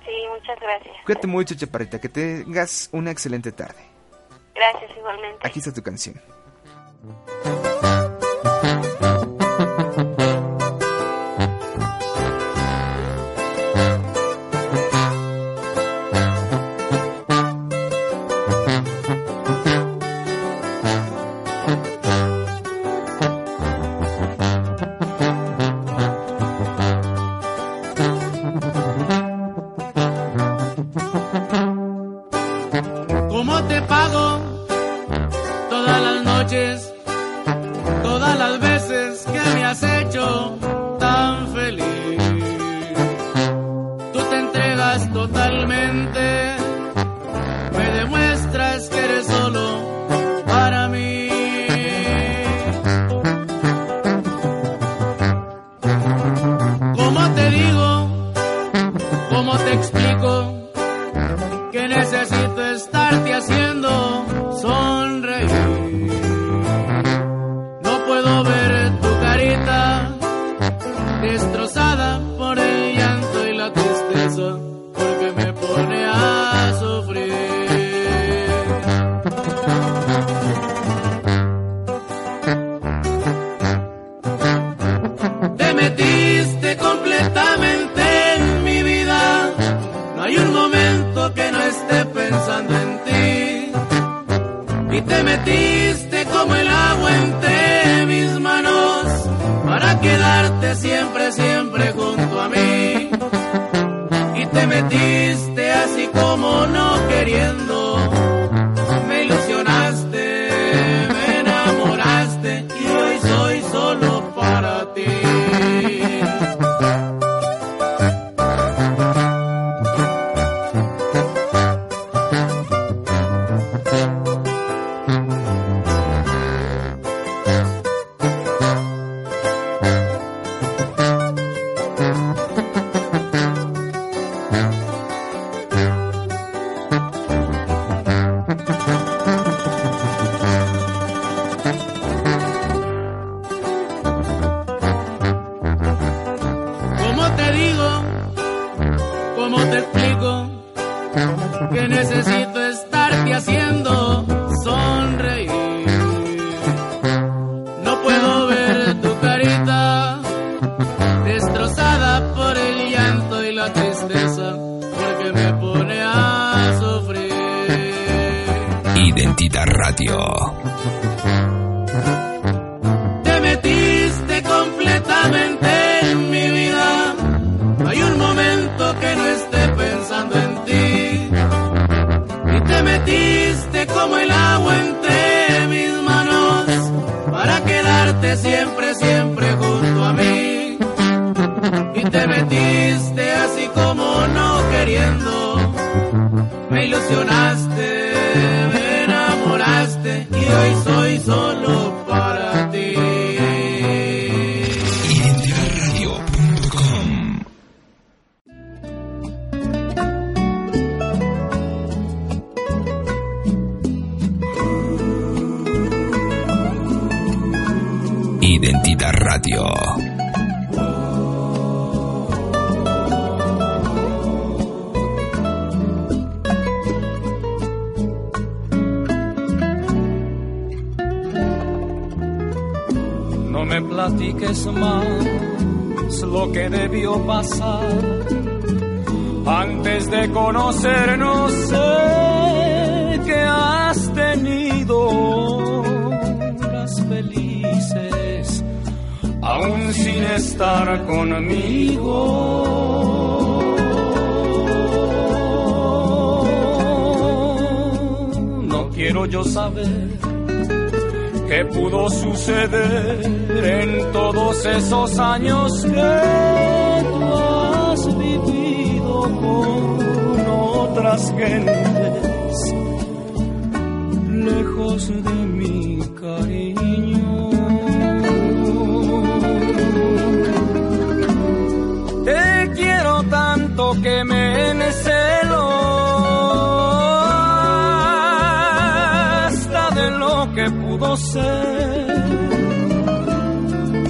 Sí, 0.07 0.13
muchas 0.31 0.59
gracias. 0.61 0.97
Cuídate 1.05 1.27
mucho, 1.27 1.55
Chaparrita. 1.55 2.01
Que 2.01 2.09
tengas 2.09 2.89
una 2.93 3.11
excelente 3.11 3.53
tarde. 3.53 3.85
Gracias, 4.55 4.97
igualmente. 4.97 5.47
Aquí 5.47 5.59
está 5.59 5.75
tu 5.75 5.83
canción. 5.83 6.19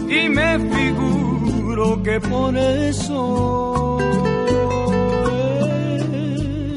y 0.08 0.28
me 0.28 0.58
figuro 0.58 2.02
que 2.02 2.20
por 2.20 2.56
eso 2.56 3.98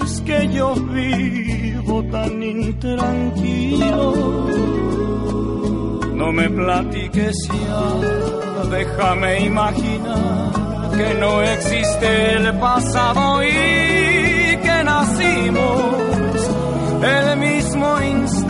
es 0.03 0.21
que 0.21 0.49
yo 0.49 0.75
vivo 0.75 2.03
tan 2.11 2.43
intranquilo. 2.43 4.13
No 6.13 6.31
me 6.31 6.49
platiques 6.49 7.35
ya, 7.47 8.69
déjame 8.69 9.45
imaginar 9.45 10.51
que 10.97 11.13
no 11.15 11.41
existe 11.41 12.35
el 12.35 12.53
pasado 12.59 13.43
y 13.43 14.57
que 14.61 14.83
nacimos 14.83 16.03
el 17.01 17.37
mismo 17.37 18.01
instante 18.01 18.42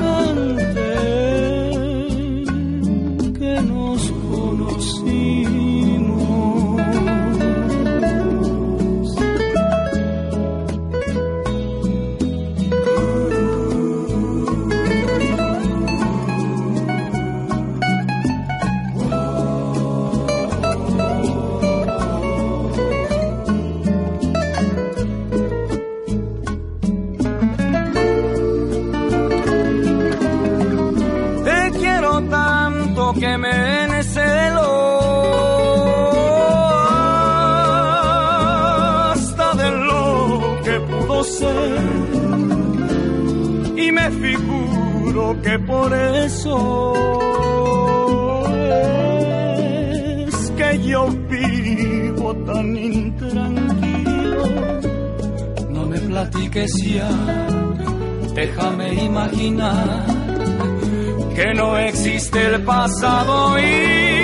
por 45.60 45.94
eso 45.94 46.94
es 50.28 50.52
que 50.58 50.84
yo 50.84 51.08
vivo 51.30 52.36
tan 52.46 52.78
intranquilo. 52.78 54.46
No 55.70 55.86
me 55.86 56.00
platiques 56.00 56.72
ya, 56.84 57.10
déjame 58.34 58.94
imaginar 58.94 60.06
que 61.36 61.54
no 61.54 61.78
existe 61.78 62.46
el 62.46 62.64
pasado 62.64 63.60
y 63.60 64.23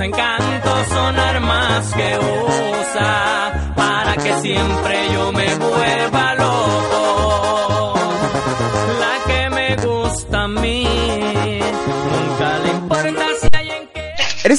encantos 0.00 0.88
son 0.88 1.18
armas 1.18 1.92
que 1.94 2.18
usa 2.18 3.72
para 3.76 4.14
que 4.16 4.32
siempre 4.40 5.09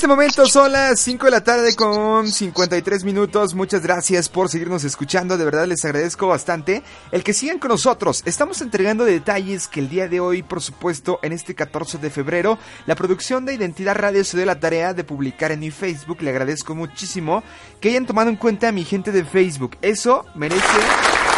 este 0.02 0.08
momento 0.08 0.48
son 0.48 0.72
las 0.72 1.00
5 1.00 1.26
de 1.26 1.32
la 1.32 1.44
tarde 1.44 1.76
con 1.76 2.28
53 2.28 3.04
minutos. 3.04 3.54
Muchas 3.54 3.84
gracias 3.84 4.30
por 4.30 4.50
seguirnos 4.50 4.84
escuchando. 4.84 5.38
De 5.38 5.46
verdad 5.46 5.68
les 5.68 5.86
agradezco 5.86 6.26
bastante 6.26 6.82
el 7.12 7.24
que 7.24 7.34
sigan 7.34 7.60
con 7.60 7.70
nosotros. 7.70 8.24
Estamos 8.26 8.64
entregando 8.64 9.06
detalles 9.06 9.68
que 9.68 9.80
el 9.80 9.90
día 9.90 10.08
de 10.08 10.20
hoy, 10.20 10.42
por 10.42 10.60
supuesto, 10.60 11.20
en 11.22 11.34
este 11.34 11.54
14 11.54 12.00
de 12.00 12.10
febrero, 12.10 12.58
la 12.88 12.96
producción 12.96 13.46
de 13.46 13.54
Identidad 13.54 13.96
Radio 13.96 14.24
se 14.24 14.38
dio 14.38 14.48
la 14.48 14.60
tarea 14.60 14.96
de 14.96 15.04
publicar 15.04 15.52
en 15.52 15.60
mi 15.60 15.70
Facebook. 15.70 16.24
Le 16.24 16.32
agradezco 16.32 16.74
muchísimo 16.74 17.44
que 17.80 17.90
hayan 17.90 18.08
tomado 18.08 18.32
en 18.32 18.38
cuenta 18.38 18.70
a 18.70 18.72
mi 18.72 18.84
gente 18.84 19.12
de 19.12 19.24
Facebook. 19.24 19.78
Eso 19.84 20.26
merece 20.34 21.31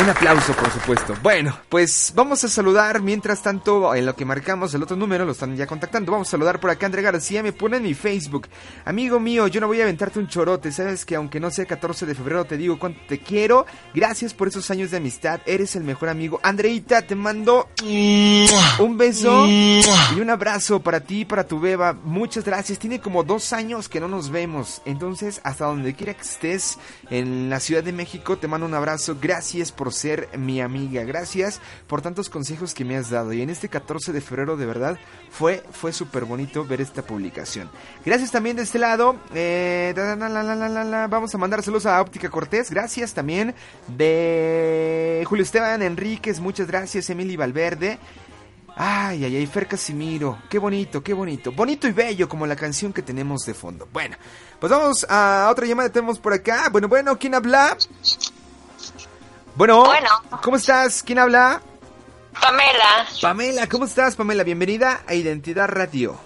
un 0.00 0.08
aplauso, 0.08 0.52
por 0.52 0.70
supuesto. 0.70 1.14
Bueno, 1.22 1.58
pues 1.68 2.12
vamos 2.14 2.44
a 2.44 2.48
saludar 2.48 3.02
mientras 3.02 3.42
tanto 3.42 3.94
en 3.94 4.06
lo 4.06 4.14
que 4.14 4.24
marcamos 4.24 4.72
el 4.74 4.82
otro 4.82 4.96
número, 4.96 5.24
lo 5.24 5.32
están 5.32 5.56
ya 5.56 5.66
contactando. 5.66 6.12
Vamos 6.12 6.28
a 6.28 6.32
saludar 6.32 6.60
por 6.60 6.70
acá 6.70 6.86
André 6.86 7.02
García, 7.02 7.42
me 7.42 7.52
pone 7.52 7.78
en 7.78 7.82
mi 7.82 7.94
Facebook. 7.94 8.48
Amigo 8.84 9.18
mío, 9.18 9.48
yo 9.48 9.60
no 9.60 9.66
voy 9.66 9.80
a 9.80 9.84
aventarte 9.84 10.20
un 10.20 10.28
chorote, 10.28 10.70
sabes 10.70 11.04
que 11.04 11.16
aunque 11.16 11.40
no 11.40 11.50
sea 11.50 11.66
14 11.66 12.06
de 12.06 12.14
febrero 12.14 12.44
te 12.44 12.56
digo 12.56 12.78
cuánto 12.78 13.00
te 13.08 13.18
quiero. 13.18 13.66
Gracias 13.92 14.34
por 14.34 14.48
esos 14.48 14.70
años 14.70 14.92
de 14.92 14.98
amistad, 14.98 15.40
eres 15.46 15.74
el 15.74 15.82
mejor 15.82 16.10
amigo. 16.10 16.38
Andreita, 16.44 17.02
te 17.02 17.16
mando 17.16 17.68
un 17.82 18.96
beso 18.96 19.46
y 19.46 20.20
un 20.20 20.30
abrazo 20.30 20.80
para 20.80 21.00
ti 21.00 21.20
y 21.20 21.24
para 21.24 21.46
tu 21.46 21.58
beba. 21.58 21.92
Muchas 21.92 22.44
gracias. 22.44 22.78
Tiene 22.78 23.00
como 23.00 23.24
dos 23.24 23.52
años 23.52 23.88
que 23.88 24.00
no 24.00 24.06
nos 24.06 24.30
vemos. 24.30 24.80
Entonces, 24.84 25.40
hasta 25.42 25.66
donde 25.66 25.94
quiera 25.94 26.14
que 26.14 26.22
estés 26.22 26.78
en 27.10 27.50
la 27.50 27.58
Ciudad 27.58 27.82
de 27.82 27.92
México, 27.92 28.38
te 28.38 28.46
mando 28.46 28.66
un 28.66 28.74
abrazo. 28.74 29.16
Gracias 29.20 29.72
por 29.72 29.87
ser 29.92 30.28
mi 30.36 30.60
amiga. 30.60 31.04
Gracias 31.04 31.60
por 31.86 32.02
tantos 32.02 32.28
consejos 32.28 32.74
que 32.74 32.84
me 32.84 32.96
has 32.96 33.10
dado. 33.10 33.32
Y 33.32 33.42
en 33.42 33.50
este 33.50 33.68
14 33.68 34.12
de 34.12 34.20
febrero, 34.20 34.56
de 34.56 34.66
verdad, 34.66 34.98
fue, 35.30 35.62
fue 35.72 35.92
súper 35.92 36.24
bonito 36.24 36.64
ver 36.64 36.80
esta 36.80 37.02
publicación. 37.02 37.70
Gracias 38.04 38.30
también 38.30 38.56
de 38.56 38.62
este 38.62 38.78
lado. 38.78 39.16
Eh. 39.34 39.94
Vamos 41.10 41.34
a 41.34 41.38
mandar 41.38 41.62
saludos 41.62 41.86
a 41.86 42.00
Óptica 42.00 42.30
Cortés. 42.30 42.70
Gracias 42.70 43.14
también 43.14 43.54
de 43.88 45.24
Julio 45.26 45.42
Esteban 45.42 45.82
Enríquez. 45.82 46.40
Muchas 46.40 46.66
gracias, 46.66 47.10
Emily 47.10 47.36
Valverde. 47.36 47.98
Ay, 48.80 49.24
ay, 49.24 49.36
ay, 49.36 49.46
Fer 49.46 49.66
Casimiro. 49.66 50.38
Qué 50.48 50.58
bonito, 50.58 51.02
qué 51.02 51.12
bonito. 51.12 51.50
Bonito 51.50 51.88
y 51.88 51.92
bello 51.92 52.28
como 52.28 52.46
la 52.46 52.54
canción 52.54 52.92
que 52.92 53.02
tenemos 53.02 53.44
de 53.44 53.52
fondo. 53.52 53.88
Bueno, 53.92 54.16
pues 54.60 54.70
vamos 54.70 55.04
a 55.08 55.48
otra 55.50 55.66
llamada 55.66 55.88
que 55.88 55.94
tenemos 55.94 56.20
por 56.20 56.32
acá. 56.32 56.68
Bueno, 56.70 56.86
bueno, 56.86 57.18
¿quién 57.18 57.34
habla? 57.34 57.76
Bueno, 59.58 59.82
Bueno. 59.86 60.08
¿cómo 60.40 60.56
estás? 60.56 61.02
¿Quién 61.02 61.18
habla? 61.18 61.60
Pamela, 62.40 63.06
Pamela, 63.20 63.66
¿cómo 63.68 63.86
estás, 63.86 64.14
Pamela? 64.14 64.44
Bienvenida 64.44 65.00
a 65.04 65.14
Identidad 65.14 65.66
Radio. 65.68 66.16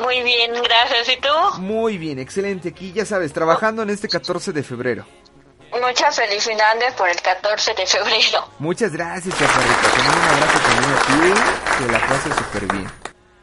muy 0.00 0.22
bien, 0.22 0.52
gracias. 0.62 1.10
¿Y 1.10 1.20
tú? 1.20 1.60
Muy 1.60 1.98
bien, 1.98 2.18
excelente. 2.18 2.70
Aquí, 2.70 2.90
ya 2.94 3.04
sabes, 3.04 3.34
trabajando 3.34 3.82
en 3.82 3.90
este 3.90 4.08
14 4.08 4.52
de 4.54 4.62
febrero. 4.62 5.04
Muchas 5.78 6.16
felicidades 6.16 6.94
por 6.94 7.06
el 7.10 7.20
14 7.20 7.74
de 7.74 7.86
febrero. 7.86 8.48
Muchas 8.58 8.92
gracias, 8.92 9.38
chaparrita. 9.38 9.88
Un 10.00 10.22
abrazo 10.32 10.58
también 10.60 10.92
a 10.92 11.34
ti. 11.34 11.84
Que 11.84 11.92
la 11.92 12.00
pases 12.08 12.34
súper 12.34 12.72
bien. 12.72 12.90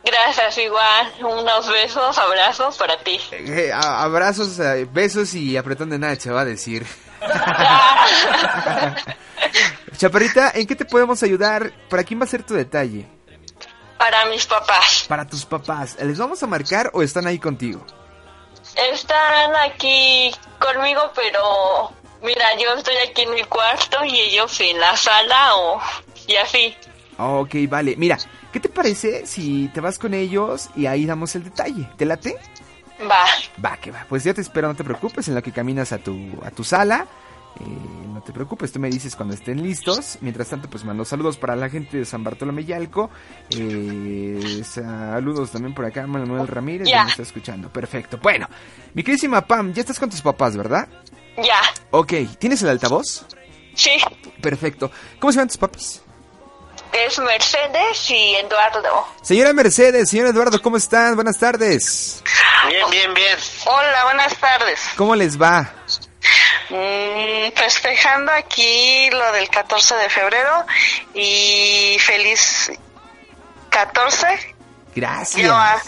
Gracias, 0.04 0.58
igual. 0.58 1.14
Unos 1.22 1.70
besos, 1.70 2.18
abrazos 2.18 2.76
para 2.78 2.98
ti. 3.04 3.20
Eh, 3.34 3.72
a- 3.72 4.02
abrazos, 4.02 4.58
eh, 4.60 4.88
besos 4.92 5.36
y 5.36 5.56
apretón 5.58 5.92
de 5.92 6.00
nacha, 6.00 6.32
va 6.34 6.42
a 6.42 6.46
decir. 6.46 6.86
Chaparrita, 9.98 10.52
¿en 10.56 10.68
qué 10.68 10.76
te 10.76 10.86
podemos 10.86 11.22
ayudar? 11.24 11.72
¿Para 11.90 12.04
quién 12.04 12.20
va 12.20 12.26
a 12.26 12.28
ser 12.28 12.44
tu 12.44 12.54
detalle? 12.54 13.08
Para 13.98 14.26
mis 14.26 14.46
papás. 14.46 15.06
Para 15.08 15.28
tus 15.28 15.46
papás. 15.46 15.98
¿Les 16.02 16.18
vamos 16.18 16.42
a 16.44 16.48
marcar 16.48 16.90
o 16.94 17.02
están 17.02 17.28
ahí 17.28 17.40
contigo? 17.40 17.86
Están 18.92 19.56
aquí 19.56 20.34
conmigo, 20.60 21.12
pero 21.16 21.94
mira, 22.22 22.46
yo 22.60 22.74
estoy 22.74 22.96
aquí 22.98 23.22
en 23.22 23.34
mi 23.34 23.44
cuarto 23.44 24.04
y 24.04 24.20
ellos 24.20 24.60
en 24.60 24.80
la 24.80 24.98
sala 24.98 25.56
o 25.56 25.80
y 26.28 26.36
así. 26.36 26.76
Ok, 27.18 27.56
vale. 27.70 27.96
Mira, 27.98 28.18
¿qué 28.52 28.60
te 28.60 28.70
parece 28.70 29.26
si 29.26 29.70
te 29.74 29.80
vas 29.80 30.00
con 30.00 30.14
ellos 30.14 30.70
y 30.76 30.88
ahí 30.88 31.06
damos 31.06 31.36
el 31.36 31.44
detalle? 31.44 31.88
¿Te 31.98 32.06
late? 32.06 32.36
Va. 33.10 33.26
Va, 33.64 33.78
que 33.78 33.92
va. 33.92 34.06
Pues 34.08 34.24
ya 34.24 34.34
te 34.34 34.42
espero, 34.42 34.68
no 34.68 34.76
te 34.76 34.84
preocupes, 34.84 35.28
en 35.28 35.36
lo 35.36 35.42
que 35.42 35.52
caminas 35.52 35.92
a 35.92 35.98
tu, 35.98 36.18
a 36.44 36.52
tu 36.52 36.64
sala. 36.64 37.06
Eh, 37.60 37.64
no 38.08 38.22
te 38.22 38.34
preocupes, 38.34 38.72
tú 38.72 38.80
me 38.80 38.90
dices 38.90 39.16
cuando 39.16 39.36
estén 39.36 39.62
listos. 39.62 40.18
Mientras 40.22 40.48
tanto, 40.50 40.70
pues 40.70 40.84
mando 40.84 41.06
saludos 41.06 41.38
para 41.38 41.56
la 41.56 41.70
gente 41.70 41.98
de 41.98 42.06
San 42.06 42.24
Bartolomé 42.24 42.66
Yalco. 42.66 43.10
Eh, 43.52 44.62
saludos 44.64 45.52
también 45.52 45.74
por 45.74 45.86
acá, 45.86 46.08
Manuel 46.08 46.48
Ramírez, 46.48 46.88
Ya. 46.88 47.00
que 47.00 47.04
me 47.06 47.10
está 47.12 47.22
escuchando. 47.24 47.70
Perfecto. 47.70 48.18
Bueno, 48.22 48.48
mi 48.94 49.04
queridísima 49.04 49.42
Pam, 49.46 49.74
ya 49.74 49.82
estás 49.82 50.00
con 50.00 50.10
tus 50.10 50.22
papás, 50.22 50.56
¿verdad? 50.58 50.88
Ya. 51.38 51.62
Ok, 51.92 52.14
¿tienes 52.40 52.62
el 52.64 52.70
altavoz? 52.70 53.26
Sí. 53.76 53.92
Perfecto. 54.42 54.92
¿Cómo 55.20 55.32
se 55.32 55.38
llaman 55.38 55.48
tus 55.50 55.58
papás? 55.58 56.02
Es 56.94 57.18
Mercedes 57.20 58.10
y 58.12 58.36
Eduardo. 58.36 59.08
Señora 59.24 59.52
Mercedes, 59.52 60.10
señor 60.10 60.28
Eduardo, 60.28 60.62
¿cómo 60.62 60.78
están? 60.78 61.16
Buenas 61.16 61.38
tardes. 61.40 62.22
Bien, 62.68 62.90
bien, 62.92 63.14
bien. 63.14 63.38
Hola, 63.66 64.04
buenas 64.06 64.36
tardes. 64.38 64.80
¿Cómo 64.96 65.16
les 65.16 65.42
va? 65.42 65.74
Mm, 66.70 67.52
festejando 67.56 68.32
aquí 68.32 69.10
lo 69.12 69.32
del 69.32 69.50
14 69.50 69.96
de 69.96 70.10
febrero 70.10 70.66
y 71.16 71.98
feliz 72.00 72.72
14. 73.70 74.56
Gracias. 74.96 75.42
Yo 75.48 75.56
ah, 75.56 75.82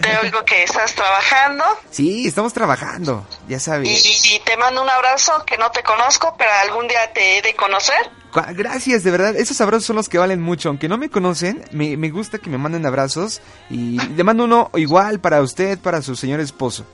te 0.00 0.16
oigo 0.18 0.42
que 0.46 0.62
estás 0.62 0.94
trabajando 0.94 1.62
Sí, 1.90 2.26
estamos 2.26 2.54
trabajando, 2.54 3.26
ya 3.46 3.58
y, 3.58 3.60
sabes. 3.60 4.26
y 4.26 4.38
te 4.40 4.56
mando 4.56 4.80
un 4.80 4.88
abrazo 4.88 5.44
que 5.44 5.58
no 5.58 5.70
te 5.70 5.82
conozco, 5.82 6.34
pero 6.38 6.50
algún 6.62 6.88
día 6.88 7.12
te 7.12 7.38
he 7.38 7.42
de 7.42 7.54
conocer. 7.54 8.10
Gracias, 8.54 9.02
de 9.02 9.10
verdad. 9.10 9.36
Esos 9.36 9.60
abrazos 9.60 9.84
son 9.86 9.96
los 9.96 10.08
que 10.08 10.18
valen 10.18 10.40
mucho. 10.40 10.68
Aunque 10.68 10.88
no 10.88 10.96
me 10.98 11.10
conocen, 11.10 11.64
me, 11.72 11.96
me 11.96 12.10
gusta 12.10 12.38
que 12.38 12.48
me 12.50 12.58
manden 12.58 12.86
abrazos. 12.86 13.40
Y 13.70 13.98
le 14.14 14.24
mando 14.24 14.44
uno 14.44 14.70
igual 14.74 15.20
para 15.20 15.40
usted, 15.42 15.78
para 15.78 16.00
su 16.02 16.14
señor 16.16 16.40
esposo. 16.40 16.86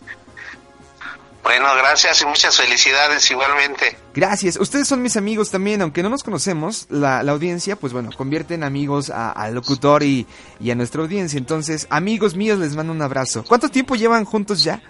Bueno, 1.43 1.67
gracias 1.77 2.21
y 2.23 2.27
muchas 2.27 2.57
felicidades 2.57 3.31
igualmente. 3.31 3.97
Gracias. 4.15 4.57
Ustedes 4.59 4.89
son 4.89 5.01
mis 5.01 5.17
amigos 5.17 5.51
también, 5.53 5.81
aunque 5.81 6.03
no 6.03 6.09
nos 6.09 6.25
conocemos. 6.25 6.87
La, 6.91 7.23
la 7.23 7.31
audiencia, 7.33 7.77
pues 7.77 7.93
bueno, 7.93 8.11
convierte 8.17 8.55
en 8.55 8.65
amigos 8.65 9.11
a- 9.11 9.31
al 9.31 9.55
locutor 9.55 10.03
y, 10.03 10.27
y 10.59 10.73
a 10.73 10.75
nuestra 10.75 11.03
audiencia. 11.03 11.39
Entonces, 11.39 11.87
amigos 11.89 12.35
míos, 12.35 12.59
les 12.59 12.75
mando 12.75 12.93
un 12.93 13.01
abrazo. 13.01 13.45
¿Cuánto 13.47 13.69
tiempo 13.69 13.95
llevan 13.95 14.25
juntos 14.25 14.65
ya? 14.65 14.83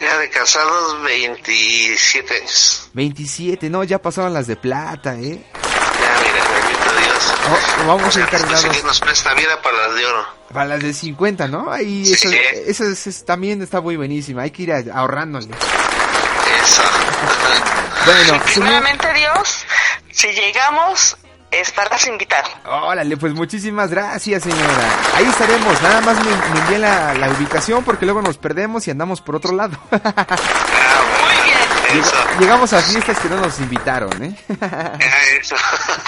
Ya 0.00 0.18
de 0.18 0.30
casados 0.30 1.02
27 1.02 2.36
años. 2.36 2.88
27, 2.92 3.70
no, 3.70 3.84
ya 3.84 4.00
pasaron 4.00 4.32
las 4.34 4.46
de 4.46 4.56
plata, 4.56 5.14
¿eh? 5.14 5.44
Ya, 5.52 6.20
mira, 6.20 6.44
bendito 6.52 7.00
Dios. 7.00 7.34
Oh, 7.50 7.86
vamos 7.86 8.08
O 8.08 8.10
sea, 8.10 8.26
que 8.26 8.82
nos 8.82 9.00
presta 9.00 9.34
vida 9.34 9.60
para 9.62 9.86
las 9.88 9.96
de 9.96 10.06
oro. 10.06 10.26
Para 10.52 10.66
las 10.66 10.80
de 10.82 10.92
50, 10.94 11.48
¿no? 11.48 11.70
Ahí, 11.72 12.02
eso, 12.12 12.28
eso 12.30 12.84
es- 12.84 13.06
es- 13.06 13.24
también 13.24 13.62
está 13.62 13.80
muy 13.80 13.96
buenísima. 13.96 14.42
Hay 14.42 14.50
que 14.50 14.62
ir 14.64 14.72
a- 14.72 14.84
ahorrándole. 14.94 15.48
Eso. 16.64 16.82
Bueno, 18.04 18.22
señor, 18.26 18.42
Primeramente 18.44 19.14
Dios, 19.14 19.64
si 20.10 20.26
llegamos, 20.32 21.16
estarás 21.50 22.06
invitado. 22.06 22.48
órale, 22.64 23.16
pues 23.16 23.32
muchísimas 23.34 23.90
gracias, 23.90 24.42
señora. 24.42 24.88
Ahí 25.14 25.24
estaremos. 25.24 25.80
Nada 25.82 26.00
más 26.00 26.16
me, 26.24 26.70
me 26.72 26.78
la, 26.78 27.14
la 27.14 27.30
ubicación 27.30 27.84
porque 27.84 28.04
luego 28.06 28.22
nos 28.22 28.36
perdemos 28.38 28.86
y 28.88 28.90
andamos 28.90 29.20
por 29.20 29.36
otro 29.36 29.52
lado. 29.54 29.76
Lleg- 31.92 32.38
Llegamos 32.40 32.72
a 32.72 32.80
fiestas 32.82 33.18
que 33.20 33.28
no 33.28 33.36
nos 33.36 33.58
invitaron, 33.60 34.10
¿eh? 34.24 34.34
Eso. 35.40 35.54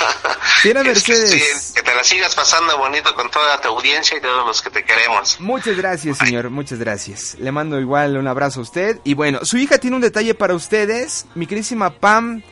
Señora 0.63 0.81
Es 0.91 1.05
que 1.05 1.13
Mercedes. 1.13 1.63
sí, 1.69 1.75
que 1.75 1.83
te 1.83 1.95
la 1.95 2.03
sigas 2.03 2.35
pasando 2.35 2.77
bonito 2.79 3.15
con 3.15 3.31
toda 3.31 3.61
tu 3.61 3.69
audiencia 3.69 4.17
y 4.17 4.21
todos 4.21 4.45
los 4.47 4.61
que 4.63 4.71
te 4.71 4.83
queremos. 4.85 5.39
Muchas 5.41 5.77
gracias, 5.77 6.19
señor. 6.19 6.51
Muchas 6.51 6.79
gracias. 6.81 7.37
Le 7.39 7.53
mando 7.53 7.79
igual 7.79 8.17
un 8.17 8.27
abrazo 8.27 8.61
a 8.61 8.63
usted. 8.65 8.99
Y 9.05 9.15
bueno, 9.15 9.41
su 9.45 9.59
hija 9.59 9.79
tiene 9.79 9.95
un 9.97 10.03
detalle 10.03 10.35
para 10.35 10.55
ustedes. 10.55 11.27
Mi 11.37 11.47
querísima 11.47 11.91
Pam. 11.91 12.43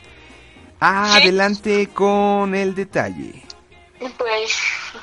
Adelante 0.87 1.89
con 1.89 2.53
el 2.53 2.75
detalle. 2.75 3.43
Pues 4.17 4.55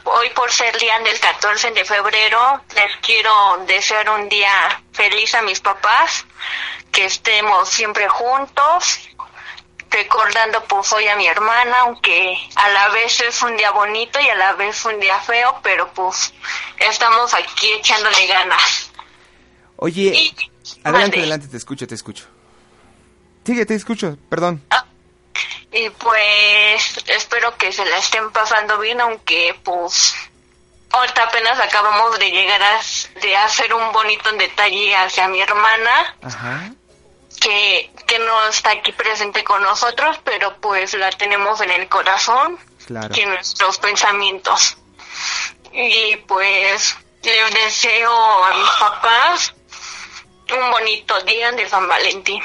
hoy 0.04 0.28
por 0.30 0.52
ser 0.52 0.78
día 0.78 0.96
del 1.00 1.18
14 1.18 1.72
de 1.72 1.84
febrero, 1.84 2.62
les 2.76 2.96
quiero 2.98 3.64
desear 3.66 4.08
un 4.10 4.28
día 4.28 4.80
feliz 4.92 5.34
a 5.34 5.42
mis 5.42 5.58
papás, 5.60 6.24
que 6.92 7.06
estemos 7.06 7.68
siempre 7.68 8.08
juntos, 8.08 9.00
recordando 9.90 10.62
pues 10.68 10.92
hoy 10.92 11.08
a 11.08 11.16
mi 11.16 11.26
hermana, 11.26 11.80
aunque 11.80 12.38
a 12.54 12.68
la 12.68 12.90
vez 12.90 13.20
es 13.20 13.42
un 13.42 13.56
día 13.56 13.72
bonito 13.72 14.20
y 14.20 14.28
a 14.28 14.36
la 14.36 14.52
vez 14.52 14.84
un 14.84 15.00
día 15.00 15.18
feo, 15.18 15.58
pero 15.64 15.92
pues 15.94 16.32
estamos 16.78 17.34
aquí 17.34 17.72
echándole 17.72 18.26
ganas. 18.28 18.92
Oye, 19.76 20.32
adelante, 20.84 21.18
adelante, 21.18 21.48
te 21.48 21.56
escucho, 21.56 21.88
te 21.88 21.96
escucho. 21.96 22.26
Sigue, 23.44 23.66
te 23.66 23.74
escucho, 23.74 24.16
perdón. 24.28 24.62
Y 25.72 25.88
pues 25.90 26.98
espero 27.06 27.56
que 27.56 27.72
se 27.72 27.84
la 27.86 27.96
estén 27.98 28.30
pasando 28.30 28.78
bien, 28.78 29.00
aunque 29.00 29.58
pues 29.64 30.14
ahorita 30.90 31.22
apenas 31.24 31.58
acabamos 31.58 32.18
de 32.18 32.30
llegar 32.30 32.62
a 32.62 32.80
de 33.20 33.36
hacer 33.36 33.72
un 33.72 33.90
bonito 33.92 34.30
detalle 34.32 34.94
hacia 34.94 35.28
mi 35.28 35.40
hermana, 35.40 36.16
Ajá. 36.22 36.70
que, 37.40 37.90
que 38.06 38.18
no 38.18 38.48
está 38.48 38.70
aquí 38.72 38.92
presente 38.92 39.42
con 39.44 39.62
nosotros, 39.62 40.20
pero 40.24 40.54
pues 40.60 40.92
la 40.94 41.10
tenemos 41.10 41.60
en 41.62 41.70
el 41.70 41.88
corazón 41.88 42.58
Claro. 42.86 43.14
y 43.16 43.20
en 43.20 43.30
nuestros 43.30 43.78
pensamientos. 43.78 44.76
Y 45.72 46.16
pues 46.28 46.96
les 47.22 47.54
deseo 47.54 48.44
a 48.44 48.52
mis 48.54 48.68
papás 48.78 49.54
un 50.54 50.70
bonito 50.70 51.18
día 51.22 51.50
de 51.52 51.66
San 51.66 51.88
Valentín. 51.88 52.42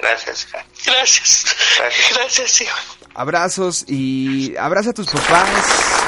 Gracias. 0.00 0.46
hija. 0.46 0.64
Gracias. 0.86 1.44
Gracias, 2.14 2.60
hijo. 2.60 2.76
Abrazos 3.14 3.84
y 3.88 4.56
abraza 4.56 4.90
a 4.90 4.92
tus 4.92 5.06
papás. 5.06 5.50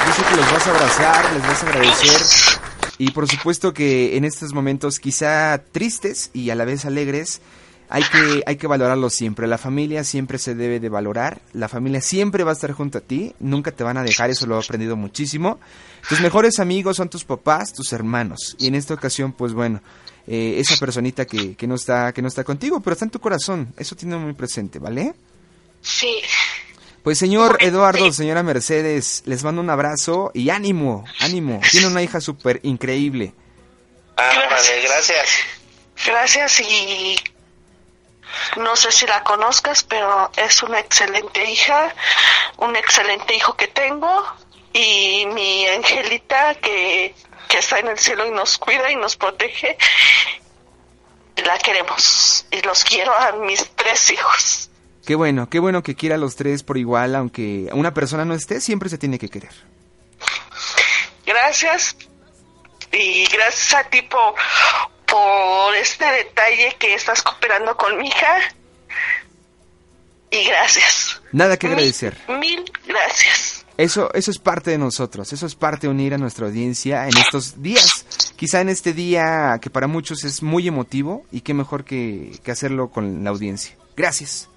Dice 0.07 0.23
que 0.29 0.37
los 0.37 0.53
vas 0.53 0.67
a 0.67 0.71
abrazar, 0.71 1.33
les 1.33 1.43
vas 1.43 1.63
a 1.63 1.67
agradecer. 1.67 2.61
Y 2.99 3.11
por 3.11 3.29
supuesto 3.29 3.73
que 3.73 4.17
en 4.17 4.25
estos 4.25 4.53
momentos 4.53 5.01
quizá 5.01 5.63
tristes 5.73 6.31
y 6.33 6.51
a 6.51 6.55
la 6.55 6.65
vez 6.65 6.85
alegres, 6.85 7.41
hay 7.89 8.05
que, 8.05 8.43
hay 8.47 8.57
que 8.57 8.67
valorarlos 8.67 9.15
siempre. 9.15 9.47
La 9.47 9.59
familia 9.59 10.05
siempre 10.05 10.39
se 10.39 10.55
debe 10.55 10.81
de 10.81 10.89
valorar. 10.89 11.43
La 11.53 11.69
familia 11.69 12.01
siempre 12.01 12.45
va 12.45 12.53
a 12.53 12.55
estar 12.55 12.73
junto 12.73 12.99
a 12.99 13.01
ti. 13.03 13.35
Nunca 13.39 13.73
te 13.73 13.85
van 13.85 13.99
a 13.99 14.03
dejar, 14.03 14.31
eso 14.31 14.47
lo 14.47 14.59
he 14.59 14.65
aprendido 14.65 14.97
muchísimo. 14.97 15.59
Tus 16.09 16.21
mejores 16.21 16.59
amigos 16.59 16.97
son 16.97 17.11
tus 17.11 17.25
papás, 17.25 17.73
tus 17.75 17.93
hermanos. 17.93 18.57
Y 18.59 18.69
en 18.69 18.77
esta 18.77 18.95
ocasión, 18.95 19.33
pues 19.33 19.53
bueno, 19.53 19.83
eh, 20.27 20.57
esa 20.59 20.77
personita 20.77 21.25
que, 21.27 21.57
que, 21.57 21.67
no 21.67 21.75
está, 21.75 22.13
que 22.13 22.23
no 22.23 22.29
está 22.29 22.45
contigo, 22.45 22.81
pero 22.81 22.93
está 22.93 23.05
en 23.05 23.11
tu 23.11 23.21
corazón. 23.21 23.75
Eso 23.77 23.97
tiene 23.97 24.17
muy 24.17 24.35
presente, 24.35 24.79
¿vale? 24.79 25.15
Sí. 25.81 26.23
Pues 27.03 27.19
señor 27.19 27.57
Eduardo, 27.61 28.13
señora 28.13 28.45
Mercedes, 28.45 29.23
les 29.27 29.43
mando 29.43 29.61
un 29.61 29.71
abrazo 29.71 30.31
y 30.35 30.51
ánimo, 30.51 31.05
ánimo. 31.19 31.61
Tiene 31.69 31.89
una 31.89 32.03
hija 32.03 32.21
súper 32.21 32.61
increíble. 32.63 33.35
Ah, 34.17 34.31
vale, 34.49 34.83
gracias. 34.83 35.29
Gracias 36.07 36.61
y 36.61 37.17
no 38.57 38.77
sé 38.77 38.93
si 38.93 39.07
la 39.07 39.25
conozcas, 39.25 39.83
pero 39.83 40.31
es 40.37 40.63
una 40.63 40.79
excelente 40.79 41.45
hija, 41.51 41.93
un 42.59 42.77
excelente 42.77 43.35
hijo 43.35 43.57
que 43.57 43.67
tengo 43.67 44.25
y 44.73 45.27
mi 45.27 45.67
angelita 45.67 46.55
que, 46.55 47.15
que 47.49 47.59
está 47.59 47.79
en 47.79 47.89
el 47.89 47.99
cielo 47.99 48.27
y 48.27 48.31
nos 48.31 48.59
cuida 48.59 48.91
y 48.91 48.97
nos 48.97 49.17
protege. 49.17 49.77
La 51.45 51.59
queremos 51.59 52.47
y 52.51 52.61
los 52.63 52.85
quiero 52.85 53.13
a 53.17 53.33
mis 53.33 53.71
tres 53.75 54.11
hijos. 54.11 54.71
Qué 55.07 55.15
bueno, 55.15 55.49
qué 55.49 55.59
bueno 55.59 55.83
que 55.83 55.97
quiera 55.97 56.15
a 56.15 56.19
los 56.19 56.37
tres 56.37 56.63
por 56.63 56.79
igual, 56.79 57.17
aunque 57.17 57.69
una 57.73 57.93
persona 57.93 58.25
no 58.25 58.35
esté, 58.35 58.61
siempre 58.61 58.89
se 58.89 58.99
tiene 58.99 59.19
que 59.19 59.29
querer. 59.29 59.53
Gracias 61.27 61.97
y 62.93 63.25
gracias 63.27 63.75
a 63.75 63.89
ti 63.89 64.03
por, 64.03 64.35
por 65.07 65.75
este 65.75 66.05
detalle 66.05 66.77
que 66.79 66.95
estás 66.95 67.23
cooperando 67.23 67.77
con 67.77 67.99
mi 67.99 68.09
hija. 68.09 68.39
Y 70.31 70.45
gracias. 70.45 71.21
Nada 71.33 71.57
que 71.57 71.67
agradecer. 71.67 72.17
Mil 72.29 72.65
gracias. 72.87 73.62
Eso, 73.77 74.13
eso 74.15 74.31
es 74.31 74.39
parte 74.39 74.71
de 74.71 74.79
nosotros, 74.79 75.33
eso 75.33 75.47
es 75.47 75.55
parte 75.55 75.87
de 75.87 75.93
unir 75.93 76.15
a 76.15 76.19
nuestra 76.19 76.47
audiencia 76.47 77.09
en 77.09 77.17
estos 77.17 77.63
días. 77.63 78.33
Quizá 78.37 78.61
en 78.61 78.69
este 78.69 78.93
día 78.93 79.59
que 79.61 79.71
para 79.71 79.87
muchos 79.87 80.25
es 80.25 80.43
muy 80.43 80.69
emotivo 80.69 81.25
y 81.33 81.41
qué 81.41 81.55
mejor 81.55 81.85
que, 81.85 82.39
que 82.43 82.51
hacerlo 82.51 82.91
con 82.91 83.25
la 83.25 83.31
audiencia. 83.31 83.77
Gracias. 83.97 84.49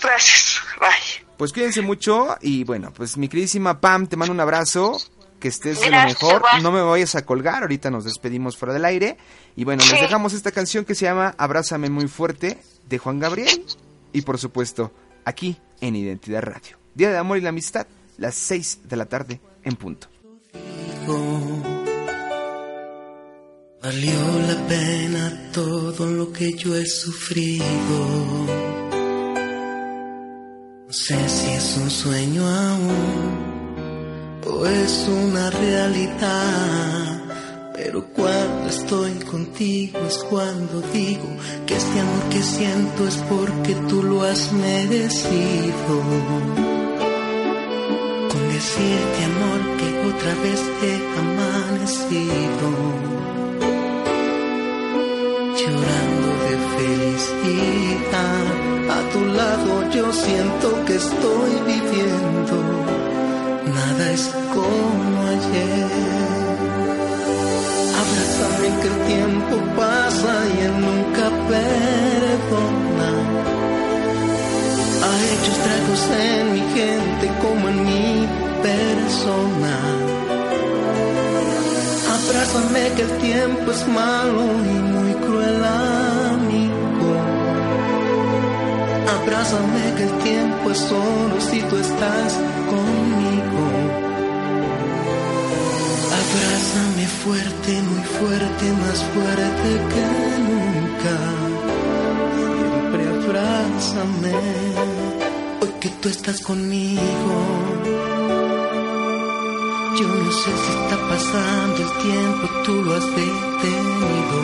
Gracias. 0.00 0.60
Bye. 0.78 1.26
Pues 1.36 1.52
cuídense 1.52 1.80
mucho 1.80 2.36
y 2.40 2.64
bueno, 2.64 2.92
pues 2.94 3.16
mi 3.16 3.28
queridísima 3.28 3.80
Pam, 3.80 4.06
te 4.06 4.16
mando 4.16 4.32
un 4.32 4.40
abrazo, 4.40 4.96
que 5.40 5.48
estés 5.48 5.80
de 5.80 5.90
lo 5.90 6.02
mejor, 6.04 6.42
no 6.62 6.70
me 6.70 6.80
vayas 6.82 7.16
a 7.16 7.26
colgar, 7.26 7.62
ahorita 7.62 7.90
nos 7.90 8.04
despedimos 8.04 8.56
fuera 8.56 8.72
del 8.72 8.84
aire 8.84 9.16
y 9.56 9.64
bueno, 9.64 9.82
les 9.90 10.00
dejamos 10.00 10.34
esta 10.34 10.52
canción 10.52 10.84
que 10.84 10.94
se 10.94 11.06
llama 11.06 11.34
Abrázame 11.36 11.90
muy 11.90 12.06
fuerte 12.06 12.58
de 12.88 12.98
Juan 12.98 13.18
Gabriel 13.18 13.64
y 14.12 14.22
por 14.22 14.38
supuesto 14.38 14.92
aquí 15.24 15.56
en 15.80 15.96
Identidad 15.96 16.42
Radio. 16.42 16.78
Día 16.94 17.10
de 17.10 17.18
Amor 17.18 17.38
y 17.38 17.40
la 17.40 17.48
Amistad, 17.48 17.88
las 18.22 18.36
6 18.36 18.82
de 18.84 18.96
la 18.96 19.06
tarde 19.06 19.40
en 19.64 19.74
punto. 19.74 20.06
Valió 23.82 24.20
la 24.48 24.68
pena 24.68 25.50
todo 25.52 26.06
lo 26.06 26.32
que 26.32 26.52
yo 26.52 26.76
he 26.76 26.86
sufrido. 26.86 27.66
No 30.86 30.92
sé 30.92 31.16
si 31.28 31.50
es 31.50 31.76
un 31.82 31.90
sueño 31.90 32.48
aún 32.48 34.38
o 34.46 34.66
es 34.66 35.08
una 35.08 35.50
realidad. 35.50 37.22
Pero 37.74 38.06
cuando 38.12 38.68
estoy 38.68 39.14
contigo 39.32 39.98
es 40.06 40.18
cuando 40.30 40.80
digo 40.92 41.28
que 41.66 41.74
este 41.74 41.98
amor 41.98 42.28
que 42.30 42.40
siento 42.40 43.08
es 43.08 43.16
porque 43.28 43.74
tú 43.88 44.04
lo 44.04 44.22
has 44.22 44.52
merecido. 44.52 46.71
Decirte 48.62 49.24
amor 49.24 49.60
que 49.76 49.88
otra 50.08 50.34
vez 50.44 50.60
he 50.84 50.94
amanecido. 51.18 52.68
Llorando 55.58 56.30
de 56.46 56.54
felicidad, 56.76 58.46
a 58.96 59.00
tu 59.12 59.20
lado 59.40 59.90
yo 59.90 60.12
siento 60.12 60.84
que 60.86 60.94
estoy 60.94 61.52
viviendo. 61.72 62.56
Nada 63.78 64.12
es 64.12 64.30
como 64.54 65.16
ayer. 65.34 65.90
Abrázame 68.00 68.68
que 68.80 68.88
el 68.92 68.98
tiempo 69.12 69.54
pasa 69.76 70.32
y 70.54 70.60
él 70.66 70.74
nunca 70.86 71.24
perdona. 71.50 73.10
Ha 75.04 75.14
hecho 75.32 75.50
estragos 75.50 76.02
en 76.30 76.52
mi 76.52 76.60
gente 76.78 77.26
como 77.42 77.68
en 77.68 77.84
mi 77.84 78.11
persona. 78.62 79.74
Abrázame 82.16 82.82
que 82.96 83.02
el 83.02 83.18
tiempo 83.18 83.70
es 83.70 83.88
malo 83.88 84.44
y 84.74 84.76
muy 84.94 85.12
cruel 85.24 85.64
amigo. 85.64 87.10
Abrázame 89.16 89.84
que 89.96 90.04
el 90.04 90.18
tiempo 90.30 90.70
es 90.70 90.78
solo 90.78 91.34
si 91.50 91.60
tú 91.62 91.76
estás 91.76 92.32
conmigo. 92.72 93.64
Abrázame 96.20 97.06
fuerte, 97.24 97.70
muy 97.90 98.04
fuerte, 98.18 98.64
más 98.84 98.98
fuerte 99.14 99.68
que 99.92 100.04
nunca. 100.48 101.16
Siempre 102.36 103.02
abrázame, 103.16 104.32
hoy 105.60 105.72
que 105.80 105.88
tú 106.00 106.08
estás 106.08 106.40
conmigo. 106.40 107.61
Yo 109.94 110.08
no 110.08 110.32
sé 110.32 110.50
si 110.50 110.72
está 110.72 110.96
pasando 111.06 111.76
el 111.76 111.92
tiempo, 112.02 112.48
tú 112.64 112.82
lo 112.82 112.94
has 112.94 113.06
detenido. 113.06 114.38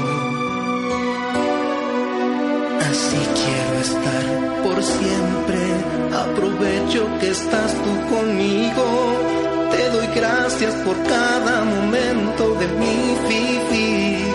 Así 2.91 3.17
quiero 3.39 3.81
estar 3.81 4.25
por 4.63 4.83
siempre, 4.83 5.59
aprovecho 6.13 7.09
que 7.19 7.31
estás 7.31 7.73
tú 7.83 8.15
conmigo. 8.15 8.85
Te 9.71 9.89
doy 9.91 10.07
gracias 10.15 10.75
por 10.85 11.03
cada 11.05 11.65
momento 11.65 12.55
de 12.57 12.67
mi 12.81 13.17
vivir. 13.29 14.35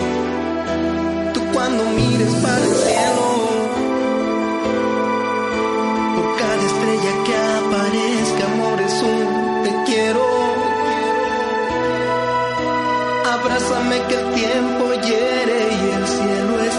Tú 1.36 1.42
cuando 1.54 1.84
mires 1.92 2.34
para 2.42 2.58
el 2.58 2.76
cielo, 2.76 3.33
Abrázame 13.54 14.02
que 14.08 14.16
el 14.16 14.34
tiempo 14.34 14.94
hiere 14.94 15.60
y 15.70 15.92
el 15.98 16.08
cielo 16.08 16.60
es 16.70 16.76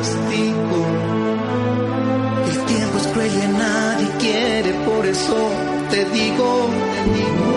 testigo. 0.00 0.86
El 2.50 2.58
tiempo 2.64 2.96
es 2.96 3.06
cruel 3.08 3.32
y 3.34 3.48
nadie 3.48 4.08
quiere, 4.18 4.72
por 4.86 5.04
eso 5.04 5.36
te 5.90 6.06
digo, 6.06 6.70
te 6.94 7.12
digo. 7.12 7.47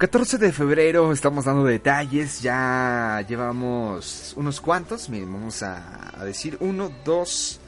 14 0.00 0.38
de 0.38 0.50
febrero, 0.50 1.12
estamos 1.12 1.44
dando 1.44 1.62
detalles. 1.62 2.40
Ya 2.40 3.22
llevamos 3.28 4.32
unos 4.34 4.58
cuantos. 4.58 5.10
Miren, 5.10 5.30
vamos 5.30 5.62
a, 5.62 6.18
a 6.18 6.24
decir 6.24 6.56
uno, 6.60 6.90
dos, 7.04 7.60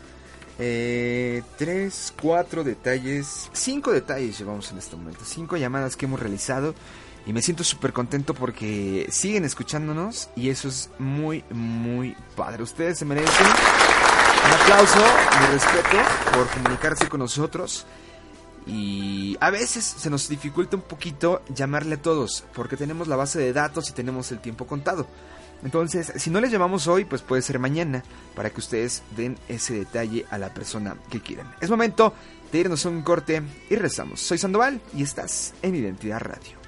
eh, 0.58 1.42
tres, 1.58 2.14
cuatro 2.18 2.64
detalles. 2.64 3.50
Cinco 3.52 3.92
detalles 3.92 4.38
llevamos 4.38 4.72
en 4.72 4.78
este 4.78 4.96
momento. 4.96 5.26
Cinco 5.26 5.58
llamadas 5.58 5.94
que 5.94 6.06
hemos 6.06 6.20
realizado. 6.20 6.74
Y 7.26 7.34
me 7.34 7.42
siento 7.42 7.64
súper 7.64 7.92
contento 7.92 8.32
porque 8.32 9.06
siguen 9.10 9.44
escuchándonos. 9.44 10.30
Y 10.34 10.48
eso 10.48 10.68
es 10.68 10.88
muy, 10.98 11.44
muy 11.50 12.16
padre. 12.34 12.62
Ustedes 12.62 12.96
se 12.96 13.04
merecen 13.04 13.46
un 13.46 14.52
aplauso, 14.52 15.04
mi 15.38 15.46
respeto 15.48 15.98
por 16.32 16.48
comunicarse 16.48 17.10
con 17.10 17.20
nosotros. 17.20 17.84
Y 18.66 19.36
a 19.40 19.50
veces 19.50 19.84
se 19.84 20.10
nos 20.10 20.28
dificulta 20.28 20.76
un 20.76 20.82
poquito 20.82 21.42
llamarle 21.54 21.96
a 21.96 22.02
todos, 22.02 22.44
porque 22.54 22.76
tenemos 22.76 23.08
la 23.08 23.16
base 23.16 23.38
de 23.38 23.52
datos 23.52 23.88
y 23.90 23.92
tenemos 23.92 24.30
el 24.32 24.40
tiempo 24.40 24.66
contado. 24.66 25.06
Entonces, 25.64 26.12
si 26.16 26.30
no 26.30 26.40
les 26.40 26.50
llamamos 26.50 26.88
hoy, 26.88 27.04
pues 27.04 27.22
puede 27.22 27.42
ser 27.42 27.58
mañana, 27.58 28.02
para 28.34 28.50
que 28.50 28.60
ustedes 28.60 29.02
den 29.16 29.38
ese 29.48 29.74
detalle 29.74 30.26
a 30.30 30.38
la 30.38 30.52
persona 30.52 30.96
que 31.08 31.20
quieran. 31.20 31.54
Es 31.60 31.70
momento 31.70 32.14
de 32.50 32.58
irnos 32.58 32.84
a 32.84 32.88
un 32.88 33.02
corte 33.02 33.42
y 33.70 33.76
rezamos. 33.76 34.20
Soy 34.20 34.38
Sandoval 34.38 34.80
y 34.94 35.02
estás 35.02 35.54
en 35.62 35.76
Identidad 35.76 36.20
Radio. 36.20 36.58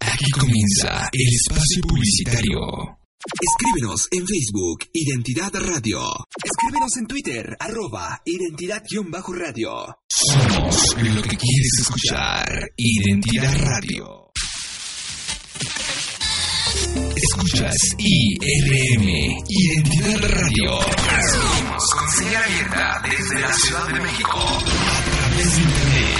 Aquí 0.00 0.30
comienza 0.30 1.08
el 1.12 1.28
espacio 1.34 1.82
publicitario. 1.88 3.05
Escríbenos 3.26 4.06
en 4.12 4.24
Facebook, 4.24 4.84
Identidad 4.92 5.52
Radio. 5.54 6.00
Escríbenos 6.44 6.96
en 6.96 7.06
Twitter, 7.06 7.56
arroba 7.58 8.22
identidad-radio. 8.24 9.98
Somos 10.08 10.94
lo 10.96 11.22
que 11.22 11.36
quieres 11.36 11.72
escuchar. 11.80 12.70
Identidad 12.76 13.58
Radio. 13.62 14.30
Escuchas 17.16 17.76
IRM, 17.98 19.08
Identidad 19.48 20.20
Radio. 20.30 20.78
Seguimos 21.32 21.84
con 21.98 22.08
señal 22.10 22.44
abierta 22.44 23.02
desde 23.02 23.40
la 23.40 23.52
Ciudad 23.52 23.88
de 23.88 24.00
México. 24.00 24.38
A 24.38 25.02
través 25.04 25.56
de 25.56 25.62
internet 25.62 26.16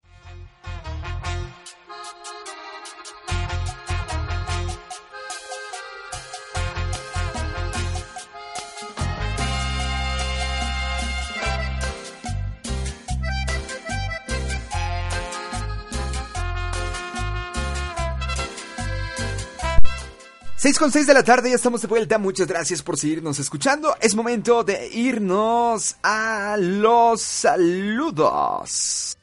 6 20.64 20.80
con 20.80 20.93
6 20.93 21.07
de 21.07 21.14
la 21.14 21.24
tarde, 21.24 21.49
ya 21.49 21.57
estamos 21.57 21.82
de 21.82 21.89
vuelta. 21.89 22.18
Muchas 22.18 22.47
gracias 22.47 22.82
por 22.82 22.97
seguirnos 22.97 23.38
escuchando. 23.38 23.97
Es 23.99 24.16
momento 24.16 24.64
de 24.64 24.88
irnos 24.93 25.97
a 26.01 26.55
los 26.57 27.22
saludos. 27.22 29.18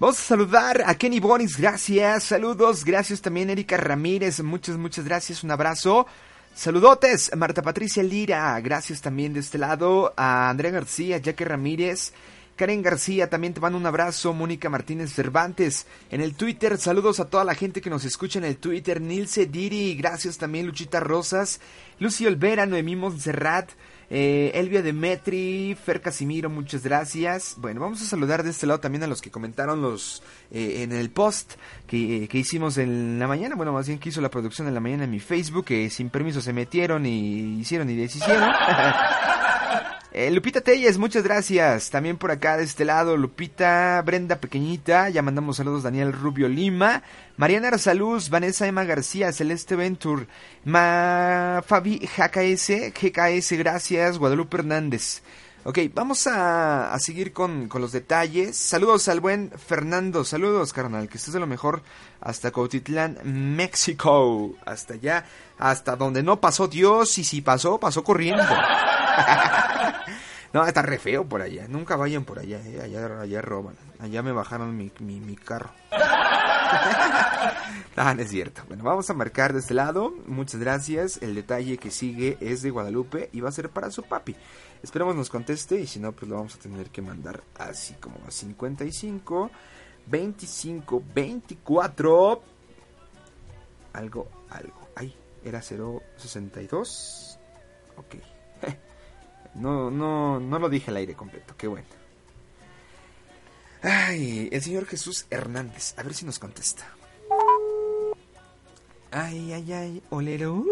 Vamos 0.00 0.18
a 0.18 0.22
saludar 0.22 0.82
a 0.84 0.96
Kenny 0.96 1.20
Bonis, 1.20 1.56
gracias, 1.56 2.24
saludos, 2.24 2.84
gracias 2.84 3.20
también 3.20 3.50
Erika 3.50 3.76
Ramírez, 3.76 4.40
muchas, 4.42 4.76
muchas 4.78 5.04
gracias, 5.04 5.44
un 5.44 5.52
abrazo. 5.52 6.08
Saludotes, 6.56 7.30
Marta 7.36 7.62
Patricia 7.62 8.02
Lira, 8.02 8.60
gracias 8.60 9.00
también 9.00 9.32
de 9.32 9.38
este 9.38 9.58
lado, 9.58 10.12
a 10.16 10.50
Andrea 10.50 10.72
García, 10.72 11.18
Jackie 11.18 11.44
Ramírez, 11.44 12.12
Karen 12.58 12.82
García, 12.82 13.30
también 13.30 13.54
te 13.54 13.60
mando 13.60 13.78
un 13.78 13.86
abrazo, 13.86 14.34
Mónica 14.34 14.68
Martínez 14.68 15.12
Cervantes, 15.14 15.86
en 16.10 16.20
el 16.20 16.34
Twitter, 16.34 16.76
saludos 16.76 17.20
a 17.20 17.26
toda 17.26 17.44
la 17.44 17.54
gente 17.54 17.80
que 17.80 17.88
nos 17.88 18.04
escucha 18.04 18.40
en 18.40 18.44
el 18.44 18.56
Twitter, 18.56 19.00
Nilce 19.00 19.46
Diri, 19.46 19.94
gracias 19.94 20.38
también 20.38 20.66
Luchita 20.66 20.98
Rosas, 20.98 21.60
Lucy 22.00 22.26
Olvera, 22.26 22.66
Noemí 22.66 22.96
Montserrat, 22.96 23.70
eh, 24.10 24.50
Elvia 24.54 24.82
Demetri, 24.82 25.76
Fer 25.80 26.00
Casimiro, 26.00 26.50
muchas 26.50 26.82
gracias. 26.82 27.54
Bueno, 27.58 27.80
vamos 27.80 28.02
a 28.02 28.06
saludar 28.06 28.42
de 28.42 28.50
este 28.50 28.66
lado 28.66 28.80
también 28.80 29.04
a 29.04 29.06
los 29.06 29.22
que 29.22 29.30
comentaron 29.30 29.80
los 29.80 30.24
eh, 30.50 30.82
en 30.82 30.90
el 30.90 31.10
post 31.10 31.52
que, 31.86 32.26
que, 32.28 32.38
hicimos 32.38 32.76
en 32.78 33.20
la 33.20 33.28
mañana. 33.28 33.54
Bueno, 33.54 33.72
más 33.72 33.86
bien 33.86 34.00
que 34.00 34.08
hizo 34.08 34.20
la 34.20 34.30
producción 34.30 34.66
en 34.66 34.74
la 34.74 34.80
mañana 34.80 35.04
en 35.04 35.10
mi 35.12 35.20
Facebook, 35.20 35.66
que 35.66 35.90
sin 35.90 36.10
permiso 36.10 36.40
se 36.40 36.52
metieron 36.52 37.06
y 37.06 37.60
hicieron 37.60 37.88
y 37.88 37.94
deshicieron. 37.94 38.50
Eh, 40.10 40.30
Lupita 40.30 40.62
Telles, 40.62 40.96
muchas 40.96 41.22
gracias. 41.22 41.90
También 41.90 42.16
por 42.16 42.30
acá 42.30 42.56
de 42.56 42.64
este 42.64 42.86
lado, 42.86 43.16
Lupita, 43.16 44.00
Brenda 44.02 44.40
Pequeñita, 44.40 45.10
ya 45.10 45.20
mandamos 45.20 45.58
saludos 45.58 45.82
Daniel 45.82 46.14
Rubio 46.14 46.48
Lima, 46.48 47.02
Mariana 47.36 47.68
Arzaluz, 47.68 48.30
Vanessa 48.30 48.66
Emma 48.66 48.84
García, 48.84 49.32
Celeste 49.32 49.76
Ventur, 49.76 50.26
Ma 50.64 51.62
Fabi 51.66 51.98
GKS, 51.98 52.92
GKS, 52.94 53.58
gracias, 53.58 54.18
Guadalupe 54.18 54.56
Hernández. 54.56 55.20
Ok, 55.64 55.80
vamos 55.92 56.26
a, 56.26 56.94
a 56.94 56.98
seguir 56.98 57.34
con, 57.34 57.68
con, 57.68 57.82
los 57.82 57.92
detalles. 57.92 58.56
Saludos 58.56 59.08
al 59.08 59.20
buen 59.20 59.50
Fernando, 59.50 60.24
saludos 60.24 60.72
carnal, 60.72 61.10
que 61.10 61.18
estés 61.18 61.34
de 61.34 61.40
lo 61.40 61.46
mejor 61.46 61.82
hasta 62.22 62.50
Cautitlán, 62.50 63.18
México. 63.24 64.54
Hasta 64.64 64.94
allá, 64.94 65.26
hasta 65.58 65.96
donde 65.96 66.22
no 66.22 66.40
pasó 66.40 66.68
Dios 66.68 67.18
y 67.18 67.24
si 67.24 67.42
pasó, 67.42 67.78
pasó 67.78 68.02
corriendo. 68.02 68.44
no, 70.52 70.66
está 70.66 70.82
re 70.82 70.98
feo 70.98 71.26
por 71.26 71.42
allá. 71.42 71.66
Nunca 71.68 71.96
vayan 71.96 72.24
por 72.24 72.38
allá, 72.38 72.60
eh. 72.64 72.80
allá, 72.82 73.20
allá 73.20 73.42
roban. 73.42 73.76
Allá 73.98 74.22
me 74.22 74.32
bajaron 74.32 74.76
mi, 74.76 74.90
mi, 75.00 75.20
mi 75.20 75.36
carro. 75.36 75.70
no, 77.96 78.14
no 78.14 78.22
es 78.22 78.30
cierto. 78.30 78.62
Bueno, 78.68 78.84
vamos 78.84 79.08
a 79.10 79.14
marcar 79.14 79.52
de 79.52 79.60
este 79.60 79.74
lado. 79.74 80.12
Muchas 80.26 80.60
gracias. 80.60 81.20
El 81.22 81.34
detalle 81.34 81.78
que 81.78 81.90
sigue 81.90 82.36
es 82.40 82.62
de 82.62 82.70
Guadalupe 82.70 83.30
y 83.32 83.40
va 83.40 83.48
a 83.48 83.52
ser 83.52 83.70
para 83.70 83.90
su 83.90 84.02
papi. 84.02 84.36
Esperemos 84.82 85.16
nos 85.16 85.28
conteste 85.28 85.80
y 85.80 85.86
si 85.86 85.98
no, 85.98 86.12
pues 86.12 86.28
lo 86.28 86.36
vamos 86.36 86.54
a 86.54 86.58
tener 86.58 86.90
que 86.90 87.02
mandar 87.02 87.42
así 87.58 87.94
como 87.94 88.20
a 88.26 88.30
55, 88.30 89.50
25, 90.06 91.02
24. 91.14 92.42
Algo, 93.94 94.28
algo. 94.50 94.88
Ay, 94.94 95.16
era 95.44 95.60
062. 95.60 97.38
Ok. 97.96 98.14
No, 99.54 99.90
no, 99.90 100.40
no 100.40 100.58
lo 100.58 100.68
dije 100.68 100.90
al 100.90 100.96
aire 100.96 101.14
completo, 101.14 101.54
qué 101.56 101.66
bueno. 101.66 101.86
Ay, 103.82 104.48
el 104.52 104.62
señor 104.62 104.86
Jesús 104.86 105.26
Hernández, 105.30 105.94
a 105.96 106.02
ver 106.02 106.14
si 106.14 106.24
nos 106.26 106.38
contesta. 106.38 106.84
Ay, 109.10 109.52
ay, 109.52 109.72
ay, 109.72 110.02
olero. 110.10 110.64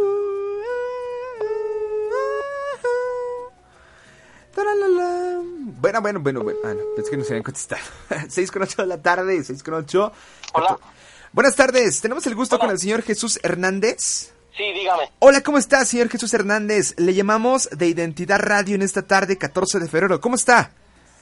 Bueno, 5.79 6.01
bueno, 6.01 6.21
bueno, 6.21 6.43
bueno. 6.43 6.59
Ah, 6.65 6.75
no, 6.75 6.81
pensé 6.97 7.11
que 7.11 7.17
no 7.17 7.25
se 7.25 7.31
habían 7.31 7.43
contestado. 7.45 7.83
6 8.29 8.51
con 8.53 8.63
8 8.63 8.83
de 8.83 8.89
la 8.89 9.01
tarde, 9.01 9.45
6 9.45 9.63
con 9.63 9.75
8. 9.75 10.13
Hola. 10.55 10.79
Buenas 11.33 11.55
tardes, 11.55 12.01
tenemos 12.01 12.27
el 12.27 12.35
gusto 12.35 12.59
con 12.59 12.71
el 12.71 12.79
señor 12.79 13.03
Jesús 13.03 13.39
Hernández. 13.43 14.33
Sí, 14.57 14.73
dígame. 14.73 15.11
Hola, 15.19 15.43
¿cómo 15.43 15.59
está, 15.59 15.85
señor 15.85 16.09
Jesús 16.09 16.33
Hernández? 16.33 16.95
Le 16.97 17.13
llamamos 17.13 17.69
de 17.71 17.89
Identidad 17.89 18.39
Radio 18.41 18.75
en 18.75 18.83
esta 18.83 19.03
tarde, 19.03 19.37
14 19.37 19.79
de 19.79 19.89
febrero. 19.89 20.21
¿Cómo 20.21 20.37
está? 20.37 20.71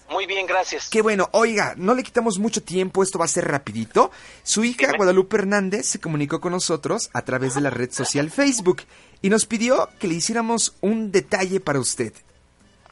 Muy 0.08 0.26
bien, 0.26 0.46
gracias. 0.46 0.88
Qué 0.88 1.02
bueno. 1.02 1.28
Oiga, 1.32 1.74
no 1.76 1.94
le 1.94 2.04
quitamos 2.04 2.38
mucho 2.38 2.62
tiempo, 2.62 3.02
esto 3.02 3.18
va 3.18 3.24
a 3.24 3.28
ser 3.28 3.48
rapidito. 3.48 4.12
Su 4.44 4.62
hija, 4.62 4.86
Dime. 4.86 4.98
Guadalupe 4.98 5.38
Hernández, 5.38 5.86
se 5.86 6.00
comunicó 6.00 6.40
con 6.40 6.52
nosotros 6.52 7.10
a 7.12 7.22
través 7.22 7.54
de 7.54 7.62
la 7.62 7.70
red 7.70 7.90
social 7.90 8.30
Facebook 8.30 8.82
y 9.20 9.30
nos 9.30 9.46
pidió 9.46 9.88
que 9.98 10.06
le 10.06 10.14
hiciéramos 10.14 10.76
un 10.80 11.10
detalle 11.10 11.58
para 11.58 11.80
usted. 11.80 12.12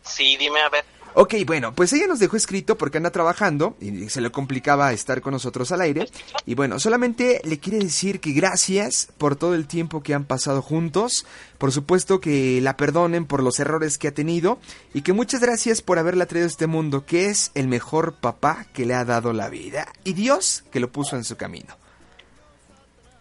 Sí, 0.02 0.36
dime 0.36 0.60
a 0.60 0.68
ver. 0.70 0.84
Ok, 1.14 1.34
bueno, 1.46 1.74
pues 1.74 1.92
ella 1.92 2.06
nos 2.06 2.18
dejó 2.18 2.36
escrito 2.36 2.78
porque 2.78 2.96
anda 2.96 3.10
trabajando 3.10 3.76
y 3.80 4.08
se 4.08 4.22
le 4.22 4.30
complicaba 4.30 4.92
estar 4.92 5.20
con 5.20 5.32
nosotros 5.32 5.70
al 5.70 5.82
aire. 5.82 6.08
Y 6.46 6.54
bueno, 6.54 6.78
solamente 6.78 7.42
le 7.44 7.58
quiere 7.58 7.78
decir 7.78 8.18
que 8.20 8.32
gracias 8.32 9.08
por 9.18 9.36
todo 9.36 9.54
el 9.54 9.66
tiempo 9.66 10.02
que 10.02 10.14
han 10.14 10.24
pasado 10.24 10.62
juntos. 10.62 11.26
Por 11.58 11.70
supuesto 11.70 12.20
que 12.20 12.60
la 12.62 12.78
perdonen 12.78 13.26
por 13.26 13.42
los 13.42 13.60
errores 13.60 13.98
que 13.98 14.08
ha 14.08 14.14
tenido 14.14 14.58
y 14.94 15.02
que 15.02 15.12
muchas 15.12 15.42
gracias 15.42 15.82
por 15.82 15.98
haberla 15.98 16.26
traído 16.26 16.46
a 16.46 16.50
este 16.50 16.66
mundo, 16.66 17.04
que 17.04 17.26
es 17.26 17.50
el 17.54 17.68
mejor 17.68 18.14
papá 18.14 18.64
que 18.72 18.86
le 18.86 18.94
ha 18.94 19.04
dado 19.04 19.34
la 19.34 19.50
vida 19.50 19.88
y 20.04 20.14
Dios 20.14 20.64
que 20.70 20.80
lo 20.80 20.90
puso 20.90 21.16
en 21.16 21.24
su 21.24 21.36
camino. 21.36 21.76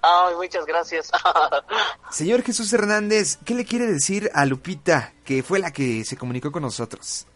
Ay, 0.02 0.34
muchas 0.36 0.66
gracias. 0.66 1.12
Señor 2.10 2.42
Jesús 2.42 2.72
Hernández, 2.74 3.38
¿qué 3.46 3.54
le 3.54 3.66
quiere 3.66 3.86
decir 3.86 4.32
a 4.34 4.46
Lupita, 4.46 5.14
que 5.26 5.44
fue 5.44 5.60
la 5.60 5.72
que 5.72 6.04
se 6.06 6.18
comunicó 6.18 6.52
con 6.52 6.64
nosotros? 6.64 7.28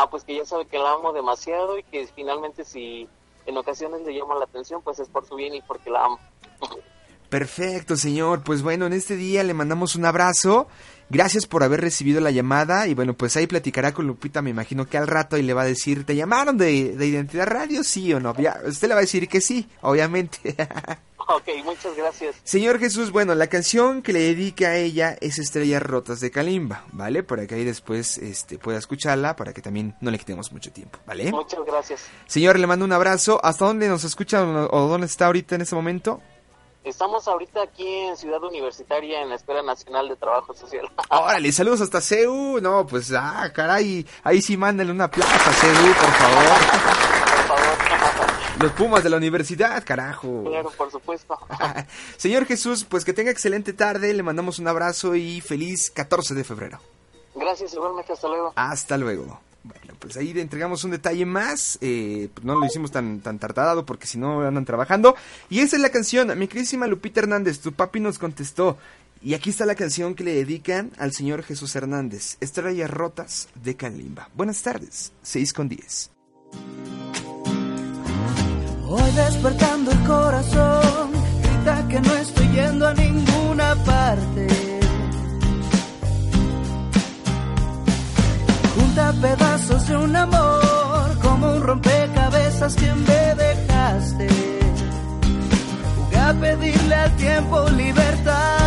Ah, 0.00 0.08
pues 0.08 0.22
que 0.22 0.36
ya 0.36 0.44
sabe 0.44 0.64
que 0.64 0.78
la 0.78 0.92
amo 0.92 1.12
demasiado 1.12 1.76
y 1.76 1.82
que 1.82 2.06
finalmente 2.14 2.64
si 2.64 3.08
en 3.46 3.56
ocasiones 3.56 4.02
le 4.06 4.14
llama 4.14 4.36
la 4.36 4.44
atención, 4.44 4.80
pues 4.80 5.00
es 5.00 5.08
por 5.08 5.26
su 5.26 5.34
bien 5.34 5.56
y 5.56 5.60
porque 5.60 5.90
la 5.90 6.04
amo. 6.04 6.20
Perfecto, 7.28 7.96
señor. 7.96 8.44
Pues 8.44 8.62
bueno, 8.62 8.86
en 8.86 8.92
este 8.92 9.16
día 9.16 9.42
le 9.42 9.54
mandamos 9.54 9.96
un 9.96 10.04
abrazo. 10.04 10.68
Gracias 11.10 11.46
por 11.46 11.64
haber 11.64 11.80
recibido 11.80 12.20
la 12.20 12.30
llamada 12.30 12.86
y 12.86 12.94
bueno, 12.94 13.14
pues 13.14 13.36
ahí 13.36 13.48
platicará 13.48 13.92
con 13.92 14.06
Lupita, 14.06 14.40
me 14.40 14.50
imagino 14.50 14.86
que 14.86 14.98
al 14.98 15.08
rato 15.08 15.36
y 15.36 15.42
le 15.42 15.52
va 15.52 15.62
a 15.62 15.66
decir, 15.66 16.06
¿te 16.06 16.14
llamaron 16.14 16.56
de, 16.58 16.94
de 16.96 17.06
Identidad 17.08 17.48
Radio? 17.48 17.82
Sí 17.82 18.12
o 18.14 18.20
no. 18.20 18.36
Ya, 18.36 18.60
usted 18.64 18.86
le 18.86 18.94
va 18.94 19.00
a 19.00 19.02
decir 19.02 19.26
que 19.26 19.40
sí, 19.40 19.68
obviamente. 19.80 20.54
Ok, 21.38 21.48
muchas 21.62 21.94
gracias. 21.94 22.36
Señor 22.42 22.78
Jesús, 22.78 23.10
bueno, 23.10 23.34
la 23.34 23.48
canción 23.48 24.02
que 24.02 24.14
le 24.14 24.20
dedica 24.20 24.68
a 24.68 24.76
ella 24.76 25.16
es 25.20 25.38
Estrellas 25.38 25.82
Rotas 25.82 26.20
de 26.20 26.30
Kalimba, 26.30 26.84
¿vale? 26.92 27.22
Para 27.22 27.46
que 27.46 27.54
ahí 27.54 27.64
después 27.64 28.16
este, 28.18 28.58
pueda 28.58 28.78
escucharla, 28.78 29.36
para 29.36 29.52
que 29.52 29.60
también 29.60 29.94
no 30.00 30.10
le 30.10 30.18
quitemos 30.18 30.50
mucho 30.52 30.72
tiempo, 30.72 30.98
¿vale? 31.06 31.30
Muchas 31.30 31.60
gracias. 31.66 32.06
Señor, 32.26 32.58
le 32.58 32.66
mando 32.66 32.86
un 32.86 32.92
abrazo. 32.92 33.40
¿Hasta 33.42 33.66
dónde 33.66 33.88
nos 33.88 34.04
escucha 34.04 34.42
o 34.42 34.88
dónde 34.88 35.06
está 35.06 35.26
ahorita 35.26 35.56
en 35.56 35.60
este 35.60 35.74
momento? 35.74 36.22
Estamos 36.82 37.28
ahorita 37.28 37.62
aquí 37.62 37.86
en 37.86 38.16
Ciudad 38.16 38.42
Universitaria 38.42 39.20
en 39.20 39.28
la 39.28 39.34
Escuela 39.34 39.62
Nacional 39.62 40.08
de 40.08 40.16
Trabajo 40.16 40.54
Social. 40.54 40.88
Órale, 41.10 41.52
saludos 41.52 41.82
hasta 41.82 42.00
CEU. 42.00 42.60
No, 42.62 42.86
pues, 42.86 43.12
ah, 43.12 43.50
caray, 43.54 44.06
ahí 44.24 44.40
sí 44.40 44.56
mándale 44.56 44.90
una 44.90 45.10
plaza 45.10 45.50
a 45.50 45.52
CEU, 45.52 45.94
por 45.94 46.12
favor. 46.12 46.97
Los 48.60 48.72
Pumas 48.72 49.04
de 49.04 49.10
la 49.10 49.16
universidad, 49.16 49.84
carajo. 49.84 50.42
Claro, 50.44 50.72
por 50.76 50.90
supuesto. 50.90 51.38
Señor 52.16 52.44
Jesús, 52.44 52.84
pues 52.84 53.04
que 53.04 53.12
tenga 53.12 53.30
excelente 53.30 53.72
tarde, 53.72 54.12
le 54.12 54.22
mandamos 54.24 54.58
un 54.58 54.66
abrazo 54.66 55.14
y 55.14 55.40
feliz 55.40 55.92
14 55.92 56.34
de 56.34 56.42
febrero. 56.42 56.80
Gracias, 57.36 57.72
igualmente, 57.74 58.12
hasta 58.12 58.26
luego. 58.26 58.52
Hasta 58.56 58.98
luego. 58.98 59.40
Bueno, 59.62 59.94
pues 60.00 60.16
ahí 60.16 60.34
le 60.34 60.40
entregamos 60.40 60.82
un 60.82 60.90
detalle 60.90 61.24
más. 61.24 61.78
Eh, 61.80 62.30
no 62.42 62.56
lo 62.56 62.66
hicimos 62.66 62.90
tan, 62.90 63.20
tan 63.20 63.38
tardado 63.38 63.86
porque 63.86 64.08
si 64.08 64.18
no 64.18 64.40
andan 64.40 64.64
trabajando. 64.64 65.14
Y 65.48 65.60
esa 65.60 65.76
es 65.76 65.82
la 65.82 65.90
canción. 65.90 66.36
Mi 66.36 66.48
queridísima 66.48 66.88
Lupita 66.88 67.20
Hernández, 67.20 67.60
tu 67.60 67.72
papi 67.72 68.00
nos 68.00 68.18
contestó. 68.18 68.76
Y 69.22 69.34
aquí 69.34 69.50
está 69.50 69.66
la 69.66 69.76
canción 69.76 70.16
que 70.16 70.24
le 70.24 70.34
dedican 70.34 70.90
al 70.98 71.12
señor 71.12 71.44
Jesús 71.44 71.76
Hernández. 71.76 72.38
Estrellas 72.40 72.90
rotas 72.90 73.48
de 73.54 73.76
Calimba. 73.76 74.30
Buenas 74.34 74.62
tardes, 74.62 75.12
6 75.22 75.52
con 75.52 75.68
10. 75.68 76.10
Hoy 78.90 79.10
despertando 79.10 79.90
el 79.90 80.02
corazón, 80.04 81.10
grita 81.42 81.86
que 81.88 82.00
no 82.00 82.14
estoy 82.14 82.48
yendo 82.52 82.88
a 82.88 82.94
ninguna 82.94 83.74
parte. 83.84 84.46
Junta 88.74 89.12
pedazos 89.20 89.86
de 89.88 89.96
un 89.96 90.16
amor, 90.16 91.18
como 91.20 91.52
un 91.52 91.62
rompecabezas 91.62 92.74
que 92.76 92.94
me 92.94 93.34
dejaste. 93.34 94.28
Jugué 95.96 96.18
a 96.18 96.32
pedirle 96.32 96.94
al 96.94 97.16
tiempo 97.16 97.68
libertad, 97.68 98.57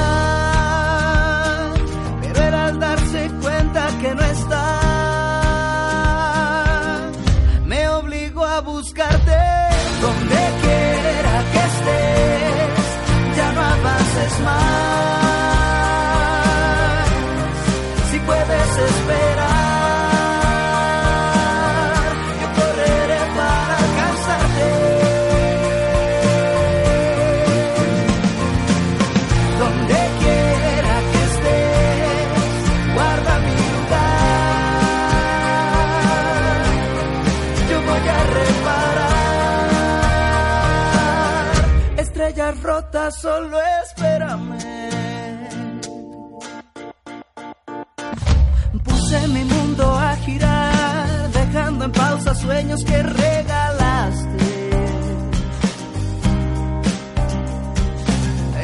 solo 43.10 43.58
espérame. 43.84 44.60
Puse 48.84 49.28
mi 49.30 49.44
mundo 49.44 49.84
a 49.96 50.16
girar, 50.18 51.32
dejando 51.32 51.86
en 51.86 51.92
pausa 51.92 52.36
sueños 52.36 52.84
que 52.84 53.02
regalaste. 53.02 54.48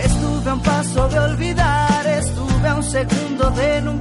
Estuve 0.03 0.49
a 0.49 0.53
un 0.53 0.61
paso 0.61 1.09
de 1.09 1.19
olvidar, 1.19 2.07
estuve 2.07 2.67
a 2.67 2.75
un 2.75 2.83
segundo 2.83 3.51
de 3.51 3.81
nunca 3.81 3.96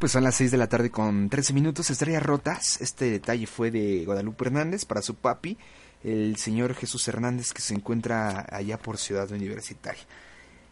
pues 0.00 0.12
son 0.12 0.24
las 0.24 0.34
6 0.36 0.50
de 0.50 0.56
la 0.56 0.66
tarde 0.66 0.90
con 0.90 1.28
13 1.28 1.52
minutos, 1.52 1.90
estrellas 1.90 2.22
rotas. 2.22 2.80
Este 2.80 3.10
detalle 3.10 3.46
fue 3.46 3.70
de 3.70 4.06
Guadalupe 4.06 4.46
Hernández 4.46 4.86
para 4.86 5.02
su 5.02 5.14
papi, 5.14 5.58
el 6.02 6.36
señor 6.36 6.74
Jesús 6.74 7.06
Hernández, 7.06 7.52
que 7.52 7.60
se 7.60 7.74
encuentra 7.74 8.46
allá 8.50 8.78
por 8.78 8.96
Ciudad 8.96 9.30
Universitaria. 9.30 10.02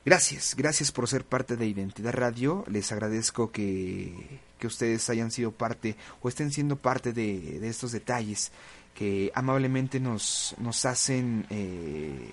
Gracias, 0.03 0.55
gracias 0.57 0.91
por 0.93 1.07
ser 1.09 1.26
parte 1.26 1.57
de 1.57 1.66
Identidad 1.66 2.14
Radio. 2.14 2.64
Les 2.68 2.91
agradezco 2.91 3.53
que, 3.53 4.41
que 4.59 4.66
ustedes 4.66 5.11
hayan 5.11 5.31
sido 5.31 5.53
parte 5.53 5.95
o 6.22 6.31
estén 6.31 6.51
siendo 6.51 6.76
parte 6.76 7.12
de, 7.12 7.59
de 7.61 7.68
estos 7.68 7.93
detalles 7.93 8.51
que 8.95 9.31
amablemente 9.35 10.01
nos, 10.01 10.55
nos 10.59 10.87
hacen 10.87 11.47
eh, 11.51 12.31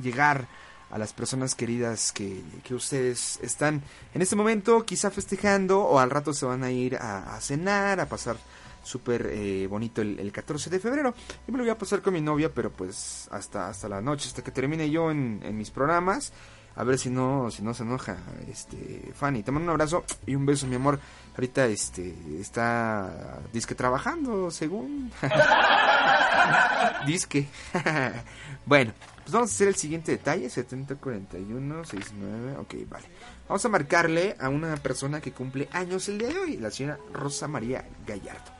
llegar 0.00 0.46
a 0.94 0.98
las 0.98 1.12
personas 1.12 1.56
queridas 1.56 2.12
que, 2.12 2.40
que 2.62 2.72
ustedes 2.72 3.40
están 3.42 3.82
en 4.14 4.22
este 4.22 4.36
momento 4.36 4.84
quizá 4.84 5.10
festejando 5.10 5.80
o 5.80 5.98
al 5.98 6.08
rato 6.08 6.32
se 6.32 6.46
van 6.46 6.62
a 6.62 6.70
ir 6.70 6.94
a, 6.96 7.36
cenar, 7.40 7.98
a 7.98 8.06
pasar 8.06 8.36
súper 8.84 9.26
eh, 9.32 9.66
bonito 9.66 10.02
el, 10.02 10.20
el 10.20 10.30
14 10.30 10.70
de 10.70 10.78
febrero. 10.78 11.12
Yo 11.46 11.52
me 11.52 11.58
lo 11.58 11.64
voy 11.64 11.70
a 11.70 11.78
pasar 11.78 12.00
con 12.00 12.14
mi 12.14 12.20
novia, 12.20 12.48
pero 12.54 12.70
pues 12.70 13.26
hasta, 13.32 13.68
hasta 13.68 13.88
la 13.88 14.00
noche, 14.00 14.28
hasta 14.28 14.44
que 14.44 14.52
termine 14.52 14.88
yo 14.88 15.10
en, 15.10 15.40
en 15.42 15.58
mis 15.58 15.72
programas. 15.72 16.32
A 16.76 16.84
ver 16.84 16.98
si 16.98 17.08
no, 17.08 17.50
si 17.50 17.62
no 17.62 17.72
se 17.72 17.84
enoja, 17.84 18.16
este, 18.50 19.12
Fanny. 19.14 19.44
Te 19.44 19.52
mando 19.52 19.66
un 19.66 19.70
abrazo 19.70 20.04
y 20.26 20.34
un 20.34 20.44
beso, 20.44 20.66
mi 20.66 20.74
amor. 20.74 20.98
Ahorita, 21.36 21.66
este, 21.66 22.14
está, 22.40 23.38
disque 23.52 23.76
trabajando, 23.76 24.50
según. 24.50 25.12
disque. 27.06 27.46
bueno, 28.66 28.92
pues 29.24 29.32
vamos 29.32 29.50
a 29.50 29.54
hacer 29.54 29.68
el 29.68 29.74
siguiente 29.76 30.12
detalle, 30.12 30.48
7041 30.50 31.84
69, 31.84 32.56
ok, 32.58 32.74
vale. 32.88 33.06
Vamos 33.48 33.64
a 33.64 33.68
marcarle 33.70 34.36
a 34.38 34.48
una 34.50 34.76
persona 34.76 35.20
que 35.20 35.32
cumple 35.32 35.68
años 35.72 36.08
el 36.08 36.18
día 36.18 36.28
de 36.28 36.38
hoy, 36.38 36.56
la 36.58 36.70
señora 36.70 36.98
Rosa 37.12 37.48
María 37.48 37.86
Gallardo. 38.06 38.52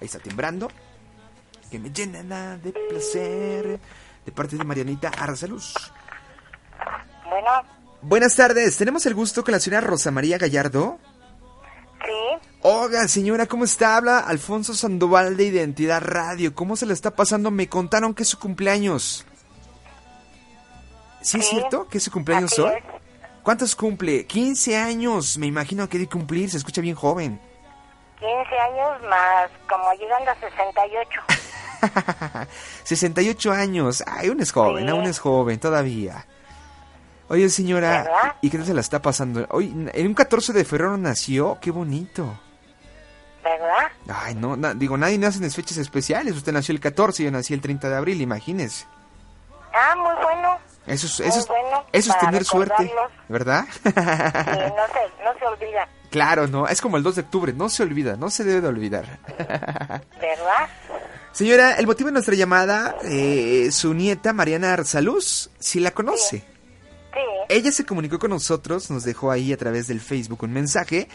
Ahí 0.00 0.06
está 0.06 0.18
timbrando, 0.20 0.68
que 1.70 1.78
me 1.78 1.90
llena 1.90 2.56
de 2.58 2.72
placer, 2.72 3.80
de 4.24 4.32
parte 4.32 4.56
de 4.56 4.64
Marianita 4.64 5.08
Arzaluz. 5.08 5.74
Bueno, 7.28 7.50
Buenas 8.02 8.34
tardes, 8.34 8.76
tenemos 8.76 9.06
el 9.06 9.14
gusto 9.14 9.44
con 9.44 9.52
la 9.52 9.60
señora 9.60 9.80
Rosa 9.80 10.10
María 10.10 10.38
Gallardo. 10.38 10.98
sí, 12.04 12.48
Oiga, 12.62 13.06
señora, 13.08 13.46
¿cómo 13.46 13.64
está? 13.64 13.96
Habla 13.96 14.18
Alfonso 14.20 14.74
Sandoval 14.74 15.36
de 15.36 15.44
Identidad 15.46 16.00
Radio. 16.02 16.54
¿Cómo 16.54 16.76
se 16.76 16.86
le 16.86 16.94
está 16.94 17.12
pasando? 17.16 17.50
Me 17.50 17.68
contaron 17.68 18.14
que 18.14 18.22
es 18.24 18.28
su 18.28 18.38
cumpleaños. 18.38 19.24
¿Sí, 21.22 21.38
es 21.38 21.48
cierto? 21.48 21.88
¿Que 21.88 21.98
es 21.98 22.04
su 22.04 22.10
cumpleaños 22.10 22.58
hoy? 22.58 22.72
es. 22.76 22.84
¿Cuántos 23.42 23.74
cumple? 23.74 24.26
15 24.26 24.76
años. 24.76 25.36
Me 25.38 25.46
imagino 25.46 25.88
que 25.88 25.98
de 25.98 26.08
cumplir. 26.08 26.50
Se 26.50 26.56
escucha 26.58 26.80
bien 26.80 26.94
joven. 26.94 27.40
15 28.18 28.32
años 28.58 29.02
más, 29.08 29.50
como 29.68 29.92
llegando 29.94 30.30
a 30.30 30.34
68. 30.36 31.20
68 32.84 33.52
años. 33.52 34.02
Ay, 34.06 34.28
aún 34.28 34.40
es 34.40 34.52
joven, 34.52 34.88
aún 34.88 35.04
es 35.04 35.18
joven 35.18 35.58
todavía. 35.58 36.26
Oye, 37.28 37.48
señora, 37.48 38.02
¿Verdad? 38.02 38.36
¿y 38.42 38.50
qué 38.50 38.58
tal 38.58 38.66
se 38.66 38.74
la 38.74 38.80
está 38.80 39.00
pasando? 39.00 39.46
Hoy, 39.50 39.72
en 39.92 40.06
un 40.06 40.14
14 40.14 40.52
de 40.52 40.64
febrero 40.64 40.96
nació. 40.98 41.58
Qué 41.60 41.70
bonito. 41.70 42.38
¿Verdad? 43.42 43.90
Ay, 44.08 44.34
no, 44.34 44.56
na- 44.56 44.74
digo, 44.74 44.96
nadie 44.96 45.18
nace 45.18 45.42
en 45.42 45.50
fechas 45.50 45.78
especiales. 45.78 46.36
Usted 46.36 46.52
nació 46.52 46.72
el 46.74 46.80
14, 46.80 47.24
yo 47.24 47.30
nací 47.30 47.54
el 47.54 47.60
30 47.60 47.88
de 47.88 47.96
abril, 47.96 48.20
imagínese. 48.20 48.86
Ah, 49.74 49.94
muy 49.96 50.14
bueno. 50.22 50.51
Eso 50.86 51.06
es, 51.06 51.20
eso 51.20 51.46
bueno 51.46 51.84
eso 51.92 52.10
es 52.12 52.18
tener 52.18 52.44
suerte. 52.44 52.92
¿verdad? 53.28 53.64
Sí, 53.82 53.90
no 53.94 53.94
se, 53.94 55.24
no 55.24 55.38
se 55.38 55.46
olvida, 55.46 55.88
claro, 56.10 56.46
no, 56.46 56.66
es 56.68 56.80
como 56.80 56.96
el 56.96 57.02
2 57.02 57.16
de 57.16 57.22
octubre, 57.22 57.52
no 57.52 57.68
se 57.68 57.82
olvida, 57.82 58.16
no 58.16 58.30
se 58.30 58.44
debe 58.44 58.60
de 58.60 58.68
olvidar. 58.68 59.18
¿verdad? 59.38 60.68
Señora, 61.32 61.76
el 61.76 61.86
motivo 61.86 62.08
de 62.08 62.12
nuestra 62.12 62.34
llamada, 62.34 62.96
eh, 63.04 63.70
su 63.72 63.94
nieta 63.94 64.32
Mariana 64.32 64.74
Arzaluz, 64.74 65.50
si 65.58 65.80
la 65.80 65.92
conoce. 65.92 66.44
Sí, 67.12 67.20
Ella 67.48 67.72
se 67.72 67.86
comunicó 67.86 68.18
con 68.18 68.30
nosotros, 68.30 68.90
nos 68.90 69.04
dejó 69.04 69.30
ahí 69.30 69.52
a 69.52 69.56
través 69.56 69.86
del 69.86 70.00
Facebook 70.00 70.42
un 70.42 70.52
mensaje 70.52 71.08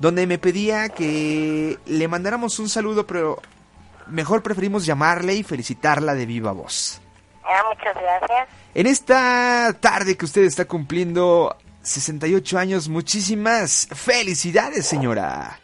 donde 0.00 0.26
me 0.26 0.38
pedía 0.38 0.88
que 0.88 1.78
le 1.86 2.08
mandáramos 2.08 2.58
un 2.58 2.68
saludo, 2.68 3.06
pero 3.06 3.40
mejor 4.08 4.42
preferimos 4.42 4.86
llamarle 4.86 5.34
y 5.34 5.42
felicitarla 5.42 6.14
de 6.14 6.26
viva 6.26 6.52
voz. 6.52 6.99
Ya, 7.42 7.64
muchas 7.68 7.94
gracias. 7.94 8.48
En 8.74 8.86
esta 8.86 9.74
tarde 9.80 10.16
que 10.16 10.24
usted 10.24 10.42
está 10.42 10.64
cumpliendo 10.64 11.56
68 11.82 12.58
años, 12.58 12.88
muchísimas 12.88 13.88
felicidades, 13.92 14.86
señora. 14.86 15.58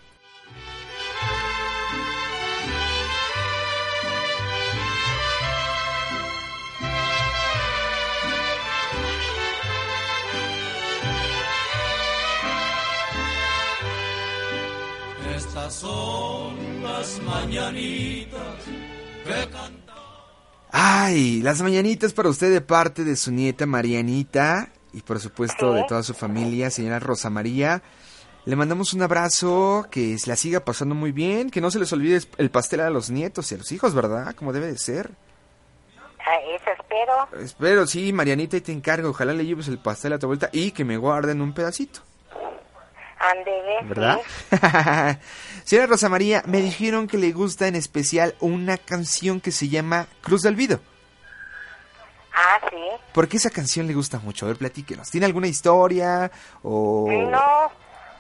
Estas 15.37 15.75
son 15.75 16.83
las 16.83 17.21
mañanitas 17.23 18.65
que 19.25 19.51
cantan. 19.51 19.76
Ay, 20.79 21.41
las 21.41 21.63
mañanitas 21.63 22.13
para 22.13 22.29
usted 22.29 22.53
de 22.53 22.61
parte 22.61 23.03
de 23.03 23.17
su 23.17 23.33
nieta 23.33 23.65
Marianita 23.65 24.69
y 24.93 25.01
por 25.01 25.19
supuesto 25.21 25.73
de 25.73 25.85
toda 25.85 26.03
su 26.03 26.13
familia, 26.13 26.69
señora 26.69 26.99
Rosa 26.99 27.31
María. 27.31 27.81
Le 28.45 28.57
mandamos 28.57 28.93
un 28.93 29.01
abrazo, 29.01 29.87
que 29.91 30.19
la 30.27 30.37
siga 30.37 30.61
pasando 30.61 30.95
muy 30.95 31.13
bien, 31.13 31.49
que 31.49 31.63
no 31.63 31.71
se 31.71 31.79
les 31.79 31.91
olvide 31.95 32.21
el 32.37 32.51
pastel 32.51 32.81
a 32.81 32.91
los 32.91 33.09
nietos 33.09 33.51
y 33.51 33.55
a 33.55 33.59
los 33.59 33.73
hijos, 33.73 33.95
¿verdad? 33.95 34.35
Como 34.35 34.53
debe 34.53 34.67
de 34.67 34.77
ser. 34.77 35.13
Ah, 36.21 36.37
eso 36.55 36.71
espero. 36.79 37.43
Espero, 37.43 37.87
sí, 37.87 38.13
Marianita, 38.13 38.59
y 38.59 38.61
te 38.61 38.73
encargo. 38.73 39.09
Ojalá 39.09 39.33
le 39.33 39.47
lleves 39.47 39.69
el 39.69 39.79
pastel 39.79 40.13
a 40.13 40.19
tu 40.19 40.27
vuelta 40.27 40.51
y 40.53 40.73
que 40.73 40.85
me 40.85 40.99
guarden 40.99 41.41
un 41.41 41.55
pedacito. 41.55 42.01
Andele. 43.19 43.83
¿Verdad? 43.85 44.19
Señora 45.67 45.89
Rosa 45.89 46.09
María, 46.09 46.45
me 46.47 46.61
dijeron 46.61 47.09
que 47.09 47.19
le 47.19 47.33
gusta 47.33 47.67
en 47.67 47.75
especial 47.75 48.37
una 48.39 48.79
canción 48.79 49.41
que 49.41 49.51
se 49.51 49.69
llama 49.69 50.07
Cruz 50.21 50.43
del 50.43 50.55
Olvido. 50.55 50.79
Ah, 52.33 52.61
sí. 52.71 52.77
¿Por 53.13 53.27
qué 53.27 53.39
esa 53.39 53.51
canción 53.51 53.89
le 53.89 53.95
gusta 53.95 54.21
mucho? 54.21 54.47
A 54.47 54.51
ver, 54.51 54.59
platíquenos. 54.59 55.11
¿Tiene 55.11 55.27
alguna 55.27 55.49
historia 55.49 56.31
o...? 56.63 57.09
No, 57.11 57.73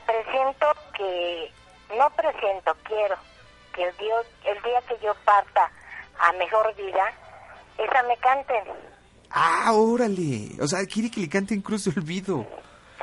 presiento 0.05 0.66
que... 0.97 1.52
No 1.97 2.10
presiento, 2.16 2.77
quiero 2.82 3.14
que 3.73 3.85
el, 3.85 3.97
Dios, 3.97 4.27
el 4.44 4.60
día 4.64 4.82
que 4.89 4.97
yo 5.05 5.14
parta 5.24 5.70
a 6.18 6.32
mejor 6.32 6.74
vida, 6.74 7.12
esa 7.78 8.02
me 8.09 8.16
canten. 8.16 8.64
Ah, 9.31 9.70
órale. 9.73 10.51
O 10.60 10.66
sea, 10.66 10.85
quiere 10.85 11.12
que 11.12 11.20
le 11.20 11.28
canten 11.28 11.62
Cruz 11.62 11.85
de 11.85 11.93
Olvido. 11.93 12.44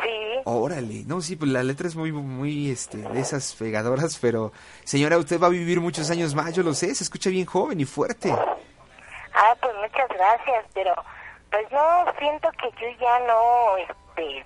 Sí. 0.01 0.41
Órale. 0.45 1.03
No, 1.05 1.21
sí, 1.21 1.35
pues 1.35 1.51
la 1.51 1.63
letra 1.63 1.87
es 1.87 1.95
muy, 1.95 2.11
muy, 2.11 2.71
este, 2.71 2.97
de 2.97 3.19
esas 3.19 3.53
pegadoras, 3.53 4.17
pero... 4.19 4.51
Señora, 4.83 5.17
usted 5.17 5.39
va 5.39 5.47
a 5.47 5.51
vivir 5.51 5.79
muchos 5.81 6.09
años 6.09 6.33
más, 6.33 6.53
yo 6.53 6.63
lo 6.63 6.73
sé. 6.73 6.93
Se 6.95 7.03
escucha 7.03 7.29
bien 7.29 7.45
joven 7.45 7.79
y 7.79 7.85
fuerte. 7.85 8.31
Ah, 8.31 9.55
pues 9.59 9.73
muchas 9.75 10.07
gracias, 10.09 10.65
pero 10.73 10.93
pues 11.49 11.71
no, 11.71 12.05
siento 12.17 12.49
que 12.59 12.69
yo 12.81 12.87
ya 12.99 13.19
no, 13.27 13.77
este, 13.77 14.45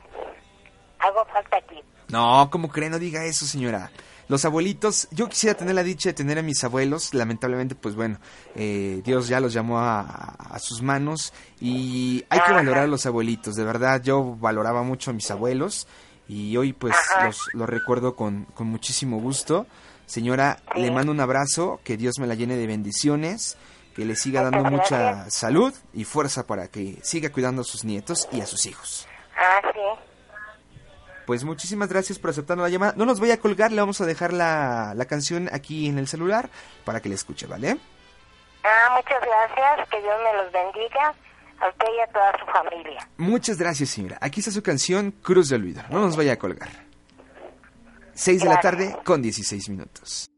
hago 0.99 1.25
falta 1.25 1.57
aquí. 1.57 1.81
No, 2.09 2.49
¿cómo 2.51 2.69
cree? 2.69 2.89
No 2.89 2.99
diga 2.99 3.23
eso, 3.25 3.45
señora. 3.45 3.91
Los 4.27 4.43
abuelitos, 4.43 5.07
yo 5.11 5.29
quisiera 5.29 5.55
tener 5.55 5.73
la 5.75 5.83
dicha 5.83 6.09
de 6.09 6.13
tener 6.13 6.37
a 6.37 6.41
mis 6.41 6.63
abuelos, 6.63 7.13
lamentablemente, 7.13 7.75
pues 7.75 7.95
bueno, 7.95 8.19
eh, 8.55 9.01
Dios 9.05 9.27
ya 9.27 9.39
los 9.39 9.53
llamó 9.53 9.79
a, 9.79 10.01
a 10.01 10.59
sus 10.59 10.81
manos 10.81 11.33
y 11.61 12.25
hay 12.29 12.41
que 12.45 12.51
valorar 12.51 12.83
a 12.83 12.87
los 12.87 13.05
abuelitos, 13.05 13.55
de 13.55 13.63
verdad, 13.63 14.01
yo 14.03 14.35
valoraba 14.35 14.83
mucho 14.83 15.11
a 15.11 15.13
mis 15.13 15.31
abuelos 15.31 15.87
y 16.27 16.57
hoy 16.57 16.73
pues 16.73 16.95
los, 17.23 17.53
los 17.53 17.69
recuerdo 17.69 18.15
con, 18.15 18.45
con 18.53 18.67
muchísimo 18.67 19.19
gusto. 19.19 19.65
Señora, 20.05 20.59
le 20.75 20.91
mando 20.91 21.11
un 21.11 21.19
abrazo, 21.19 21.79
que 21.83 21.97
Dios 21.97 22.15
me 22.19 22.27
la 22.27 22.35
llene 22.35 22.55
de 22.55 22.67
bendiciones, 22.67 23.57
que 23.95 24.05
le 24.05 24.15
siga 24.15 24.43
dando 24.43 24.63
mucha 24.69 24.99
gracias. 24.99 25.33
salud 25.33 25.73
y 25.93 26.03
fuerza 26.03 26.45
para 26.45 26.67
que 26.67 26.99
siga 27.01 27.31
cuidando 27.31 27.61
a 27.61 27.65
sus 27.65 27.83
nietos 27.83 28.27
y 28.31 28.41
a 28.41 28.45
sus 28.45 28.65
hijos. 28.65 29.07
Ah, 29.37 29.61
sí. 29.73 29.79
Pues 31.27 31.43
muchísimas 31.43 31.89
gracias 31.89 32.19
por 32.19 32.29
aceptar 32.29 32.57
la 32.57 32.69
llamada. 32.69 32.93
No 32.95 33.05
nos 33.05 33.19
voy 33.19 33.31
a 33.31 33.37
colgar, 33.41 33.73
le 33.73 33.81
vamos 33.81 33.99
a 33.99 34.05
dejar 34.05 34.31
la, 34.31 34.93
la 34.95 35.03
canción 35.03 35.49
aquí 35.51 35.89
en 35.89 35.99
el 35.99 36.07
celular 36.07 36.49
para 36.85 37.01
que 37.01 37.09
la 37.09 37.15
escuche, 37.15 37.45
¿vale? 37.45 37.77
Ah, 38.63 38.95
muchas 38.95 39.19
gracias, 39.19 39.89
que 39.89 40.01
Dios 40.01 40.15
me 40.23 40.41
los 40.41 40.53
bendiga, 40.53 41.13
a 41.59 41.67
usted 41.67 41.87
y 41.97 41.99
a 41.99 42.07
toda 42.13 42.31
su 42.39 42.45
familia. 42.45 43.09
Muchas 43.17 43.57
gracias, 43.57 43.89
señora. 43.89 44.17
Aquí 44.21 44.39
está 44.39 44.51
su 44.51 44.63
canción 44.63 45.11
Cruz 45.11 45.49
de 45.49 45.57
Olvido. 45.57 45.83
No 45.89 45.99
nos 45.99 46.15
vaya 46.15 46.31
a 46.31 46.37
colgar. 46.37 46.69
6 48.13 48.43
de 48.43 48.49
la 48.49 48.61
tarde 48.61 48.97
con 49.03 49.21
16 49.21 49.67
minutos. 49.67 50.29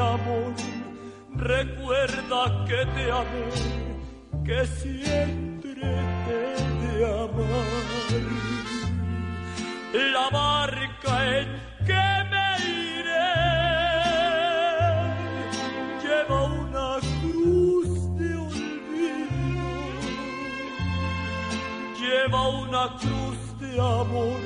Amor. 0.00 0.54
Recuerda 1.36 2.64
que 2.66 2.86
te 2.94 3.10
amé, 3.10 3.48
que 4.44 4.66
siempre 4.66 5.82
te 6.26 6.42
de 6.80 7.04
amar. 7.06 7.90
La 9.92 10.28
barca 10.30 11.38
en 11.38 11.48
que 11.84 12.08
me 12.30 12.46
iré 12.68 13.30
lleva 16.02 16.38
una 16.44 16.90
cruz 17.20 17.90
de 18.18 18.36
olvido, 18.36 19.70
lleva 21.98 22.48
una 22.48 22.84
cruz 22.98 23.38
de 23.58 23.80
amor 23.80 24.40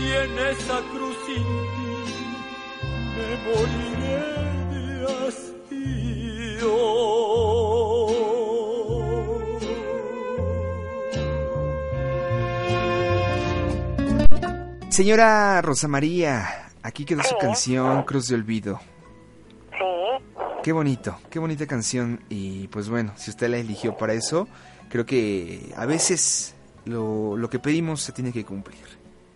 y 0.00 0.06
en 0.22 0.38
esa 0.48 0.78
cruz 0.92 1.16
sin 1.26 1.44
ti 1.74 1.90
me 3.14 3.28
moriré 3.44 3.89
Señora 14.90 15.62
Rosa 15.62 15.86
María, 15.86 16.68
aquí 16.82 17.04
quedó 17.04 17.22
su 17.22 17.36
canción 17.38 18.02
Cruz 18.02 18.26
de 18.26 18.34
Olvido. 18.34 18.80
Sí, 19.70 19.84
Qué 20.64 20.72
bonito, 20.72 21.16
qué 21.30 21.38
bonita 21.38 21.64
canción. 21.68 22.20
Y 22.28 22.66
pues 22.68 22.88
bueno, 22.88 23.12
si 23.16 23.30
usted 23.30 23.48
la 23.48 23.58
eligió 23.58 23.96
para 23.96 24.14
eso, 24.14 24.48
creo 24.88 25.06
que 25.06 25.72
a 25.76 25.86
veces 25.86 26.56
lo, 26.86 27.36
lo 27.36 27.48
que 27.48 27.60
pedimos 27.60 28.02
se 28.02 28.10
tiene 28.10 28.32
que 28.32 28.44
cumplir. 28.44 28.80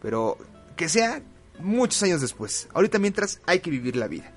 Pero 0.03 0.39
que 0.75 0.89
sea 0.89 1.23
muchos 1.61 2.03
años 2.03 2.21
después. 2.21 2.69
Ahorita 2.75 2.99
mientras 2.99 3.41
hay 3.47 3.61
que 3.61 3.71
vivir 3.71 3.95
la 3.95 4.09
vida. 4.09 4.33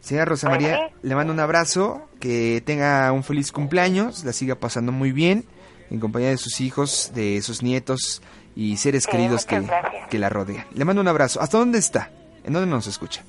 Señora 0.00 0.24
Rosa 0.24 0.48
Pues 0.48 0.62
María, 0.62 0.90
le 1.02 1.14
mando 1.14 1.34
un 1.34 1.40
abrazo, 1.40 2.08
que 2.20 2.62
tenga 2.64 3.12
un 3.12 3.22
feliz 3.22 3.52
cumpleaños, 3.52 4.24
la 4.24 4.32
siga 4.32 4.54
pasando 4.54 4.92
muy 4.92 5.12
bien, 5.12 5.44
en 5.90 6.00
compañía 6.00 6.30
de 6.30 6.38
sus 6.38 6.62
hijos, 6.62 7.12
de 7.14 7.42
sus 7.42 7.62
nietos 7.62 8.22
y 8.56 8.76
seres 8.76 9.04
Sí, 9.04 9.10
queridos 9.10 9.44
que, 9.46 9.60
gracias. 9.60 10.08
que 10.08 10.18
la 10.18 10.28
rodean. 10.28 10.66
Le 10.74 10.84
mando 10.84 11.00
un 11.02 11.08
abrazo. 11.08 11.40
¿Hasta 11.40 11.58
dónde 11.58 11.78
está? 11.78 12.10
¿En 12.44 12.52
dónde 12.52 12.68
nos 12.68 12.86
escucha? 12.86 13.22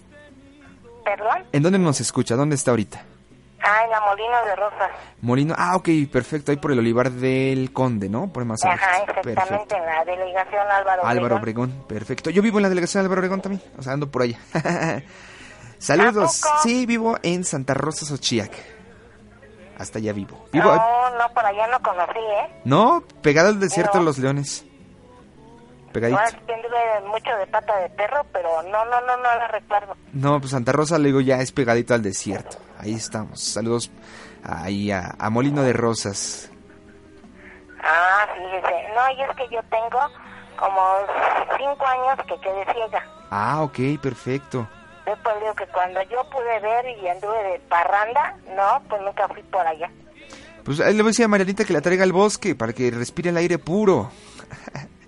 perdón. 1.03 1.43
¿En 1.51 1.63
dónde 1.63 1.79
nos 1.79 1.99
escucha? 2.01 2.35
¿Dónde 2.35 2.55
está 2.55 2.69
ahorita? 2.71 3.01
Ah, 3.61 3.83
en 3.83 3.89
la 3.91 3.99
Molina 4.01 4.41
de 4.45 4.55
Rosas. 4.55 4.89
Molino, 5.21 5.55
ah, 5.57 5.75
ok, 5.75 5.89
perfecto, 6.11 6.51
ahí 6.51 6.57
por 6.57 6.71
el 6.71 6.79
Olivar 6.79 7.11
del 7.11 7.73
Conde, 7.73 8.07
¿no? 8.09 8.31
Por 8.31 8.45
más 8.45 8.63
Ajá, 8.63 8.99
exactamente, 8.99 9.33
Perfecto. 9.35 9.75
en 9.75 9.85
la 9.85 10.05
delegación 10.05 10.61
Álvaro 10.71 11.05
Álvaro 11.05 11.35
Obregón. 11.35 11.69
Obregón, 11.71 11.87
perfecto. 11.87 12.29
Yo 12.29 12.41
vivo 12.41 12.59
en 12.59 12.63
la 12.63 12.69
delegación 12.69 13.01
de 13.01 13.05
Álvaro 13.07 13.19
Obregón 13.21 13.41
también, 13.41 13.61
o 13.77 13.81
sea, 13.83 13.93
ando 13.93 14.09
por 14.09 14.21
allá. 14.21 14.37
Saludos. 15.77 16.41
Sí, 16.63 16.85
vivo 16.85 17.17
en 17.23 17.43
Santa 17.43 17.73
Rosa, 17.73 18.05
Xochiac. 18.05 18.51
Hasta 19.77 19.99
allá 19.99 20.13
vivo. 20.13 20.45
Vivo, 20.51 20.65
No, 20.75 21.17
no, 21.17 21.33
por 21.33 21.45
allá 21.45 21.67
no 21.67 21.81
conocí, 21.81 22.19
¿eh? 22.19 22.61
no, 22.65 23.03
pegado 23.21 23.49
al 23.49 23.59
desierto 23.59 23.93
No. 23.95 23.99
de 24.01 24.05
los 24.05 24.17
leones. 24.19 24.65
Pegadito. 25.91 26.19
Anduve 26.19 27.07
mucho 27.07 27.35
de 27.37 27.47
pata 27.47 27.77
de 27.79 27.89
perro, 27.89 28.25
pero 28.31 28.61
no, 28.63 28.85
no, 28.85 29.01
no, 29.01 29.17
no 29.17 29.23
la 29.23 29.47
recuerdo. 29.47 29.95
No, 30.13 30.39
pues 30.39 30.51
Santa 30.51 30.71
Rosa, 30.71 30.97
le 30.97 31.07
digo, 31.07 31.21
ya 31.21 31.37
es 31.37 31.51
pegadito 31.51 31.93
al 31.93 32.01
desierto. 32.01 32.57
Ahí 32.77 32.93
estamos. 32.93 33.41
Saludos 33.41 33.91
ahí 34.43 34.91
a, 34.91 35.15
a 35.17 35.29
Molino 35.29 35.63
de 35.63 35.73
Rosas. 35.73 36.51
Ah, 37.83 38.27
fíjese. 38.35 38.93
No, 38.93 39.11
y 39.17 39.21
es 39.21 39.35
que 39.35 39.55
yo 39.55 39.61
tengo 39.63 39.99
como 40.57 40.81
cinco 41.57 41.85
años 41.85 42.17
que 42.27 42.39
quedé 42.41 42.65
ciega. 42.73 43.03
Ah, 43.31 43.61
ok, 43.63 44.01
perfecto. 44.01 44.67
Después 45.05 45.35
digo 45.39 45.53
que 45.55 45.65
cuando 45.67 46.01
yo 46.03 46.29
pude 46.29 46.59
ver 46.59 46.85
y 46.97 47.07
anduve 47.07 47.43
de 47.51 47.59
parranda, 47.67 48.35
no, 48.55 48.81
pues 48.89 49.01
nunca 49.01 49.27
fui 49.29 49.41
por 49.43 49.65
allá. 49.65 49.89
Pues 50.63 50.79
ahí 50.81 50.93
le 50.93 51.01
voy 51.01 51.09
a 51.09 51.11
decir 51.11 51.25
a 51.25 51.29
Marianita 51.29 51.65
que 51.65 51.73
la 51.73 51.81
traiga 51.81 52.03
al 52.03 52.11
bosque 52.11 52.53
para 52.53 52.73
que 52.73 52.91
respire 52.91 53.29
el 53.29 53.37
aire 53.37 53.57
puro. 53.57 54.11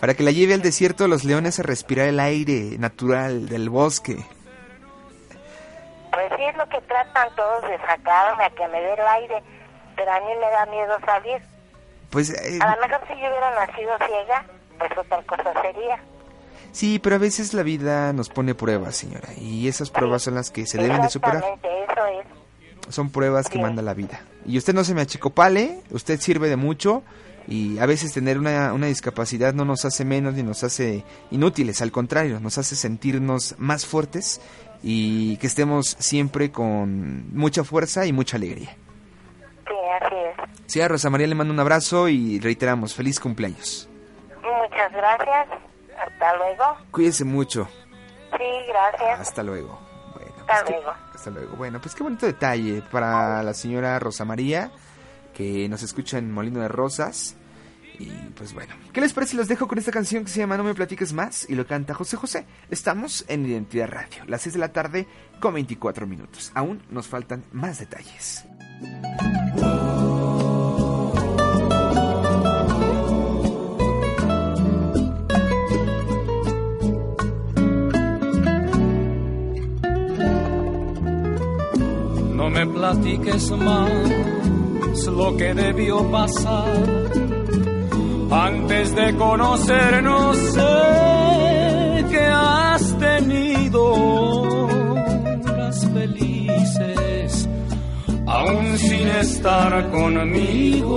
para 0.00 0.14
que 0.14 0.22
la 0.22 0.30
lleve 0.30 0.54
al 0.54 0.62
desierto 0.62 1.04
de 1.04 1.08
los 1.08 1.24
leones 1.24 1.58
a 1.58 1.62
respirar 1.62 2.08
el 2.08 2.20
aire 2.20 2.76
natural 2.78 3.48
del 3.48 3.70
bosque. 3.70 4.16
Pues 6.12 6.32
sí 6.36 6.44
es 6.44 6.56
lo 6.56 6.68
que 6.68 6.80
tratan 6.82 7.28
todos 7.36 7.62
de 7.62 7.76
sacarme 7.78 8.44
a 8.44 8.50
que 8.50 8.66
me 8.68 8.80
dé 8.80 8.92
el 8.94 9.00
aire, 9.00 9.42
pero 9.96 10.12
a 10.12 10.20
mí 10.20 10.26
me 10.40 10.50
da 10.50 10.66
miedo 10.66 10.96
salir. 11.04 11.42
Pues 12.10 12.30
eh, 12.30 12.58
A 12.60 12.74
lo 12.76 12.82
mejor 12.82 13.00
si 13.06 13.14
yo 13.20 13.28
hubiera 13.28 13.66
nacido 13.66 13.90
ciega, 14.06 14.44
pues 14.78 14.90
otra 14.96 15.22
cosa 15.22 15.52
sería. 15.62 15.98
sí, 16.72 16.98
pero 16.98 17.16
a 17.16 17.18
veces 17.18 17.52
la 17.54 17.62
vida 17.62 18.12
nos 18.12 18.28
pone 18.28 18.54
pruebas, 18.54 18.96
señora. 18.96 19.28
Y 19.38 19.68
esas 19.68 19.90
pruebas 19.90 20.22
son 20.22 20.34
las 20.34 20.50
que 20.50 20.66
se 20.66 20.78
deben 20.78 21.02
de 21.02 21.10
superar. 21.10 21.42
Eso 21.62 22.06
es. 22.06 22.94
Son 22.94 23.10
pruebas 23.10 23.48
que 23.48 23.58
manda 23.58 23.82
la 23.82 23.94
vida. 23.94 24.20
Y 24.46 24.56
usted 24.58 24.72
no 24.72 24.84
se 24.84 24.94
me 24.94 25.02
achicopale, 25.02 25.80
usted 25.90 26.20
sirve 26.20 26.48
de 26.48 26.56
mucho. 26.56 27.02
Y 27.46 27.78
a 27.78 27.86
veces 27.86 28.12
tener 28.12 28.38
una, 28.38 28.72
una 28.72 28.86
discapacidad 28.86 29.54
no 29.54 29.64
nos 29.64 29.84
hace 29.84 30.04
menos 30.04 30.34
ni 30.34 30.42
nos 30.42 30.64
hace 30.64 31.04
inútiles, 31.30 31.80
al 31.80 31.92
contrario, 31.92 32.40
nos 32.40 32.58
hace 32.58 32.74
sentirnos 32.74 33.54
más 33.58 33.86
fuertes 33.86 34.40
y 34.82 35.36
que 35.38 35.46
estemos 35.46 35.96
siempre 35.98 36.50
con 36.50 37.34
mucha 37.36 37.64
fuerza 37.64 38.06
y 38.06 38.12
mucha 38.12 38.36
alegría. 38.36 38.76
Sí, 39.66 39.74
así 40.00 40.14
es. 40.14 40.50
Sí, 40.66 40.80
a 40.80 40.88
Rosa 40.88 41.10
María 41.10 41.26
le 41.26 41.34
mando 41.34 41.52
un 41.52 41.60
abrazo 41.60 42.08
y 42.08 42.40
reiteramos, 42.40 42.94
feliz 42.94 43.20
cumpleaños. 43.20 43.88
Muchas 44.42 44.92
gracias. 44.92 45.48
Hasta 45.98 46.36
luego. 46.36 46.76
Cuídese 46.90 47.24
mucho. 47.24 47.68
Sí, 48.36 48.44
gracias. 48.68 49.20
Hasta 49.20 49.42
luego. 49.42 49.86
Hasta 50.48 50.70
luego. 50.70 50.92
Hasta 51.14 51.30
luego. 51.30 51.56
Bueno, 51.56 51.80
pues 51.80 51.94
qué 51.94 52.02
bonito 52.02 52.26
detalle 52.26 52.82
para 52.90 53.42
la 53.42 53.54
señora 53.54 53.98
Rosa 53.98 54.24
María, 54.24 54.70
que 55.36 55.68
nos 55.68 55.82
escucha 55.82 56.16
en 56.16 56.32
Molino 56.32 56.60
de 56.60 56.68
Rosas. 56.68 57.36
Y 57.98 58.06
pues 58.34 58.54
bueno, 58.54 58.74
¿qué 58.92 59.00
les 59.00 59.12
parece 59.12 59.36
los 59.36 59.48
dejo 59.48 59.68
con 59.68 59.78
esta 59.78 59.92
canción 59.92 60.24
que 60.24 60.30
se 60.30 60.40
llama 60.40 60.56
No 60.56 60.64
me 60.64 60.74
platiques 60.74 61.12
más? 61.12 61.48
Y 61.48 61.54
lo 61.54 61.66
canta 61.66 61.94
José 61.94 62.16
José. 62.16 62.46
Estamos 62.70 63.24
en 63.28 63.44
Identidad 63.44 63.88
Radio, 63.88 64.24
las 64.26 64.42
6 64.42 64.54
de 64.54 64.58
la 64.58 64.72
tarde 64.72 65.06
con 65.40 65.54
24 65.54 66.06
minutos. 66.06 66.52
Aún 66.54 66.82
nos 66.90 67.06
faltan 67.06 67.44
más 67.52 67.78
detalles. 67.78 68.44
No 82.34 82.50
me 82.50 82.66
platiques 82.66 83.50
más 83.50 84.35
lo 85.04 85.36
que 85.36 85.52
debió 85.54 86.10
pasar. 86.10 86.86
Antes 88.30 88.94
de 88.94 89.14
conocernos 89.16 90.36
sé 90.36 92.04
que 92.10 92.26
has 92.26 92.98
tenido 92.98 93.84
horas 95.44 95.88
felices, 95.92 97.48
aún 98.26 98.78
sin 98.78 99.08
estar 99.08 99.90
conmigo. 99.90 100.96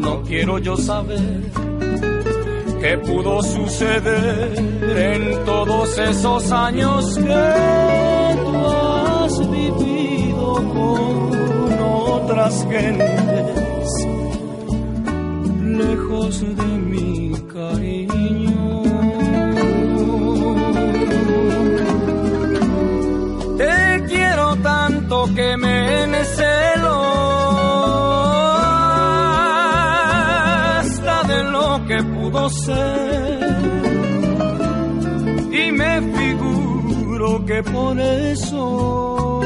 No 0.00 0.22
quiero 0.22 0.58
yo 0.58 0.76
saber 0.76 1.63
qué 2.84 2.98
pudo 2.98 3.42
suceder 3.42 4.52
en 4.58 5.44
todos 5.46 5.98
esos 5.98 6.52
años 6.52 7.16
que 7.16 8.36
tú 8.44 8.66
has 8.66 9.50
vivido 9.50 10.54
con 10.74 11.80
otras 11.80 12.66
gentes 12.70 13.88
lejos 15.62 16.40
de 16.40 16.70
mi 16.90 17.32
cariño. 17.54 18.82
Te 23.56 24.04
quiero 24.08 24.56
tanto 24.56 25.24
que 25.34 25.56
me 25.56 26.24
celo 26.36 26.63
ser 32.50 33.40
y 35.52 35.72
me 35.72 36.00
figuro 36.00 37.44
que 37.46 37.62
por 37.62 37.98
eso 37.98 39.40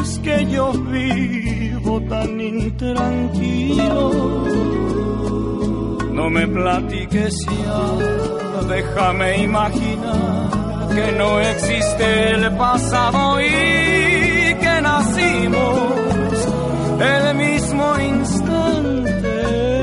es 0.00 0.18
que 0.18 0.46
yo 0.46 0.72
vivo 0.72 2.00
tan 2.02 2.40
intranquilo. 2.40 4.10
No 6.12 6.30
me 6.30 6.46
platiques 6.46 7.34
ya, 7.46 8.64
déjame 8.68 9.42
imaginar 9.42 10.88
que 10.94 11.12
no 11.12 11.40
existe 11.40 12.30
el 12.30 12.56
pasado 12.56 13.40
y 13.40 14.54
que 14.60 14.80
nacimos 14.82 16.02
el 17.00 17.34
mismo 17.34 17.98
instante 17.98 19.81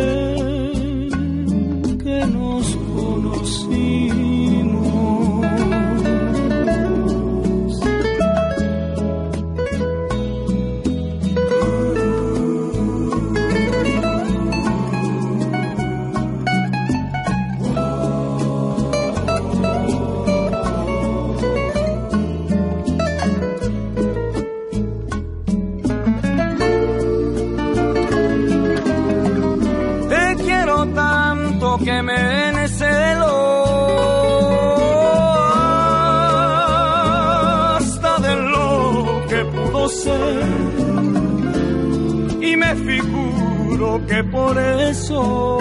que 44.10 44.24
por 44.24 44.58
eso 44.58 45.60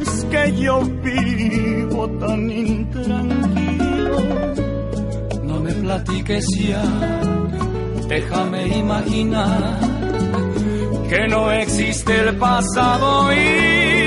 es 0.00 0.24
que 0.30 0.56
yo 0.62 0.80
vivo 1.02 2.08
tan 2.20 2.50
intranquilo. 2.50 4.18
No 5.42 5.60
me 5.60 5.72
platiques 5.72 6.46
ya, 6.56 6.84
déjame 8.08 8.68
imaginar 8.78 9.80
que 11.08 11.26
no 11.28 11.50
existe 11.50 12.20
el 12.20 12.36
pasado 12.36 13.32
y 13.32 13.97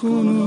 que 0.00 0.37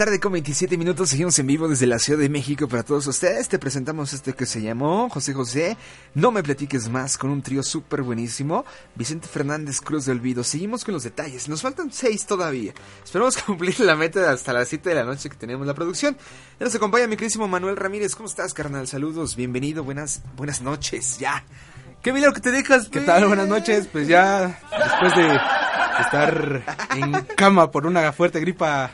tarde 0.00 0.18
con 0.18 0.32
27 0.32 0.78
minutos, 0.78 1.10
seguimos 1.10 1.38
en 1.40 1.46
vivo 1.46 1.68
desde 1.68 1.86
la 1.86 1.98
Ciudad 1.98 2.18
de 2.18 2.30
México 2.30 2.66
para 2.66 2.82
todos 2.82 3.06
ustedes. 3.06 3.50
Te 3.50 3.58
presentamos 3.58 4.14
este 4.14 4.32
que 4.32 4.46
se 4.46 4.62
llamó 4.62 5.10
José 5.10 5.34
José, 5.34 5.76
No 6.14 6.30
me 6.30 6.42
platiques 6.42 6.88
más, 6.88 7.18
con 7.18 7.28
un 7.28 7.42
trío 7.42 7.62
súper 7.62 8.00
buenísimo. 8.00 8.64
Vicente 8.94 9.28
Fernández 9.28 9.82
Cruz 9.82 10.06
de 10.06 10.12
Olvido. 10.12 10.42
Seguimos 10.42 10.86
con 10.86 10.94
los 10.94 11.02
detalles, 11.02 11.50
nos 11.50 11.60
faltan 11.60 11.92
seis 11.92 12.24
todavía. 12.24 12.72
Esperamos 13.04 13.36
cumplir 13.46 13.78
la 13.80 13.94
meta 13.94 14.32
hasta 14.32 14.54
las 14.54 14.68
7 14.68 14.88
de 14.88 14.94
la 14.94 15.04
noche 15.04 15.28
que 15.28 15.36
tenemos 15.36 15.66
la 15.66 15.74
producción. 15.74 16.16
Ya 16.58 16.64
nos 16.64 16.74
acompaña 16.74 17.06
mi 17.06 17.16
queridísimo 17.16 17.46
Manuel 17.46 17.76
Ramírez. 17.76 18.14
¿Cómo 18.14 18.26
estás, 18.26 18.54
carnal? 18.54 18.86
Saludos, 18.86 19.36
bienvenido, 19.36 19.84
buenas, 19.84 20.22
buenas 20.34 20.62
noches, 20.62 21.18
ya. 21.18 21.44
Qué 22.02 22.14
milagro 22.14 22.32
que 22.32 22.40
te 22.40 22.52
dejas. 22.52 22.88
¿Qué 22.88 23.00
tal? 23.00 23.26
Buenas 23.26 23.48
noches. 23.48 23.86
Pues 23.92 24.08
ya 24.08 24.58
después 24.70 25.14
de 25.14 25.38
estar 26.00 26.62
en 26.96 27.12
cama 27.36 27.70
por 27.70 27.84
una 27.84 28.10
fuerte 28.14 28.40
gripa 28.40 28.90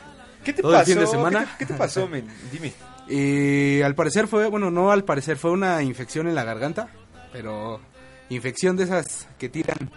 ¿Qué 0.47 0.53
te 0.53 0.61
todo 0.61 0.71
pasó? 0.71 0.91
el 0.91 0.97
fin 0.97 1.05
de 1.05 1.11
semana. 1.11 1.39
¿Qué 1.41 1.45
te, 1.45 1.57
qué 1.57 1.65
te 1.65 1.73
pasó, 1.73 2.07
men? 2.07 2.25
Dime. 2.49 2.71
Eh, 3.09 3.81
al 3.83 3.95
parecer 3.95 4.27
fue, 4.27 4.47
bueno, 4.47 4.71
no 4.71 4.91
al 4.91 5.03
parecer 5.03 5.35
fue 5.35 5.51
una 5.51 5.83
infección 5.83 6.25
en 6.29 6.35
la 6.35 6.45
garganta, 6.45 6.87
pero 7.33 7.81
infección 8.29 8.77
de 8.77 8.85
esas 8.85 9.27
que 9.37 9.49
tiran 9.49 9.91